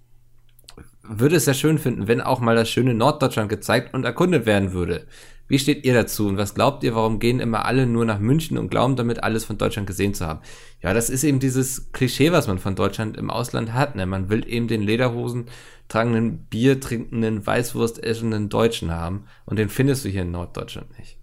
würde 1.02 1.36
es 1.36 1.44
sehr 1.44 1.54
schön 1.54 1.78
finden, 1.78 2.08
wenn 2.08 2.20
auch 2.20 2.40
mal 2.40 2.56
das 2.56 2.70
schöne 2.70 2.94
Norddeutschland 2.94 3.50
gezeigt 3.50 3.92
und 3.92 4.04
erkundet 4.04 4.46
werden 4.46 4.72
würde. 4.72 5.06
Wie 5.50 5.58
steht 5.58 5.84
ihr 5.84 5.94
dazu 5.94 6.28
und 6.28 6.36
was 6.36 6.54
glaubt 6.54 6.84
ihr, 6.84 6.94
warum 6.94 7.18
gehen 7.18 7.40
immer 7.40 7.64
alle 7.64 7.84
nur 7.84 8.04
nach 8.04 8.20
München 8.20 8.56
und 8.56 8.70
glauben 8.70 8.94
damit 8.94 9.24
alles 9.24 9.44
von 9.44 9.58
Deutschland 9.58 9.88
gesehen 9.88 10.14
zu 10.14 10.24
haben? 10.24 10.38
Ja, 10.80 10.94
das 10.94 11.10
ist 11.10 11.24
eben 11.24 11.40
dieses 11.40 11.90
Klischee, 11.90 12.30
was 12.30 12.46
man 12.46 12.60
von 12.60 12.76
Deutschland 12.76 13.16
im 13.16 13.30
Ausland 13.30 13.72
hat. 13.72 13.96
Ne? 13.96 14.06
Man 14.06 14.30
will 14.30 14.48
eben 14.48 14.68
den 14.68 14.80
Lederhosen 14.80 15.46
tragenden, 15.88 16.44
Bier 16.44 16.78
trinkenden, 16.78 17.44
Weißwurst 17.44 18.00
essenden 18.00 18.48
Deutschen 18.48 18.92
haben 18.92 19.24
und 19.44 19.58
den 19.58 19.68
findest 19.68 20.04
du 20.04 20.08
hier 20.08 20.22
in 20.22 20.30
Norddeutschland 20.30 20.96
nicht. 20.96 21.18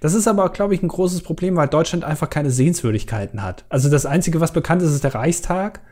Das 0.00 0.14
ist 0.14 0.26
aber, 0.26 0.48
glaube 0.48 0.74
ich, 0.74 0.82
ein 0.82 0.88
großes 0.88 1.20
Problem, 1.20 1.54
weil 1.56 1.68
Deutschland 1.68 2.04
einfach 2.04 2.30
keine 2.30 2.50
Sehenswürdigkeiten 2.50 3.42
hat. 3.42 3.66
Also 3.68 3.90
das 3.90 4.06
Einzige, 4.06 4.40
was 4.40 4.54
bekannt 4.54 4.80
ist, 4.80 4.94
ist 4.94 5.04
der 5.04 5.14
Reichstag 5.14 5.82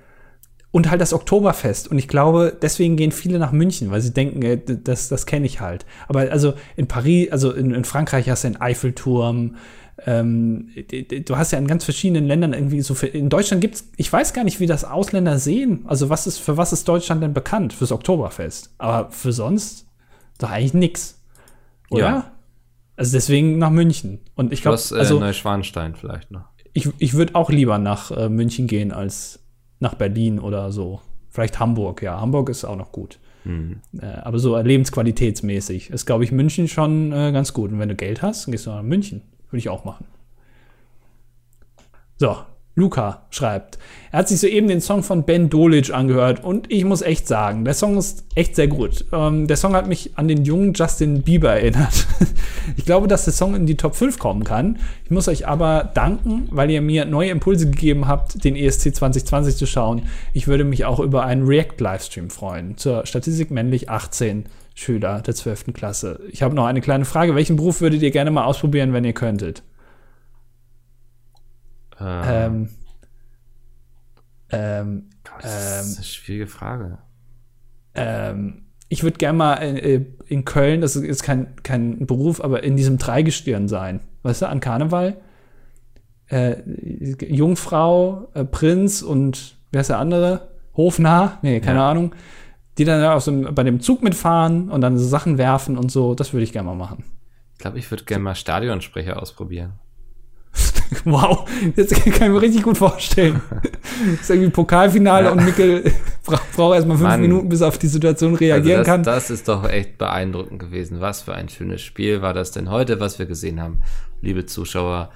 und 0.77 0.91
halt 0.91 1.01
das 1.01 1.15
Oktoberfest. 1.15 1.89
Und 1.89 1.99
ich 1.99 2.07
glaube, 2.07 2.55
deswegen 2.61 2.97
gehen 2.97 3.11
viele 3.11 3.39
nach 3.39 3.51
München, 3.53 3.91
weil 3.91 4.03
sie 4.03 4.13
denken, 4.13 4.43
äh, 4.43 4.59
d- 4.59 4.77
das, 4.85 5.09
das 5.09 5.25
kenne 5.25 5.47
ich 5.47 5.61
halt. 5.63 5.87
Aber 6.07 6.21
also 6.31 6.53
in 6.77 6.87
Paris, 6.87 7.33
also 7.33 7.51
in, 7.53 7.73
in 7.73 7.85
Frankreich 7.85 8.29
hast 8.29 8.45
du 8.45 8.49
den 8.49 8.61
Eiffelturm. 8.61 9.57
Ähm, 10.05 10.69
du 11.27 11.37
hast 11.39 11.53
ja 11.53 11.59
in 11.59 11.67
ganz 11.67 11.85
verschiedenen 11.85 12.27
Ländern 12.27 12.53
irgendwie 12.53 12.83
so 12.83 12.95
viel. 12.95 13.09
In 13.09 13.31
Deutschland 13.31 13.63
gibt's, 13.63 13.89
ich 13.97 14.13
weiß 14.13 14.35
gar 14.35 14.45
nicht, 14.45 14.61
wie 14.61 14.67
das 14.67 14.85
Ausländer 14.85 15.39
sehen. 15.39 15.85
Also 15.87 16.11
was 16.11 16.27
ist, 16.27 16.37
für 16.39 16.59
was 16.59 16.75
ist 16.75 16.87
Deutschland 16.87 17.23
denn 17.23 17.33
bekannt? 17.33 17.73
Fürs 17.73 17.91
Oktoberfest. 17.93 18.75
Aber 18.77 19.11
für 19.11 19.33
sonst 19.33 19.87
doch 20.39 20.51
eigentlich 20.51 20.75
nix. 20.75 21.23
Oder? 21.89 22.03
Ja. 22.05 22.33
Also 22.97 23.13
deswegen 23.17 23.57
nach 23.57 23.71
München. 23.71 24.21
Und 24.35 24.53
ich 24.53 24.61
glaube, 24.61 24.79
äh, 24.91 24.99
also 24.99 25.19
Neuschwanstein 25.19 25.95
vielleicht 25.95 26.31
noch. 26.31 26.45
ich, 26.75 26.91
ich 26.99 27.15
würde 27.15 27.35
auch 27.35 27.49
lieber 27.49 27.79
nach 27.79 28.11
äh, 28.11 28.29
München 28.29 28.67
gehen 28.67 28.93
als 28.93 29.39
nach 29.81 29.95
Berlin 29.95 30.39
oder 30.39 30.73
so. 30.73 31.01
Vielleicht 31.29 31.61
Hamburg, 31.61 32.03
ja. 32.03 32.21
Hamburg 32.21 32.49
ist 32.49 32.65
auch 32.65 32.77
noch 32.77 32.93
gut. 32.93 33.19
Hm. 33.45 33.81
Äh, 34.01 34.07
aber 34.07 34.39
so 34.39 34.59
lebensqualitätsmäßig 34.59 35.91
ist, 35.91 36.07
glaube 36.07 36.25
ich, 36.25 36.33
München 36.33 36.69
schon 36.69 37.13
äh, 37.13 37.31
ganz 37.33 37.53
gut. 37.53 37.71
Und 37.71 37.79
wenn 37.79 37.89
du 37.89 37.95
Geld 37.95 38.23
hast, 38.23 38.47
dann 38.47 38.53
gehst 38.53 38.67
du 38.67 38.71
nach 38.71 38.83
München. 38.83 39.23
Würde 39.51 39.59
ich 39.59 39.69
auch 39.69 39.85
machen. 39.85 40.07
So, 42.17 42.37
Luca 42.77 43.23
schreibt, 43.31 43.79
er 44.13 44.19
hat 44.21 44.29
sich 44.29 44.39
soeben 44.39 44.69
den 44.69 44.83
Song 44.83 45.03
von 45.03 45.25
Ben 45.25 45.49
Dolic 45.49 45.93
angehört 45.93 46.45
und 46.45 46.71
ich 46.71 46.85
muss 46.85 47.01
echt 47.01 47.27
sagen, 47.27 47.65
der 47.65 47.73
Song 47.73 47.97
ist 47.97 48.25
echt 48.35 48.55
sehr 48.55 48.69
gut. 48.69 49.07
Ähm, 49.13 49.47
der 49.47 49.57
Song 49.57 49.75
hat 49.75 49.89
mich 49.89 50.17
an 50.17 50.29
den 50.29 50.45
jungen 50.45 50.75
Justin 50.75 51.23
Bieber 51.23 51.53
erinnert. 51.53 52.07
ich 52.77 52.85
glaube, 52.85 53.09
dass 53.09 53.25
der 53.25 53.33
Song 53.33 53.55
in 53.55 53.65
die 53.65 53.79
Top 53.79 53.97
5 53.97 54.19
kommen 54.19 54.45
kann. 54.45 54.79
Ich 55.05 55.11
muss 55.11 55.27
euch 55.27 55.49
aber 55.49 55.91
danken, 55.95 56.49
weil 56.51 56.71
ihr 56.71 56.83
mir 56.83 57.07
neue 57.07 57.31
Impulse 57.31 57.71
gegeben 57.71 58.09
habt, 58.09 58.45
den 58.45 58.57
ESC 58.57 58.95
2020 58.95 59.57
zu 59.57 59.67
schauen. 59.67 60.03
Ich 60.35 60.47
würde 60.47 60.65
mich 60.65 60.85
auch 60.85 61.01
über 61.01 61.25
einen 61.25 61.47
React-Livestream 61.47 62.29
freuen. 62.29 62.77
Zur 62.77 63.07
Statistik 63.07 63.51
männlich 63.51 63.89
18 63.89 64.45
Schüler 64.75 65.23
der 65.23 65.35
12. 65.35 65.73
Klasse. 65.73 66.21
Ich 66.31 66.43
habe 66.43 66.55
noch 66.55 66.67
eine 66.67 66.83
kleine 66.83 67.07
Frage. 67.07 67.35
Welchen 67.35 67.57
Beruf 67.57 67.81
würdet 67.81 68.03
ihr 68.03 68.11
gerne 68.11 68.31
mal 68.31 68.45
ausprobieren, 68.45 68.93
wenn 68.93 69.05
ihr 69.05 69.15
könntet? 69.15 69.63
Äh, 72.01 72.47
Ähm, 72.47 72.69
ähm, 74.51 75.11
das 75.41 75.85
ist 75.89 75.97
eine 75.97 76.05
schwierige 76.05 76.47
Frage. 76.47 76.99
ähm, 77.95 78.63
ich 78.89 79.03
würde 79.03 79.17
gerne 79.19 79.37
mal 79.39 79.55
äh, 79.57 80.05
in 80.27 80.45
Köln, 80.45 80.81
das 80.81 80.95
ist 80.95 81.23
kein, 81.25 81.57
kein 81.65 82.07
Beruf, 82.07 82.41
aber 82.43 82.63
in 82.63 82.77
diesem 82.77 82.99
Dreigestirn 82.99 83.67
sein. 83.69 84.01
Weißt 84.23 84.43
du, 84.43 84.49
an 84.49 84.61
Karneval? 84.61 85.17
Äh, 86.29 86.57
Jungfrau, 87.27 88.29
äh, 88.35 88.45
Prinz 88.45 89.03
und 89.03 89.57
wer 89.73 89.81
ist 89.81 89.91
der 89.91 89.99
andere? 89.99 90.49
Hofnarr? 90.77 91.39
Nee, 91.43 91.61
keine 91.61 91.79
Ja. 91.81 91.91
Ahnung. 91.91 92.15
Die 92.79 92.85
dann 92.85 93.03
auch 93.05 93.21
so 93.21 93.33
bei 93.53 93.63
dem 93.65 93.81
Zug 93.81 94.03
mitfahren 94.03 94.71
und 94.71 94.83
dann 94.83 94.99
so 94.99 95.07
Sachen 95.07 95.39
werfen 95.39 95.79
und 95.79 95.91
so. 95.91 96.15
Das 96.15 96.33
würde 96.33 96.45
ich 96.45 96.53
gerne 96.53 96.69
mal 96.69 96.75
machen. 96.77 97.05
Ich 97.55 97.59
glaube, 97.59 97.79
ich 97.79 97.91
würde 97.91 98.05
gerne 98.05 98.23
mal 98.23 98.35
Stadionsprecher 98.35 99.21
ausprobieren. 99.21 99.73
Wow, 101.05 101.49
das 101.77 101.91
kann 101.91 102.13
ich 102.13 102.21
mir 102.21 102.41
richtig 102.41 102.63
gut 102.63 102.79
vorstellen. 102.79 103.41
Das 104.03 104.21
ist 104.23 104.31
irgendwie 104.31 104.51
Pokalfinale 104.51 105.27
Ja. 105.27 105.33
und 105.33 105.45
Mickel 105.45 105.93
bra 106.25 106.41
braucht 106.55 106.75
erstmal 106.77 106.97
fünf 106.97 107.09
Mann. 107.09 107.21
Minuten, 107.21 107.49
bis 107.49 107.61
er 107.61 107.69
auf 107.69 107.79
die 107.79 107.87
Situation 107.87 108.33
Also 108.33 108.45
reagieren 108.45 108.79
das, 108.79 108.87
kann. 108.87 109.03
das 109.03 109.31
ist 109.31 109.49
doch 109.49 109.69
echt 109.69 109.99
beeindruckend 109.99 110.59
gewesen. 110.61 111.01
Was 111.01 111.23
für 111.23 111.35
ein 111.35 111.49
schönes 111.49 111.83
Spiel 111.83 112.23
war 112.23 112.35
das 112.35 112.51
denn 112.53 112.71
heute, 112.71 112.99
was 113.01 113.19
wir 113.19 113.27
gesehen 113.27 113.61
haben. 113.61 113.81
Liebe 114.21 114.47
Zuschauer, 114.47 115.11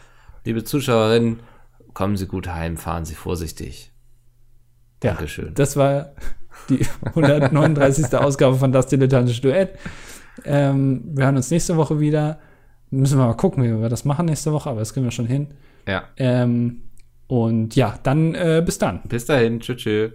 liebe 0.45 0.62
Zuschauerinnen, 0.64 1.41
kommen 1.95 2.16
Sie 2.16 2.26
gut 2.26 2.49
heim, 2.49 2.76
fahren 2.76 3.05
Sie 3.05 3.14
vorsichtig. 3.14 3.91
Ja, 5.03 5.12
Dankeschön. 5.12 5.55
Das 5.55 5.76
war 5.76 6.12
die 6.68 6.80
139. 7.05 8.12
Ausgabe 8.14 8.57
von 8.57 8.70
Das 8.72 8.86
Dilettantische 8.86 9.41
Duett. 9.43 9.70
Ähm, 10.45 11.03
wir 11.14 11.24
hören 11.24 11.36
uns 11.36 11.51
nächste 11.51 11.76
Woche 11.76 11.99
wieder. 12.01 12.38
Müssen 12.91 13.18
wir 13.18 13.26
mal 13.26 13.34
gucken, 13.34 13.62
wie 13.62 13.80
wir 13.80 13.88
das 13.88 14.05
machen 14.05 14.26
nächste 14.26 14.53
Woche, 14.53 14.70
aber 14.70 14.80
das 14.80 14.93
kriegen 14.93 15.07
wir 15.07 15.11
schon 15.12 15.26
hin. 15.26 15.49
Ja, 15.86 16.05
Ähm, 16.16 16.82
und 17.26 17.76
ja, 17.76 17.99
dann 18.03 18.34
äh, 18.34 18.62
bis 18.64 18.78
dann. 18.78 19.01
bis 19.09 19.24
dahin, 19.26 19.61
tschüss. 19.61 19.76
tschüss. 19.76 20.09